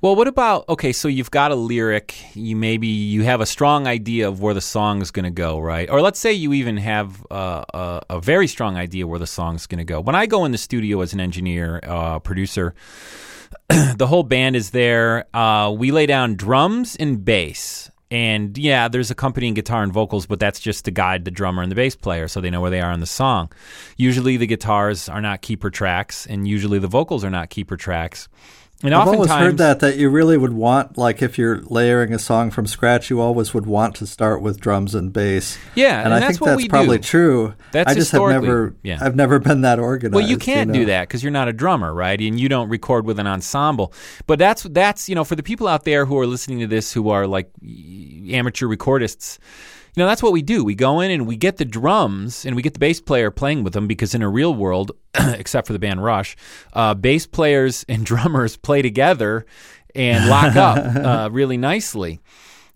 Well, 0.00 0.14
what 0.14 0.28
about 0.28 0.68
okay? 0.68 0.92
So 0.92 1.08
you've 1.08 1.32
got 1.32 1.50
a 1.50 1.56
lyric. 1.56 2.14
You 2.36 2.54
maybe 2.54 2.86
you 2.86 3.24
have 3.24 3.40
a 3.40 3.46
strong 3.46 3.88
idea 3.88 4.28
of 4.28 4.40
where 4.40 4.54
the 4.54 4.60
song 4.60 5.02
is 5.02 5.10
going 5.10 5.24
to 5.24 5.30
go, 5.30 5.58
right? 5.58 5.90
Or 5.90 6.00
let's 6.00 6.20
say 6.20 6.32
you 6.32 6.52
even 6.52 6.76
have 6.76 7.26
uh, 7.32 7.64
a, 7.74 8.02
a 8.10 8.20
very 8.20 8.46
strong 8.46 8.76
idea 8.76 9.08
where 9.08 9.18
the 9.18 9.26
song's 9.26 9.66
going 9.66 9.78
to 9.78 9.84
go. 9.84 10.00
When 10.00 10.14
I 10.14 10.26
go 10.26 10.44
in 10.44 10.52
the 10.52 10.58
studio 10.58 11.00
as 11.00 11.12
an 11.14 11.20
engineer, 11.20 11.80
uh, 11.82 12.20
producer, 12.20 12.74
the 13.68 14.06
whole 14.06 14.22
band 14.22 14.54
is 14.54 14.70
there. 14.70 15.24
Uh, 15.34 15.72
we 15.76 15.90
lay 15.90 16.06
down 16.06 16.36
drums 16.36 16.94
and 16.94 17.24
bass. 17.24 17.90
And 18.10 18.56
yeah, 18.56 18.86
there's 18.86 19.10
accompanying 19.10 19.54
guitar 19.54 19.82
and 19.82 19.92
vocals, 19.92 20.26
but 20.26 20.38
that's 20.38 20.60
just 20.60 20.84
to 20.84 20.92
guide 20.92 21.24
the 21.24 21.30
drummer 21.30 21.60
and 21.60 21.70
the 21.70 21.76
bass 21.76 21.96
player 21.96 22.28
so 22.28 22.40
they 22.40 22.50
know 22.50 22.60
where 22.60 22.70
they 22.70 22.80
are 22.80 22.92
in 22.92 23.00
the 23.00 23.06
song. 23.06 23.50
Usually 23.96 24.36
the 24.36 24.46
guitars 24.46 25.08
are 25.08 25.20
not 25.20 25.42
keeper 25.42 25.70
tracks, 25.70 26.24
and 26.24 26.46
usually 26.46 26.78
the 26.78 26.86
vocals 26.86 27.24
are 27.24 27.30
not 27.30 27.50
keeper 27.50 27.76
tracks. 27.76 28.28
And 28.84 28.94
I've 28.94 29.08
always 29.08 29.28
heard 29.28 29.58
that 29.58 29.80
that 29.80 29.96
you 29.96 30.08
really 30.08 30.36
would 30.36 30.52
want, 30.52 30.96
like 30.96 31.20
if 31.20 31.36
you're 31.36 31.62
layering 31.62 32.14
a 32.14 32.18
song 32.18 32.52
from 32.52 32.68
scratch, 32.68 33.10
you 33.10 33.20
always 33.20 33.52
would 33.52 33.66
want 33.66 33.96
to 33.96 34.06
start 34.06 34.40
with 34.40 34.60
drums 34.60 34.94
and 34.94 35.12
bass. 35.12 35.58
Yeah, 35.74 35.98
and, 35.98 36.06
and 36.06 36.14
I 36.14 36.20
that's 36.20 36.38
think 36.38 36.48
that's 36.48 36.68
probably 36.68 36.98
do. 36.98 37.02
true. 37.02 37.54
That's 37.72 37.90
I 37.90 37.94
just 37.94 38.12
have 38.12 38.22
never, 38.22 38.76
yeah. 38.84 38.98
I've 39.00 39.16
never 39.16 39.40
been 39.40 39.62
that 39.62 39.80
organized. 39.80 40.14
Well, 40.14 40.24
you 40.24 40.38
can't 40.38 40.68
know? 40.68 40.74
do 40.74 40.84
that 40.86 41.08
because 41.08 41.24
you're 41.24 41.32
not 41.32 41.48
a 41.48 41.52
drummer, 41.52 41.92
right? 41.92 42.20
And 42.20 42.38
you 42.38 42.48
don't 42.48 42.68
record 42.68 43.04
with 43.04 43.18
an 43.18 43.26
ensemble. 43.26 43.92
But 44.28 44.38
that's 44.38 44.62
that's 44.62 45.08
you 45.08 45.16
know 45.16 45.24
for 45.24 45.34
the 45.34 45.42
people 45.42 45.66
out 45.66 45.84
there 45.84 46.06
who 46.06 46.16
are 46.20 46.26
listening 46.26 46.60
to 46.60 46.68
this 46.68 46.92
who 46.92 47.08
are 47.08 47.26
like 47.26 47.50
amateur 48.30 48.66
recordists. 48.66 49.38
You 49.94 50.02
know, 50.02 50.06
that's 50.06 50.22
what 50.22 50.32
we 50.32 50.42
do. 50.42 50.64
We 50.64 50.74
go 50.74 51.00
in 51.00 51.10
and 51.10 51.26
we 51.26 51.36
get 51.36 51.56
the 51.56 51.64
drums 51.64 52.44
and 52.46 52.54
we 52.54 52.62
get 52.62 52.74
the 52.74 52.78
bass 52.78 53.00
player 53.00 53.30
playing 53.30 53.64
with 53.64 53.72
them 53.72 53.86
because 53.86 54.14
in 54.14 54.22
a 54.22 54.28
real 54.28 54.54
world, 54.54 54.92
except 55.14 55.66
for 55.66 55.72
the 55.72 55.78
band 55.78 56.02
Rush, 56.04 56.36
uh, 56.72 56.94
bass 56.94 57.26
players 57.26 57.84
and 57.88 58.04
drummers 58.06 58.56
play 58.56 58.82
together 58.82 59.46
and 59.94 60.28
lock 60.28 60.56
up 60.56 60.78
uh, 60.96 61.28
really 61.30 61.56
nicely. 61.56 62.20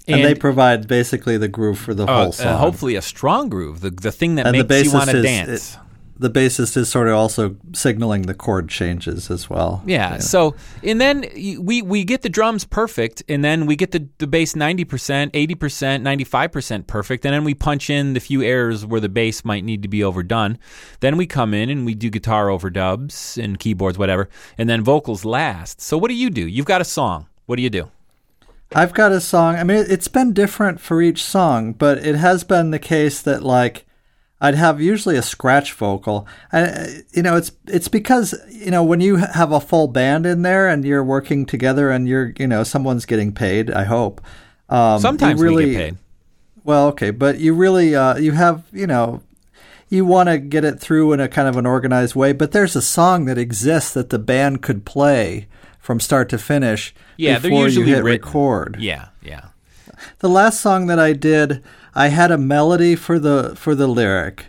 And, 0.09 0.25
they 0.25 0.35
provide 0.35 0.89
basically 0.89 1.37
the 1.39 1.47
groove 1.47 1.79
for 1.79 1.95
the 1.95 2.05
uh, 2.05 2.25
whole 2.25 2.33
song. 2.33 2.47
uh, 2.49 2.57
hopefully 2.59 2.97
a 2.97 3.03
strong 3.03 3.49
groove, 3.49 3.81
the 3.81 3.91
the 3.91 4.11
thing 4.11 4.35
that 4.35 4.47
and 4.49 4.57
makes 4.57 4.85
you 4.85 4.93
want 4.93 5.11
to 5.11 5.23
dance. 5.23 5.75
it- 5.75 5.79
the 6.23 6.31
bassist 6.31 6.77
is 6.77 6.89
sort 6.89 7.09
of 7.09 7.15
also 7.15 7.57
signaling 7.73 8.23
the 8.23 8.35
chord 8.35 8.69
changes 8.69 9.31
as 9.31 9.51
well. 9.51 9.83
Yeah. 9.85 10.19
So 10.19 10.55
and 10.83 11.01
then 11.01 11.27
we 11.35 11.83
we 11.83 12.05
get 12.05 12.23
the 12.23 12.29
drums 12.29 12.65
perfect, 12.65 13.23
and 13.29 13.45
then 13.45 13.67
we 13.67 13.77
get 13.77 13.91
the 13.91 14.09
the 14.19 14.27
bass 14.27 14.57
ninety 14.57 14.85
percent, 14.85 15.33
eighty 15.35 15.55
percent, 15.55 16.03
ninety 16.03 16.25
five 16.25 16.53
percent 16.53 16.87
perfect, 16.87 17.25
and 17.27 17.35
then 17.35 17.45
we 17.45 17.55
punch 17.55 17.91
in 17.91 18.15
the 18.15 18.21
few 18.21 18.43
errors 18.43 18.87
where 18.87 19.01
the 19.01 19.09
bass 19.09 19.45
might 19.45 19.65
need 19.65 19.83
to 19.83 19.89
be 19.89 20.03
overdone. 20.03 20.59
Then 21.01 21.17
we 21.17 21.27
come 21.27 21.53
in 21.53 21.69
and 21.69 21.85
we 21.85 21.95
do 21.95 22.09
guitar 22.09 22.47
overdubs 22.47 23.43
and 23.43 23.59
keyboards, 23.59 23.99
whatever, 23.99 24.29
and 24.57 24.69
then 24.69 24.83
vocals 24.83 25.25
last. 25.25 25.81
So 25.81 25.99
what 25.99 26.09
do 26.09 26.15
you 26.15 26.31
do? 26.31 26.47
You've 26.47 26.67
got 26.67 26.81
a 26.81 26.85
song. 26.85 27.27
What 27.47 27.57
do 27.57 27.63
you 27.63 27.71
do? 27.71 27.91
I've 28.75 28.95
got 28.95 29.13
a 29.13 29.21
song. 29.21 29.57
I 29.57 29.65
mean, 29.65 29.85
it's 29.89 30.09
been 30.09 30.33
different 30.33 30.81
for 30.81 31.03
each 31.03 31.23
song, 31.23 31.75
but 31.75 31.99
it 31.99 32.15
has 32.15 32.43
been 32.45 32.71
the 32.71 32.79
case 32.79 33.21
that 33.21 33.43
like 33.43 33.85
I'd 34.43 34.57
have 34.57 34.81
usually 34.81 35.17
a 35.17 35.23
scratch 35.23 35.73
vocal. 35.73 36.27
And 36.51 37.05
you 37.13 37.23
know, 37.23 37.37
it's 37.37 37.53
it's 37.69 37.87
because 37.87 38.35
you 38.51 38.73
know 38.73 38.83
when 38.83 39.01
you 39.01 39.17
have 39.17 39.53
a 39.53 39.61
full 39.61 39.87
band 39.87 40.27
in 40.27 40.43
there 40.43 40.69
and 40.69 40.85
you're 40.85 41.05
working 41.05 41.47
together 41.47 41.91
and 41.91 42.09
you're 42.09 42.35
you 42.37 42.49
know 42.49 42.65
someone's 42.65 43.07
getting 43.07 43.33
paid. 43.33 43.71
I 43.71 43.85
hope. 43.85 44.21
Um, 44.69 44.95
you 44.95 45.01
Sometimes 45.01 45.41
really, 45.41 45.67
we 45.67 45.71
get 45.71 45.79
paid. 45.79 45.97
Well, 46.65 46.89
okay, 46.89 47.13
but 47.13 47.39
you 47.39 47.55
really 47.55 47.95
uh, 47.95 48.17
you 48.17 48.33
have 48.33 48.65
you 48.73 48.89
know 48.89 49.23
you 49.89 50.05
want 50.05 50.29
to 50.29 50.39
get 50.39 50.65
it 50.65 50.81
through 50.81 51.13
in 51.13 51.21
a 51.21 51.29
kind 51.29 51.47
of 51.47 51.57
an 51.57 51.65
organized 51.65 52.17
way. 52.17 52.33
But 52.33 52.51
there's 52.51 52.75
a 52.75 52.83
song 52.83 53.27
that 53.27 53.39
exists 53.39 53.95
that 53.95 54.11
the 54.11 54.19
band 54.19 54.61
could 54.61 54.85
play 54.85 55.47
from 55.79 56.01
start 56.01 56.29
to 56.31 56.39
finish. 56.39 56.93
Yeah, 57.17 57.39
they're 57.39 57.51
before 57.51 57.67
usually 57.67 57.87
you 57.87 57.95
hit 57.95 58.03
written. 58.03 58.27
record. 58.27 58.77
Yeah, 58.81 59.09
yeah. 59.23 59.51
The 60.21 60.29
last 60.29 60.61
song 60.61 60.87
that 60.87 60.99
I 60.99 61.13
did, 61.13 61.63
I 61.95 62.09
had 62.09 62.31
a 62.31 62.39
melody 62.39 62.97
for 62.97 63.19
the 63.19 63.55
for 63.57 63.75
the 63.75 63.87
lyric. 63.87 64.47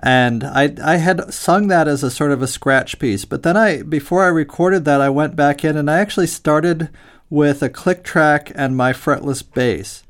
And 0.00 0.44
I 0.44 0.74
I 0.82 0.96
had 0.96 1.32
sung 1.32 1.68
that 1.68 1.88
as 1.88 2.02
a 2.02 2.10
sort 2.10 2.30
of 2.30 2.42
a 2.42 2.46
scratch 2.46 2.98
piece, 2.98 3.24
but 3.24 3.42
then 3.42 3.56
I 3.56 3.82
before 3.82 4.24
I 4.24 4.28
recorded 4.28 4.84
that 4.84 5.00
I 5.00 5.08
went 5.08 5.36
back 5.36 5.64
in 5.64 5.76
and 5.76 5.90
I 5.90 5.98
actually 5.98 6.28
started 6.28 6.88
with 7.30 7.62
a 7.62 7.68
click 7.68 8.04
track 8.04 8.52
and 8.54 8.76
my 8.76 8.92
fretless 8.92 9.42
bass. 9.42 10.04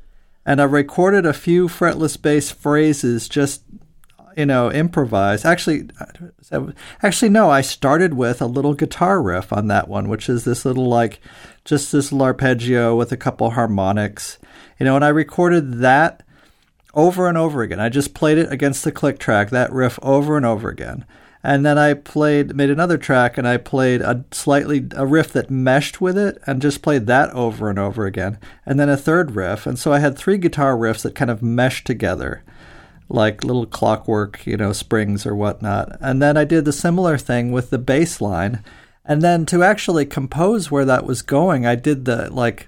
And 0.45 0.61
I 0.61 0.65
recorded 0.65 1.25
a 1.25 1.33
few 1.33 1.67
fretless 1.67 2.21
bass 2.21 2.51
phrases 2.51 3.27
just 3.27 3.63
you 4.39 4.45
know, 4.45 4.71
improvise. 4.71 5.43
Actually, 5.43 5.89
actually, 7.03 7.29
no. 7.29 7.49
I 7.49 7.59
started 7.59 8.13
with 8.13 8.41
a 8.41 8.45
little 8.45 8.73
guitar 8.73 9.21
riff 9.21 9.51
on 9.51 9.67
that 9.67 9.89
one, 9.89 10.07
which 10.07 10.29
is 10.29 10.45
this 10.45 10.63
little 10.63 10.87
like, 10.87 11.19
just 11.65 11.91
this 11.91 12.13
arpeggio 12.13 12.95
with 12.95 13.11
a 13.11 13.17
couple 13.17 13.49
harmonics, 13.49 14.37
you 14.79 14.85
know. 14.85 14.95
And 14.95 15.03
I 15.03 15.09
recorded 15.09 15.79
that 15.79 16.23
over 16.93 17.27
and 17.27 17.37
over 17.37 17.61
again. 17.61 17.81
I 17.81 17.89
just 17.89 18.13
played 18.13 18.37
it 18.37 18.49
against 18.49 18.85
the 18.85 18.93
click 18.93 19.19
track, 19.19 19.49
that 19.49 19.73
riff 19.73 19.99
over 20.01 20.37
and 20.37 20.45
over 20.45 20.69
again. 20.69 21.03
And 21.43 21.65
then 21.65 21.77
I 21.77 21.93
played, 21.93 22.55
made 22.55 22.69
another 22.69 22.97
track, 22.97 23.37
and 23.37 23.45
I 23.45 23.57
played 23.57 23.99
a 23.99 24.23
slightly 24.31 24.87
a 24.95 25.05
riff 25.05 25.33
that 25.33 25.51
meshed 25.51 25.99
with 25.99 26.17
it, 26.17 26.41
and 26.47 26.61
just 26.61 26.81
played 26.81 27.07
that 27.07 27.29
over 27.31 27.69
and 27.69 27.77
over 27.77 28.05
again. 28.05 28.37
And 28.65 28.79
then 28.79 28.87
a 28.87 28.95
third 28.95 29.35
riff, 29.35 29.65
and 29.65 29.77
so 29.77 29.91
I 29.91 29.99
had 29.99 30.17
three 30.17 30.37
guitar 30.37 30.77
riffs 30.77 31.01
that 31.01 31.15
kind 31.15 31.29
of 31.29 31.43
meshed 31.43 31.85
together 31.85 32.41
like 33.09 33.43
little 33.43 33.65
clockwork, 33.65 34.45
you 34.45 34.55
know, 34.55 34.71
springs 34.71 35.25
or 35.25 35.35
whatnot. 35.35 35.97
And 35.99 36.21
then 36.21 36.37
I 36.37 36.43
did 36.45 36.65
the 36.65 36.71
similar 36.73 37.17
thing 37.17 37.51
with 37.51 37.69
the 37.71 37.77
bass 37.79 38.21
line. 38.21 38.63
And 39.03 39.21
then 39.21 39.45
to 39.47 39.63
actually 39.63 40.05
compose 40.05 40.69
where 40.69 40.85
that 40.85 41.05
was 41.05 41.21
going, 41.23 41.65
I 41.65 41.73
did 41.75 42.05
the 42.05 42.31
like, 42.31 42.67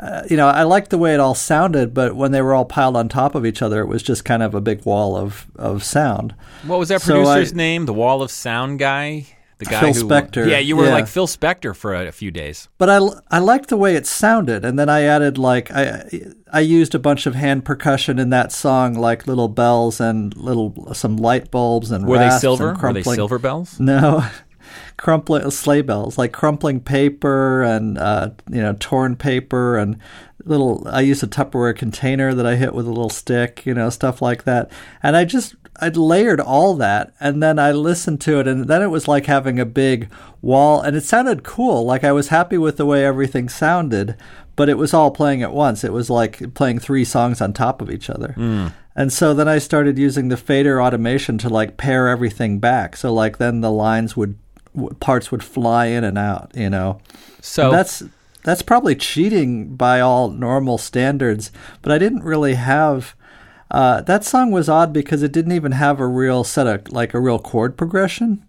uh, 0.00 0.22
you 0.30 0.36
know, 0.36 0.46
I 0.48 0.62
liked 0.62 0.90
the 0.90 0.96
way 0.98 1.12
it 1.12 1.20
all 1.20 1.34
sounded, 1.34 1.92
but 1.92 2.16
when 2.16 2.32
they 2.32 2.40
were 2.40 2.54
all 2.54 2.64
piled 2.64 2.96
on 2.96 3.08
top 3.08 3.34
of 3.34 3.44
each 3.44 3.60
other, 3.60 3.80
it 3.82 3.86
was 3.88 4.02
just 4.02 4.24
kind 4.24 4.42
of 4.42 4.54
a 4.54 4.60
big 4.60 4.84
wall 4.86 5.16
of, 5.16 5.46
of 5.56 5.84
sound. 5.84 6.34
What 6.64 6.78
was 6.78 6.88
that 6.88 7.02
So 7.02 7.14
producer's 7.22 7.52
I- 7.52 7.56
name? 7.56 7.84
The 7.86 7.92
Wall 7.92 8.22
of 8.22 8.30
Sound 8.30 8.78
guy. 8.78 9.26
The 9.58 9.64
guy 9.64 9.80
Phil 9.80 9.92
who, 9.92 10.08
Spector, 10.08 10.48
Yeah, 10.48 10.58
you 10.58 10.76
were 10.76 10.86
yeah. 10.86 10.92
like 10.92 11.08
Phil 11.08 11.26
Spector 11.26 11.74
for 11.74 11.92
a, 11.94 12.06
a 12.06 12.12
few 12.12 12.30
days. 12.30 12.68
But 12.78 12.88
I, 12.88 13.00
I 13.30 13.38
liked 13.40 13.68
the 13.70 13.76
way 13.76 13.96
it 13.96 14.06
sounded, 14.06 14.64
and 14.64 14.78
then 14.78 14.88
I 14.88 15.02
added 15.02 15.36
like 15.36 15.70
I 15.72 16.04
I 16.52 16.60
used 16.60 16.94
a 16.94 16.98
bunch 16.98 17.26
of 17.26 17.34
hand 17.34 17.64
percussion 17.64 18.18
in 18.18 18.30
that 18.30 18.52
song, 18.52 18.94
like 18.94 19.26
little 19.26 19.48
bells 19.48 20.00
and 20.00 20.36
little 20.36 20.94
some 20.94 21.16
light 21.16 21.50
bulbs 21.50 21.90
and 21.90 22.06
Were 22.06 22.18
they 22.18 22.30
silver? 22.30 22.74
Were 22.80 22.92
they 22.92 23.02
silver 23.02 23.38
bells? 23.38 23.80
No, 23.80 24.24
crumpling 24.96 25.50
sleigh 25.50 25.82
bells, 25.82 26.18
like 26.18 26.32
crumpling 26.32 26.80
paper 26.80 27.62
and 27.62 27.98
uh, 27.98 28.30
you 28.50 28.60
know 28.60 28.76
torn 28.78 29.16
paper 29.16 29.76
and 29.76 29.98
little. 30.44 30.86
I 30.88 31.00
used 31.00 31.22
a 31.22 31.26
Tupperware 31.26 31.76
container 31.76 32.34
that 32.34 32.46
I 32.46 32.56
hit 32.56 32.74
with 32.74 32.86
a 32.86 32.90
little 32.90 33.10
stick, 33.10 33.64
you 33.66 33.74
know, 33.74 33.90
stuff 33.90 34.22
like 34.22 34.44
that. 34.44 34.70
And 35.02 35.16
I 35.16 35.24
just 35.24 35.54
I 35.80 35.88
layered 35.88 36.40
all 36.40 36.74
that, 36.76 37.14
and 37.20 37.42
then 37.42 37.58
I 37.58 37.72
listened 37.72 38.20
to 38.22 38.40
it, 38.40 38.48
and 38.48 38.66
then 38.66 38.82
it 38.82 38.88
was 38.88 39.06
like 39.06 39.26
having 39.26 39.60
a 39.60 39.66
big 39.66 40.10
wall, 40.42 40.80
and 40.80 40.96
it 40.96 41.04
sounded 41.04 41.44
cool. 41.44 41.84
Like 41.84 42.02
I 42.04 42.12
was 42.12 42.28
happy 42.28 42.58
with 42.58 42.76
the 42.76 42.86
way 42.86 43.04
everything 43.04 43.48
sounded. 43.48 44.16
But 44.56 44.68
it 44.68 44.76
was 44.76 44.92
all 44.92 45.12
playing 45.12 45.44
at 45.44 45.52
once. 45.52 45.84
It 45.84 45.92
was 45.92 46.10
like 46.10 46.52
playing 46.54 46.80
three 46.80 47.04
songs 47.04 47.40
on 47.40 47.52
top 47.52 47.80
of 47.80 47.92
each 47.92 48.10
other. 48.10 48.34
And 48.96 49.12
so 49.12 49.32
then 49.32 49.46
I 49.46 49.58
started 49.58 49.96
using 49.96 50.26
the 50.26 50.36
fader 50.36 50.82
automation 50.82 51.38
to 51.38 51.48
like 51.48 51.76
pare 51.76 52.08
everything 52.08 52.58
back. 52.58 52.96
So 52.96 53.14
like 53.14 53.38
then 53.38 53.60
the 53.60 53.70
lines 53.70 54.16
would 54.16 54.36
parts 55.00 55.30
would 55.30 55.42
fly 55.42 55.86
in 55.86 56.04
and 56.04 56.18
out, 56.18 56.50
you 56.54 56.70
know. 56.70 57.00
So 57.40 57.64
And 57.70 57.74
that's 57.74 58.02
that's 58.44 58.62
probably 58.62 58.94
cheating 58.94 59.74
by 59.76 60.00
all 60.00 60.30
normal 60.30 60.78
standards, 60.78 61.50
but 61.82 61.92
I 61.92 61.98
didn't 61.98 62.22
really 62.22 62.54
have 62.54 63.14
uh, 63.70 64.00
that 64.02 64.24
song 64.24 64.50
was 64.50 64.68
odd 64.68 64.92
because 64.92 65.22
it 65.22 65.32
didn't 65.32 65.52
even 65.52 65.72
have 65.72 66.00
a 66.00 66.06
real 66.06 66.42
set 66.44 66.66
of 66.66 66.90
like 66.90 67.12
a 67.12 67.20
real 67.20 67.38
chord 67.38 67.76
progression. 67.76 68.42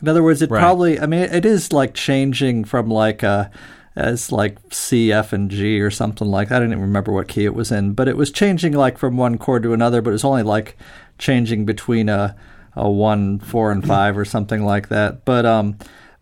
In 0.00 0.08
other 0.08 0.22
words, 0.22 0.40
it 0.40 0.50
Right. 0.50 0.60
probably 0.60 1.00
I 1.00 1.06
mean 1.06 1.22
it 1.22 1.44
is 1.44 1.72
like 1.72 1.94
changing 1.94 2.64
from 2.64 2.88
like 2.88 3.22
a 3.22 3.50
as 3.96 4.30
like 4.30 4.56
C, 4.70 5.12
F, 5.12 5.32
and 5.32 5.50
G 5.50 5.80
or 5.80 5.90
something 5.90 6.28
like 6.28 6.48
that. 6.48 6.56
I 6.56 6.58
don't 6.60 6.68
even 6.72 6.80
remember 6.80 7.12
what 7.12 7.28
key 7.28 7.44
it 7.44 7.54
was 7.54 7.72
in, 7.72 7.92
but 7.92 8.06
it 8.08 8.16
was 8.16 8.30
changing 8.30 8.72
like 8.72 8.96
from 8.98 9.16
one 9.16 9.36
chord 9.36 9.64
to 9.64 9.72
another, 9.72 10.00
but 10.00 10.10
it 10.10 10.12
was 10.12 10.24
only 10.24 10.44
like 10.44 10.76
changing 11.18 11.64
between 11.66 12.08
a 12.08 12.36
a 12.74 12.90
one, 12.90 13.38
four, 13.38 13.72
and 13.72 13.86
five 13.86 14.16
or 14.16 14.24
something 14.24 14.64
like 14.64 14.88
that. 14.88 15.24
But 15.24 15.46
um, 15.46 15.78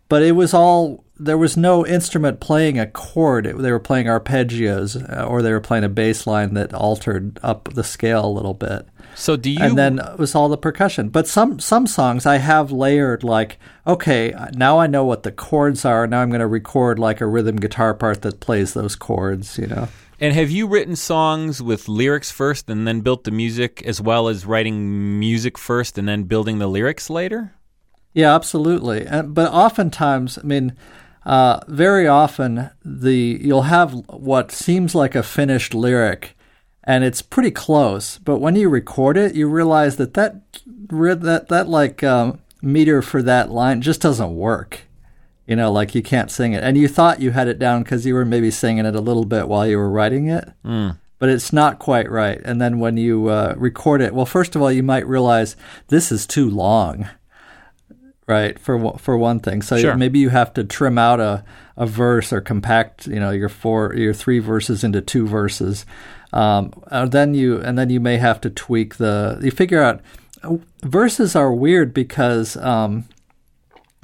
but 0.07 0.23
it 0.23 0.33
was 0.33 0.53
all 0.53 1.03
there 1.17 1.37
was 1.37 1.57
no 1.57 1.85
instrument 1.85 2.39
playing 2.39 2.79
a 2.79 2.87
chord. 2.87 3.45
It, 3.45 3.57
they 3.57 3.71
were 3.71 3.79
playing 3.79 4.07
arpeggios, 4.07 4.95
uh, 5.17 5.23
or 5.25 5.41
they 5.41 5.51
were 5.51 5.61
playing 5.61 5.83
a 5.83 5.89
bass 5.89 6.25
line 6.25 6.53
that 6.53 6.73
altered 6.73 7.39
up 7.43 7.73
the 7.73 7.83
scale 7.83 8.25
a 8.25 8.27
little 8.27 8.53
bit 8.53 8.87
so 9.19 9.35
do 9.35 9.49
you 9.49 9.59
and 9.59 9.77
then 9.77 9.99
it 9.99 10.17
was 10.17 10.33
all 10.33 10.49
the 10.49 10.57
percussion. 10.57 11.09
But 11.09 11.27
some 11.27 11.59
some 11.59 11.87
songs 11.87 12.25
I 12.25 12.37
have 12.37 12.71
layered 12.71 13.23
like, 13.23 13.59
okay, 13.85 14.33
now 14.53 14.79
I 14.79 14.87
know 14.87 15.03
what 15.03 15.23
the 15.23 15.31
chords 15.31 15.83
are. 15.85 16.07
Now 16.07 16.21
I'm 16.21 16.29
going 16.29 16.39
to 16.39 16.47
record 16.47 16.99
like 16.99 17.21
a 17.21 17.27
rhythm 17.27 17.57
guitar 17.57 17.93
part 17.93 18.21
that 18.21 18.39
plays 18.39 18.73
those 18.73 18.95
chords. 18.95 19.57
You 19.57 19.67
know, 19.67 19.87
And 20.21 20.33
have 20.33 20.51
you 20.51 20.67
written 20.67 20.95
songs 20.95 21.61
with 21.61 21.87
lyrics 21.87 22.29
first 22.29 22.69
and 22.69 22.85
then 22.85 23.01
built 23.01 23.23
the 23.23 23.31
music 23.31 23.81
as 23.85 24.01
well 24.01 24.27
as 24.27 24.45
writing 24.45 25.19
music 25.19 25.57
first 25.57 25.97
and 25.97 26.07
then 26.07 26.23
building 26.23 26.59
the 26.59 26.67
lyrics 26.67 27.09
later? 27.09 27.53
yeah, 28.13 28.35
absolutely. 28.35 29.07
But 29.25 29.51
oftentimes, 29.51 30.37
I 30.37 30.43
mean. 30.43 30.75
Uh, 31.25 31.59
very 31.67 32.07
often, 32.07 32.69
the 32.83 33.37
you'll 33.41 33.63
have 33.63 33.93
what 34.07 34.51
seems 34.51 34.95
like 34.95 35.15
a 35.15 35.21
finished 35.21 35.73
lyric, 35.73 36.35
and 36.85 37.03
it's 37.03 37.21
pretty 37.21 37.51
close. 37.51 38.17
But 38.17 38.39
when 38.39 38.55
you 38.55 38.69
record 38.69 39.17
it, 39.17 39.35
you 39.35 39.47
realize 39.47 39.97
that 39.97 40.13
that 40.15 40.41
that 40.65 41.49
that 41.49 41.67
like 41.67 42.03
um, 42.03 42.39
meter 42.61 43.01
for 43.01 43.21
that 43.21 43.51
line 43.51 43.81
just 43.81 44.01
doesn't 44.01 44.35
work. 44.35 44.87
You 45.49 45.55
know, 45.55 45.71
like 45.71 45.95
you 45.95 46.03
can't 46.03 46.29
sing 46.29 46.53
it, 46.53 46.63
and 46.63 46.77
you 46.77 46.87
thought 46.87 47.19
you 47.21 47.31
had 47.31 47.47
it 47.47 47.57
down 47.59 47.81
because 47.83 48.05
you 48.05 48.13
were 48.13 48.23
maybe 48.25 48.51
singing 48.51 48.85
it 48.85 48.95
a 48.95 49.01
little 49.01 49.25
bit 49.25 49.47
while 49.47 49.65
you 49.67 49.77
were 49.77 49.89
writing 49.89 50.27
it, 50.29 50.47
but 50.63 51.27
it's 51.29 51.51
not 51.51 51.79
quite 51.79 52.09
right. 52.09 52.39
And 52.45 52.61
then 52.61 52.79
when 52.79 52.97
you 52.97 53.27
uh, 53.29 53.55
record 53.57 53.99
it, 54.01 54.13
well, 54.13 54.27
first 54.27 54.55
of 54.55 54.61
all, 54.61 54.71
you 54.71 54.83
might 54.83 55.07
realize 55.07 55.55
this 55.87 56.11
is 56.11 56.27
too 56.27 56.47
long 56.49 57.09
right 58.27 58.59
for 58.59 58.77
one- 58.77 58.97
for 58.99 59.17
one 59.17 59.39
thing. 59.39 59.61
So 59.63 59.75
Sure. 59.77 59.95
maybe 59.97 60.19
you 60.19 60.29
have 60.29 60.53
to 60.53 60.63
trim 60.63 60.97
out 60.99 61.19
a, 61.19 61.43
a 61.75 61.87
verse 61.87 62.31
or 62.31 62.41
compact 62.41 63.07
you 63.07 63.19
know 63.19 63.31
your 63.31 63.49
four 63.49 63.95
your 63.95 64.13
three 64.13 64.39
verses 64.39 64.83
into 64.83 65.01
two 65.01 65.25
verses. 65.27 65.85
Um, 66.31 66.71
and 66.91 67.11
then 67.11 67.33
you 67.33 67.59
and 67.59 67.75
then 67.77 67.89
you 67.89 67.99
may 67.99 68.17
have 68.17 68.39
to 68.41 68.49
tweak 68.51 68.97
the 68.97 69.39
you 69.41 69.49
figure 69.49 69.81
out 69.81 69.99
verses 70.83 71.35
are 71.35 71.51
weird 71.51 71.91
because 71.93 72.55
um, 72.57 73.05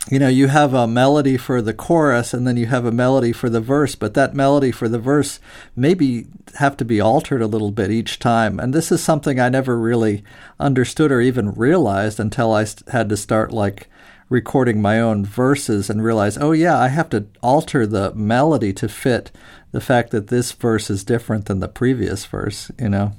you 0.10 0.20
know 0.20 0.28
you 0.28 0.47
have 0.47 0.74
a 0.74 0.88
melody 0.88 1.38
for 1.38 1.62
the 1.62 1.74
chorus 1.74 2.34
and 2.34 2.45
then 2.45 2.58
you 2.58 2.68
have 2.68 2.86
a 2.86 2.91
melody 2.91 3.32
for 3.32 3.49
the 3.49 3.60
verse 3.60 3.95
but 3.95 4.14
that 4.14 4.36
melody 4.36 4.72
for 4.72 4.88
the 4.88 4.99
verse 4.99 5.39
maybe 5.76 6.28
have 6.56 6.78
to 6.78 6.86
be 6.86 7.01
altered 7.01 7.41
a 7.41 7.47
little 7.47 7.72
bit 7.72 7.91
each 7.91 8.20
time. 8.20 8.60
And 8.60 8.74
this 8.74 8.91
is 8.91 9.03
something 9.03 9.39
i 9.39 9.49
never 9.49 9.78
really 9.78 10.24
understood 10.60 11.12
or 11.12 11.22
even 11.22 11.53
realized 11.53 12.20
until 12.20 12.53
i 12.53 12.66
had 12.91 13.10
to 13.10 13.18
start 13.18 13.51
like 13.51 13.88
recording 14.30 14.82
my 14.82 14.99
own 14.99 15.24
verses 15.26 15.89
and 15.89 16.03
realize 16.03 16.38
oh 16.38 16.51
yeah 16.51 16.80
i 16.80 16.88
have 16.88 17.10
to 17.10 17.28
alter 17.43 17.86
the 17.86 18.12
melody 18.16 18.74
to 18.74 18.89
fit 18.89 19.32
the 19.72 19.82
fact 19.82 20.10
that 20.10 20.28
this 20.28 20.51
verse 20.51 20.89
is 20.89 21.03
different 21.03 21.45
than 21.45 21.60
the 21.60 21.68
previous 21.68 22.26
verse 22.26 22.72
you 22.80 22.89
know? 22.89 23.14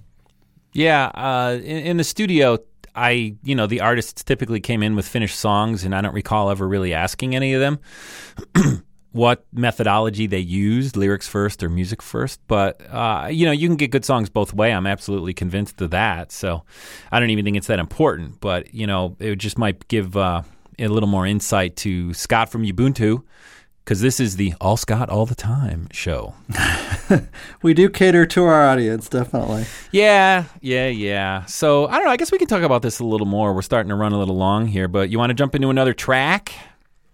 Yeah, 0.72 1.06
uh, 1.14 1.58
in, 1.64 1.86
in 1.86 1.96
the 1.96 2.04
studio, 2.04 2.58
I 2.96 3.36
you 3.42 3.54
know 3.54 3.66
the 3.66 3.80
artists 3.80 4.24
typically 4.24 4.60
came 4.60 4.82
in 4.82 4.96
with 4.96 5.06
finished 5.06 5.38
songs, 5.38 5.84
and 5.84 5.94
I 5.94 6.00
don't 6.00 6.14
recall 6.14 6.50
ever 6.50 6.66
really 6.66 6.94
asking 6.94 7.36
any 7.36 7.52
of 7.52 7.60
them 7.60 7.78
what 9.12 9.46
methodology 9.52 10.26
they 10.26 10.38
used, 10.38 10.96
lyrics 10.96 11.26
first 11.26 11.62
or 11.62 11.68
music 11.68 12.02
first. 12.02 12.40
But 12.46 12.80
uh, 12.90 13.28
you 13.30 13.46
know, 13.46 13.52
you 13.52 13.68
can 13.68 13.76
get 13.76 13.90
good 13.90 14.04
songs 14.04 14.28
both 14.28 14.52
way. 14.52 14.72
I'm 14.72 14.86
absolutely 14.86 15.34
convinced 15.34 15.80
of 15.80 15.90
that. 15.90 16.32
So 16.32 16.62
I 17.10 17.20
don't 17.20 17.30
even 17.30 17.44
think 17.44 17.56
it's 17.56 17.66
that 17.68 17.78
important. 17.78 18.40
But 18.40 18.74
you 18.74 18.86
know, 18.86 19.16
it 19.18 19.36
just 19.36 19.58
might 19.58 19.88
give 19.88 20.16
uh, 20.16 20.42
a 20.78 20.88
little 20.88 21.08
more 21.08 21.26
insight 21.26 21.76
to 21.76 22.12
Scott 22.14 22.50
from 22.50 22.64
Ubuntu. 22.64 23.22
Because 23.86 24.00
this 24.00 24.18
is 24.18 24.34
the 24.34 24.52
All 24.60 24.76
Scott 24.76 25.08
All 25.08 25.26
the 25.26 25.36
Time 25.36 25.86
show. 25.92 26.34
we 27.62 27.72
do 27.72 27.88
cater 27.88 28.26
to 28.26 28.42
our 28.42 28.66
audience 28.66 29.08
definitely 29.08 29.64
Yeah, 29.92 30.46
yeah, 30.60 30.88
yeah. 30.88 31.44
So 31.44 31.86
I 31.86 31.92
don't 31.92 32.06
know. 32.06 32.10
I 32.10 32.16
guess 32.16 32.32
we 32.32 32.38
can 32.38 32.48
talk 32.48 32.64
about 32.64 32.82
this 32.82 32.98
a 32.98 33.04
little 33.04 33.28
more. 33.28 33.54
We're 33.54 33.62
starting 33.62 33.90
to 33.90 33.94
run 33.94 34.12
a 34.12 34.18
little 34.18 34.36
long 34.36 34.66
here, 34.66 34.88
but 34.88 35.08
you 35.10 35.20
want 35.20 35.30
to 35.30 35.34
jump 35.34 35.54
into 35.54 35.70
another 35.70 35.94
track? 35.94 36.52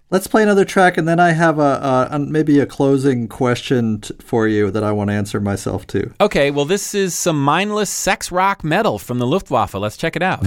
Let's 0.09 0.27
play 0.27 0.43
another 0.43 0.64
track, 0.64 0.97
and 0.97 1.07
then 1.07 1.20
I 1.20 1.33
have 1.33 1.59
a, 1.59 2.09
a, 2.11 2.18
maybe 2.18 2.59
a 2.59 2.66
closing 2.66 3.29
question 3.29 4.01
t- 4.01 4.14
for 4.20 4.49
you 4.49 4.70
that 4.70 4.83
I 4.83 4.93
want 4.93 5.11
to 5.11 5.14
answer 5.14 5.41
myself 5.41 5.87
too. 5.87 6.12
Okay, 6.23 6.51
well, 6.51 6.64
this 6.64 6.95
is 6.95 7.14
some 7.14 7.43
mindless 7.43 7.91
sex 7.91 8.33
rock 8.33 8.64
metal 8.64 8.99
from 8.99 9.18
the 9.18 9.27
Luftwaffe. 9.27 9.75
Let's 9.75 9.99
check 9.99 10.16
it 10.16 10.23
out. 10.23 10.45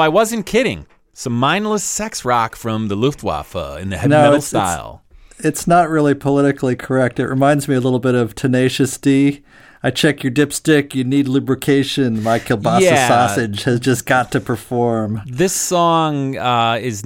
I 0.03 0.09
wasn't 0.09 0.45
kidding. 0.45 0.85
Some 1.13 1.31
mindless 1.39 1.83
sex 1.83 2.25
rock 2.25 2.57
from 2.57 2.89
the 2.89 2.95
Luftwaffe 2.95 3.55
in 3.79 3.89
the 3.89 3.95
heavy 3.97 4.09
No, 4.09 4.17
metal 4.17 4.33
it's- 4.35 4.53
it's- 4.53 4.73
style. 4.73 5.01
It's 5.39 5.65
not 5.65 5.89
really 5.89 6.13
politically 6.13 6.75
correct. 6.75 7.19
It 7.19 7.27
reminds 7.27 7.67
me 7.69 7.75
a 7.75 7.79
little 7.79 7.99
bit 7.99 8.15
of 8.15 8.35
Tenacious 8.35 8.97
D. 8.97 9.41
I 9.81 9.91
check 9.91 10.23
your 10.23 10.31
dipstick. 10.31 10.93
You 10.93 11.03
need 11.05 11.27
lubrication. 11.29 12.21
My 12.21 12.37
kielbasa 12.39 12.81
Yeah. 12.81 13.07
sausage 13.07 13.63
has 13.63 13.79
just 13.79 14.05
got 14.05 14.29
to 14.33 14.39
perform. 14.41 15.21
This 15.25 15.53
song 15.53 16.37
uh, 16.37 16.79
is 16.81 17.03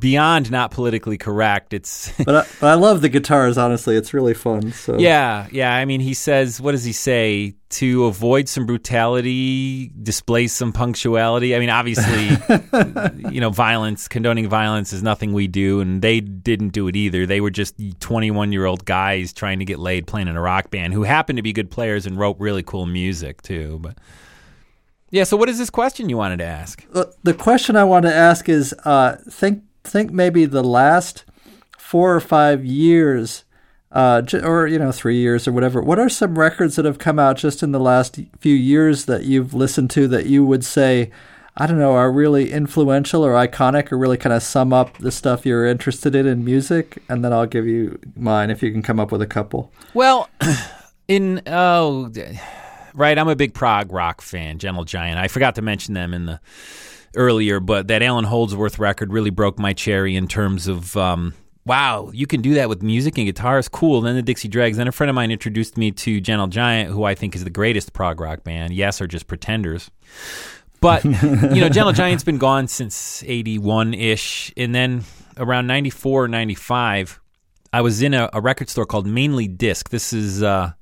beyond 0.00 0.50
not 0.50 0.70
politically 0.70 1.18
correct. 1.18 1.72
It's 1.72 2.10
But 2.24 2.34
I, 2.34 2.46
but 2.60 2.66
I 2.66 2.74
love 2.74 3.02
the 3.02 3.08
guitars. 3.08 3.58
Honestly, 3.58 3.96
it's 3.96 4.12
really 4.12 4.34
fun. 4.34 4.72
So 4.72 4.98
yeah, 4.98 5.46
yeah. 5.52 5.74
I 5.74 5.84
mean, 5.84 6.00
he 6.00 6.14
says, 6.14 6.60
what 6.60 6.72
does 6.72 6.84
he 6.84 6.92
say? 6.92 7.54
To 7.70 8.06
avoid 8.06 8.48
some 8.48 8.66
brutality, 8.66 9.92
display 10.02 10.48
some 10.48 10.72
punctuality. 10.72 11.54
I 11.54 11.60
mean, 11.60 11.70
obviously, 11.70 12.36
you 13.32 13.40
know, 13.40 13.50
violence, 13.50 14.08
condoning 14.08 14.48
violence 14.48 14.92
is 14.92 15.04
nothing 15.04 15.32
we 15.32 15.46
do, 15.46 15.80
and 15.80 16.02
they 16.02 16.18
didn't 16.18 16.70
do 16.70 16.88
it 16.88 16.96
either. 16.96 17.26
They 17.26 17.40
were 17.40 17.50
just 17.50 17.76
21 18.00 18.50
year 18.50 18.66
old 18.66 18.84
guys 18.84 19.32
trying 19.32 19.60
to 19.60 19.64
get 19.64 19.78
laid 19.78 20.08
playing 20.08 20.26
in 20.26 20.34
a 20.34 20.40
rock 20.40 20.70
band 20.70 20.94
who 20.94 21.04
happened 21.04 21.36
to 21.36 21.42
be 21.42 21.52
good 21.52 21.70
players 21.70 22.06
and 22.06 22.18
wrote 22.18 22.36
really 22.40 22.64
cool 22.64 22.86
music 22.86 23.40
too. 23.42 23.78
But 23.80 23.98
yeah, 25.10 25.22
so 25.22 25.36
what 25.36 25.48
is 25.48 25.58
this 25.58 25.70
question 25.70 26.08
you 26.08 26.16
wanted 26.16 26.38
to 26.38 26.46
ask? 26.46 26.84
Uh, 26.92 27.04
the 27.22 27.34
question 27.34 27.76
I 27.76 27.84
want 27.84 28.04
to 28.04 28.14
ask 28.14 28.48
is: 28.48 28.74
uh, 28.84 29.16
think 29.28 29.62
think 29.84 30.10
maybe 30.10 30.44
the 30.44 30.64
last 30.64 31.24
four 31.78 32.14
or 32.14 32.20
five 32.20 32.64
years, 32.64 33.44
uh, 33.92 34.22
or 34.42 34.66
you 34.66 34.78
know, 34.78 34.92
three 34.92 35.18
years 35.18 35.48
or 35.48 35.52
whatever. 35.52 35.82
What 35.82 35.98
are 35.98 36.08
some 36.08 36.38
records 36.38 36.76
that 36.76 36.84
have 36.84 36.98
come 36.98 37.18
out 37.18 37.36
just 37.36 37.62
in 37.62 37.72
the 37.72 37.80
last 37.80 38.18
few 38.38 38.54
years 38.54 39.06
that 39.06 39.24
you've 39.24 39.54
listened 39.54 39.90
to 39.90 40.06
that 40.08 40.26
you 40.26 40.44
would 40.44 40.64
say? 40.64 41.10
I 41.56 41.66
don't 41.66 41.78
know, 41.78 41.92
are 41.92 42.10
really 42.10 42.52
influential 42.52 43.26
or 43.26 43.32
iconic 43.32 43.90
or 43.90 43.98
really 43.98 44.16
kind 44.16 44.32
of 44.32 44.42
sum 44.42 44.72
up 44.72 44.96
the 44.98 45.10
stuff 45.10 45.44
you're 45.44 45.66
interested 45.66 46.14
in 46.14 46.26
in 46.26 46.44
music? 46.44 47.02
And 47.08 47.24
then 47.24 47.32
I'll 47.32 47.44
give 47.44 47.66
you 47.66 47.98
mine 48.16 48.50
if 48.50 48.62
you 48.62 48.70
can 48.70 48.82
come 48.82 49.00
up 49.00 49.10
with 49.10 49.20
a 49.20 49.26
couple. 49.26 49.72
Well, 49.92 50.30
in 51.08 51.42
oh, 51.48 52.12
right, 52.94 53.18
I'm 53.18 53.28
a 53.28 53.36
big 53.36 53.52
prog 53.52 53.92
rock 53.92 54.22
fan, 54.22 54.58
Gentle 54.58 54.84
Giant. 54.84 55.18
I 55.18 55.28
forgot 55.28 55.56
to 55.56 55.62
mention 55.62 55.94
them 55.94 56.14
in 56.14 56.26
the 56.26 56.40
earlier, 57.16 57.60
but 57.60 57.88
that 57.88 58.02
Allan 58.02 58.24
Holdsworth 58.24 58.78
record 58.78 59.12
really 59.12 59.30
broke 59.30 59.58
my 59.58 59.72
cherry 59.72 60.16
in 60.16 60.28
terms 60.28 60.68
of 60.68 60.96
um, 60.96 61.34
wow, 61.66 62.10
you 62.12 62.26
can 62.26 62.40
do 62.40 62.54
that 62.54 62.68
with 62.68 62.82
music 62.82 63.18
and 63.18 63.26
guitars, 63.26 63.68
cool. 63.68 64.00
Then 64.00 64.16
the 64.16 64.22
Dixie 64.22 64.48
Dregs. 64.48 64.76
Then 64.76 64.88
a 64.88 64.92
friend 64.92 65.08
of 65.10 65.14
mine 65.14 65.30
introduced 65.30 65.76
me 65.76 65.90
to 65.92 66.20
Gentle 66.20 66.48
Giant, 66.48 66.90
who 66.90 67.04
I 67.04 67.14
think 67.14 67.34
is 67.34 67.44
the 67.44 67.50
greatest 67.50 67.92
prog 67.92 68.20
rock 68.20 68.44
band. 68.44 68.72
Yes, 68.72 69.00
or 69.00 69.06
just 69.06 69.26
Pretenders. 69.26 69.90
But 70.80 71.04
you 71.04 71.60
know, 71.60 71.68
Gentle 71.68 71.92
Giant's 71.92 72.24
been 72.24 72.38
gone 72.38 72.66
since 72.66 73.22
'81 73.26 73.94
ish, 73.94 74.52
and 74.56 74.74
then 74.74 75.04
around 75.36 75.66
'94 75.66 76.24
or 76.24 76.28
'95, 76.28 77.20
I 77.72 77.82
was 77.82 78.02
in 78.02 78.14
a, 78.14 78.30
a 78.32 78.40
record 78.40 78.68
store 78.68 78.86
called 78.86 79.06
Mainly 79.06 79.46
Disc. 79.46 79.90
This 79.90 80.12
is 80.12 80.42
uh, 80.42 80.72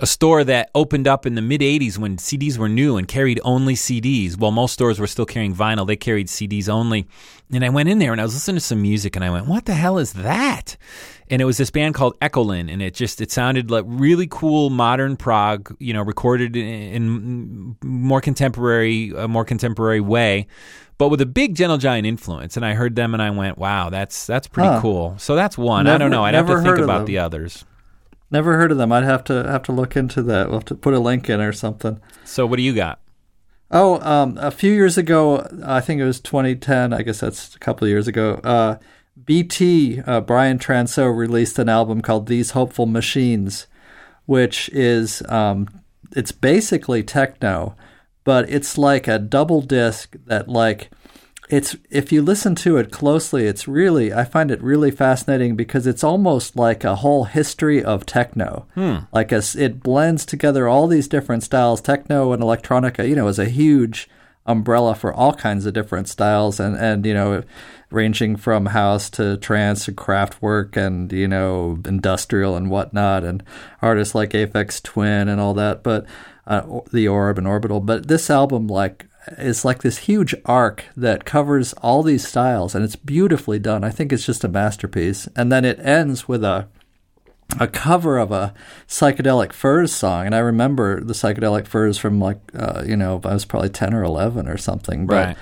a 0.00 0.06
store 0.06 0.42
that 0.44 0.70
opened 0.74 1.06
up 1.06 1.24
in 1.24 1.34
the 1.36 1.42
mid 1.42 1.60
80s 1.60 1.98
when 1.98 2.16
CDs 2.16 2.58
were 2.58 2.68
new 2.68 2.96
and 2.96 3.06
carried 3.06 3.40
only 3.44 3.74
CDs. 3.74 4.36
While 4.36 4.50
most 4.50 4.72
stores 4.72 4.98
were 4.98 5.06
still 5.06 5.26
carrying 5.26 5.54
vinyl, 5.54 5.86
they 5.86 5.96
carried 5.96 6.26
CDs 6.26 6.68
only. 6.68 7.06
And 7.52 7.64
I 7.64 7.68
went 7.68 7.88
in 7.88 7.98
there 8.00 8.10
and 8.10 8.20
I 8.20 8.24
was 8.24 8.34
listening 8.34 8.56
to 8.56 8.60
some 8.60 8.82
music 8.82 9.14
and 9.14 9.24
I 9.24 9.30
went, 9.30 9.46
what 9.46 9.66
the 9.66 9.74
hell 9.74 9.98
is 9.98 10.14
that? 10.14 10.76
And 11.30 11.40
it 11.40 11.44
was 11.44 11.56
this 11.56 11.70
band 11.70 11.94
called 11.94 12.18
Echolyn, 12.20 12.70
and 12.70 12.82
it 12.82 12.92
just 12.92 13.20
it 13.22 13.30
sounded 13.30 13.70
like 13.70 13.84
really 13.88 14.26
cool 14.30 14.68
modern 14.68 15.16
prog, 15.16 15.74
you 15.78 15.94
know, 15.94 16.02
recorded 16.02 16.54
in, 16.54 17.76
more 17.82 18.20
contemporary, 18.20 19.10
a 19.16 19.26
more 19.26 19.44
contemporary 19.44 20.00
way, 20.00 20.46
but 20.98 21.08
with 21.08 21.20
a 21.22 21.26
big 21.26 21.54
Gentle 21.54 21.78
Giant 21.78 22.06
influence. 22.06 22.56
And 22.58 22.66
I 22.66 22.74
heard 22.74 22.94
them 22.94 23.14
and 23.14 23.22
I 23.22 23.30
went, 23.30 23.56
wow, 23.56 23.88
that's 23.88 24.26
that's 24.26 24.46
pretty 24.48 24.68
Huh. 24.68 24.80
cool. 24.82 25.14
So 25.18 25.34
that's 25.34 25.56
one. 25.56 25.86
I 25.86 25.96
don't 25.96 26.10
know. 26.10 26.24
I'd 26.24 26.34
have 26.34 26.46
to 26.46 26.60
think 26.60 26.78
about 26.78 26.98
them. 26.98 27.06
the 27.06 27.18
others. 27.18 27.64
Never 28.30 28.56
heard 28.56 28.72
of 28.72 28.78
them. 28.78 28.92
I'd 28.92 29.04
have 29.04 29.24
to 29.24 29.44
have 29.44 29.62
to 29.64 29.72
look 29.72 29.96
into 29.96 30.22
that. 30.22 30.48
We'll 30.48 30.58
have 30.58 30.64
to 30.66 30.74
put 30.74 30.94
a 30.94 30.98
link 30.98 31.28
in 31.28 31.40
or 31.40 31.52
something. 31.52 32.00
So 32.24 32.46
what 32.46 32.56
do 32.56 32.62
you 32.62 32.74
got? 32.74 33.00
Oh, 33.70 34.00
um, 34.00 34.38
a 34.38 34.50
few 34.50 34.72
years 34.72 34.98
ago, 34.98 35.46
I 35.64 35.80
think 35.80 36.00
it 36.00 36.04
was 36.04 36.20
2010. 36.20 36.92
I 36.92 37.02
guess 37.02 37.20
that's 37.20 37.54
a 37.54 37.58
couple 37.58 37.86
of 37.86 37.90
years 37.90 38.06
ago. 38.06 38.34
Uh, 38.44 38.76
BT 39.24 40.00
uh, 40.00 40.20
Brian 40.20 40.58
Transeau 40.58 41.16
released 41.16 41.58
an 41.58 41.68
album 41.68 42.02
called 42.02 42.26
"These 42.26 42.50
Hopeful 42.52 42.86
Machines," 42.86 43.66
which 44.26 44.68
is 44.70 45.22
um, 45.28 45.68
it's 46.12 46.32
basically 46.32 47.02
techno, 47.02 47.76
but 48.24 48.48
it's 48.50 48.76
like 48.76 49.06
a 49.08 49.18
double 49.18 49.60
disc 49.60 50.16
that 50.26 50.48
like 50.48 50.90
it's 51.50 51.76
if 51.90 52.10
you 52.10 52.22
listen 52.22 52.54
to 52.56 52.76
it 52.78 52.90
closely, 52.90 53.46
it's 53.46 53.68
really 53.68 54.12
I 54.12 54.24
find 54.24 54.50
it 54.50 54.62
really 54.62 54.90
fascinating 54.90 55.56
because 55.56 55.86
it's 55.86 56.02
almost 56.04 56.56
like 56.56 56.84
a 56.84 56.96
whole 56.96 57.24
history 57.24 57.82
of 57.84 58.06
techno. 58.06 58.66
Like 59.12 59.30
a, 59.32 59.36
s- 59.36 59.54
it 59.54 59.82
blends 59.82 60.24
together 60.24 60.66
all 60.68 60.86
these 60.86 61.06
different 61.08 61.42
styles. 61.42 61.80
Techno 61.80 62.32
and 62.32 62.42
electronica, 62.42 63.06
you 63.08 63.14
know, 63.14 63.28
is 63.28 63.38
a 63.38 63.44
huge 63.44 64.08
umbrella 64.46 64.94
for 64.94 65.12
all 65.12 65.32
kinds 65.34 65.64
of 65.66 65.72
different 65.72 66.06
styles 66.08 66.60
and 66.60 66.76
and 66.76 67.06
you 67.06 67.14
know 67.14 67.42
ranging 67.90 68.36
from 68.36 68.66
house 68.66 69.08
to 69.08 69.36
trance 69.38 69.86
to 69.86 69.92
Kraftwerk 69.92 70.76
and 70.76 71.10
you 71.12 71.26
know 71.28 71.78
industrial 71.86 72.54
and 72.56 72.68
whatnot 72.70 73.24
and 73.24 73.42
artists 73.80 74.14
like 74.14 74.30
Aphex 74.30 74.82
Twin 74.82 75.28
and 75.28 75.40
all 75.40 75.54
that 75.54 75.82
but 75.82 76.04
uh, 76.46 76.80
the 76.92 77.08
Orb 77.08 77.38
and 77.38 77.46
Orbital 77.46 77.80
but 77.80 78.08
this 78.08 78.28
album 78.28 78.66
like 78.66 79.06
is 79.38 79.64
like 79.64 79.82
this 79.82 79.98
huge 79.98 80.34
arc 80.44 80.84
that 80.96 81.24
covers 81.24 81.72
all 81.74 82.02
these 82.02 82.26
styles 82.26 82.74
and 82.74 82.84
it's 82.84 82.96
beautifully 82.96 83.58
done. 83.58 83.84
I 83.84 83.90
think 83.90 84.12
it's 84.12 84.26
just 84.26 84.44
a 84.44 84.48
masterpiece. 84.48 85.28
And 85.36 85.50
then 85.50 85.64
it 85.64 85.78
ends 85.80 86.28
with 86.28 86.44
a 86.44 86.68
a 87.60 87.68
cover 87.68 88.16
of 88.18 88.32
a 88.32 88.54
psychedelic 88.88 89.52
furs 89.52 89.92
song. 89.92 90.24
And 90.26 90.34
i 90.34 90.38
remember 90.38 91.00
the 91.00 91.12
psychedelic 91.12 91.66
furs 91.66 91.98
from 91.98 92.18
like 92.18 92.38
uh, 92.58 92.82
you 92.86 92.96
know 92.96 93.20
i 93.22 93.34
was 93.34 93.44
probably 93.44 93.68
10 93.68 93.92
or 93.94 94.02
11 94.02 94.48
or 94.48 94.56
something. 94.56 95.06
But 95.06 95.14
Right. 95.14 95.36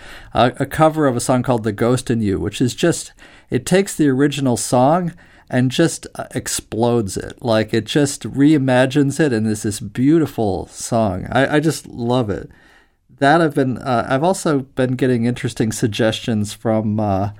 a, 0.58 0.62
a 0.64 0.66
cover 0.66 1.06
of 1.06 1.16
a 1.16 1.20
song 1.20 1.42
called 1.42 1.62
the 1.62 1.72
ghost 1.72 2.10
in 2.10 2.20
you 2.20 2.38
which 2.40 2.60
is 2.60 2.74
just 2.74 3.12
it 3.50 3.64
takes 3.64 3.94
the 3.94 4.08
original 4.08 4.56
song 4.56 5.14
and 5.48 5.70
just 5.70 6.06
uh, 6.16 6.24
explodes 6.34 7.16
it. 7.16 7.40
Like 7.40 7.72
it 7.72 7.84
just 7.84 8.22
reimagines 8.22 9.20
it 9.20 9.32
and 9.32 9.46
it's 9.46 9.62
this 9.62 9.80
beautiful 9.80 10.66
song. 10.68 11.26
I, 11.30 11.56
I 11.56 11.60
just 11.60 11.86
love 11.86 12.30
it 12.30 12.50
that 13.22 13.40
I've 13.40 13.54
been. 13.54 13.78
Uh, 13.78 14.04
I've 14.08 14.24
also 14.24 14.60
been 14.60 14.92
getting 14.92 15.24
interesting 15.24 15.72
suggestions 15.72 16.52
from 16.52 16.98
uh, 16.98 17.30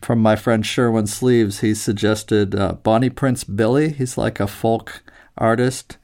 from 0.00 0.20
my 0.20 0.36
friend 0.36 0.64
Sherwin 0.64 1.06
Sleeves. 1.06 1.60
He 1.60 1.74
suggested 1.74 2.54
uh, 2.54 2.72
Bonnie 2.82 3.10
Prince 3.10 3.44
Billy. 3.44 3.90
He's 3.90 4.16
like 4.16 4.40
a 4.40 4.46
folk 4.46 5.02
artist, 5.36 5.98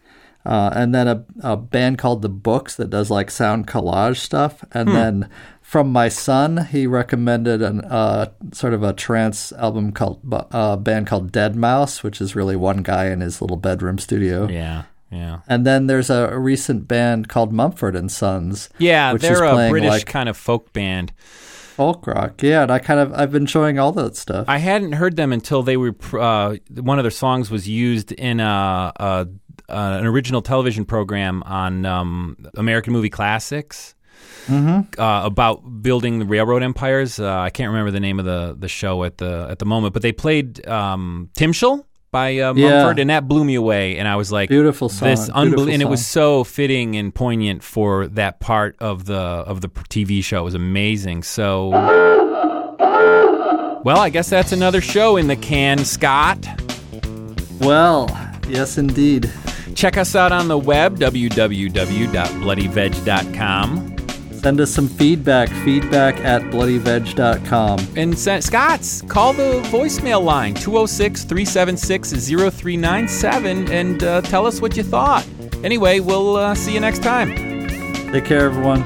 uh, 0.44 0.70
and 0.74 0.94
then 0.94 1.08
a, 1.08 1.24
a 1.40 1.56
band 1.56 1.96
called 1.96 2.20
The 2.20 2.28
Books 2.28 2.76
that 2.76 2.90
does 2.90 3.10
like 3.10 3.30
sound 3.30 3.66
collage 3.66 4.18
stuff. 4.18 4.62
And 4.72 4.88
then 4.88 5.30
from 5.62 5.90
my 5.90 6.10
son, 6.10 6.66
he 6.66 6.86
recommended 6.86 7.62
an 7.62 7.80
uh, 7.80 8.30
sort 8.52 8.74
of 8.74 8.82
a 8.82 8.92
trance 8.92 9.52
album 9.52 9.92
called 9.92 10.20
uh, 10.50 10.76
band 10.76 11.06
called 11.06 11.32
Deadmau5, 11.32 12.02
which 12.02 12.20
is 12.20 12.36
really 12.36 12.56
one 12.56 12.82
guy 12.82 13.06
in 13.06 13.22
his 13.22 13.40
little 13.40 13.56
bedroom 13.56 13.98
studio. 13.98 14.48
Yeah, 14.48 14.84
yeah. 15.10 15.40
And 15.46 15.66
then 15.66 15.86
there's 15.86 16.10
a, 16.10 16.30
a 16.32 16.38
recent 16.38 16.88
band 16.88 17.28
called 17.28 17.52
Mumford 17.52 17.94
and 17.96 18.10
Sons. 18.10 18.68
Yeah, 18.78 19.12
which 19.12 19.22
is 19.22 19.28
they're 19.28 19.44
a 19.44 19.70
British 19.70 19.88
like 19.88 20.06
kind 20.06 20.28
of 20.28 20.36
folk 20.36 20.72
band. 20.72 21.12
folk 21.74 22.06
rock. 22.06 22.42
Yeah, 22.42 22.62
and 22.62 22.70
I 22.70 22.78
kind 22.78 23.00
of 23.00 23.12
I've 23.12 23.32
been 23.32 23.42
enjoying 23.42 23.78
all 23.78 23.92
that 23.92 24.16
stuff. 24.16 24.46
I 24.48 24.58
hadn't 24.58 24.92
heard 24.92 25.16
them 25.16 25.32
until 25.32 25.62
they 25.62 25.76
were 25.76 25.94
uh, 26.12 26.56
one 26.70 26.98
of 26.98 27.04
their 27.04 27.10
songs 27.10 27.50
was 27.50 27.68
used 27.68 28.12
in 28.12 28.40
a, 28.40 28.92
a, 28.96 29.02
uh, 29.02 29.26
an 29.68 30.06
original 30.06 30.42
television 30.42 30.84
program 30.84 31.42
on 31.44 31.84
um, 31.84 32.36
American 32.56 32.92
Movie 32.92 33.10
Classics. 33.10 33.94
Mm-hmm. 34.46 35.00
Uh, 35.00 35.24
about 35.24 35.82
building 35.82 36.18
the 36.18 36.26
railroad 36.26 36.62
empires. 36.62 37.18
Uh, 37.18 37.38
I 37.38 37.48
can't 37.48 37.70
remember 37.70 37.90
the 37.90 38.00
name 38.00 38.18
of 38.18 38.26
the, 38.26 38.54
the 38.58 38.68
show 38.68 39.02
at 39.04 39.16
the 39.16 39.46
at 39.50 39.58
the 39.58 39.64
moment, 39.64 39.94
but 39.94 40.02
they 40.02 40.12
played 40.12 40.66
um, 40.68 41.30
Timshel 41.34 41.84
by 42.14 42.38
uh, 42.38 42.54
Yeah. 42.54 42.84
Mumford, 42.84 43.00
and 43.00 43.10
that 43.10 43.26
blew 43.26 43.44
me 43.44 43.56
away. 43.56 43.98
And 43.98 44.06
I 44.06 44.14
was 44.14 44.30
like, 44.30 44.48
Beautiful 44.48 44.88
song. 44.88 45.08
This 45.08 45.18
Beautiful 45.22 45.40
unbelievable, 45.42 45.72
and 45.74 45.82
it 45.82 45.88
was 45.88 46.06
so 46.06 46.44
fitting 46.44 46.94
and 46.94 47.12
poignant 47.12 47.64
for 47.64 48.06
that 48.06 48.38
part 48.38 48.76
of 48.78 49.06
the 49.06 49.16
of 49.16 49.62
the 49.62 49.68
TV 49.68 50.22
show. 50.22 50.42
It 50.42 50.44
was 50.44 50.54
amazing. 50.54 51.24
So, 51.24 51.70
well, 53.84 53.98
I 53.98 54.10
guess 54.10 54.30
that's 54.30 54.52
another 54.52 54.80
show 54.80 55.16
in 55.16 55.26
the 55.26 55.34
can, 55.34 55.84
Scott. 55.84 56.46
well, 57.60 58.08
yes, 58.48 58.78
indeed. 58.78 59.28
Check 59.74 59.96
us 59.96 60.14
out 60.14 60.30
on 60.30 60.46
the 60.46 60.56
web, 60.56 61.00
www.bloodyveg.com. 61.00 63.93
Send 64.44 64.60
us 64.60 64.70
some 64.70 64.88
feedback. 64.88 65.48
Feedback 65.64 66.20
at 66.20 66.42
bloodyveg.com. 66.42 67.78
And 67.96 68.18
send, 68.18 68.44
Scott's, 68.44 69.00
call 69.00 69.32
the 69.32 69.62
voicemail 69.70 70.22
line, 70.22 70.52
206 70.52 71.24
376 71.24 72.10
0397, 72.10 73.72
and 73.72 74.04
uh, 74.04 74.20
tell 74.20 74.46
us 74.46 74.60
what 74.60 74.76
you 74.76 74.82
thought. 74.82 75.26
Anyway, 75.64 75.98
we'll 76.00 76.36
uh, 76.36 76.54
see 76.54 76.74
you 76.74 76.80
next 76.80 77.02
time. 77.02 77.34
Take 78.12 78.26
care, 78.26 78.44
everyone. 78.44 78.84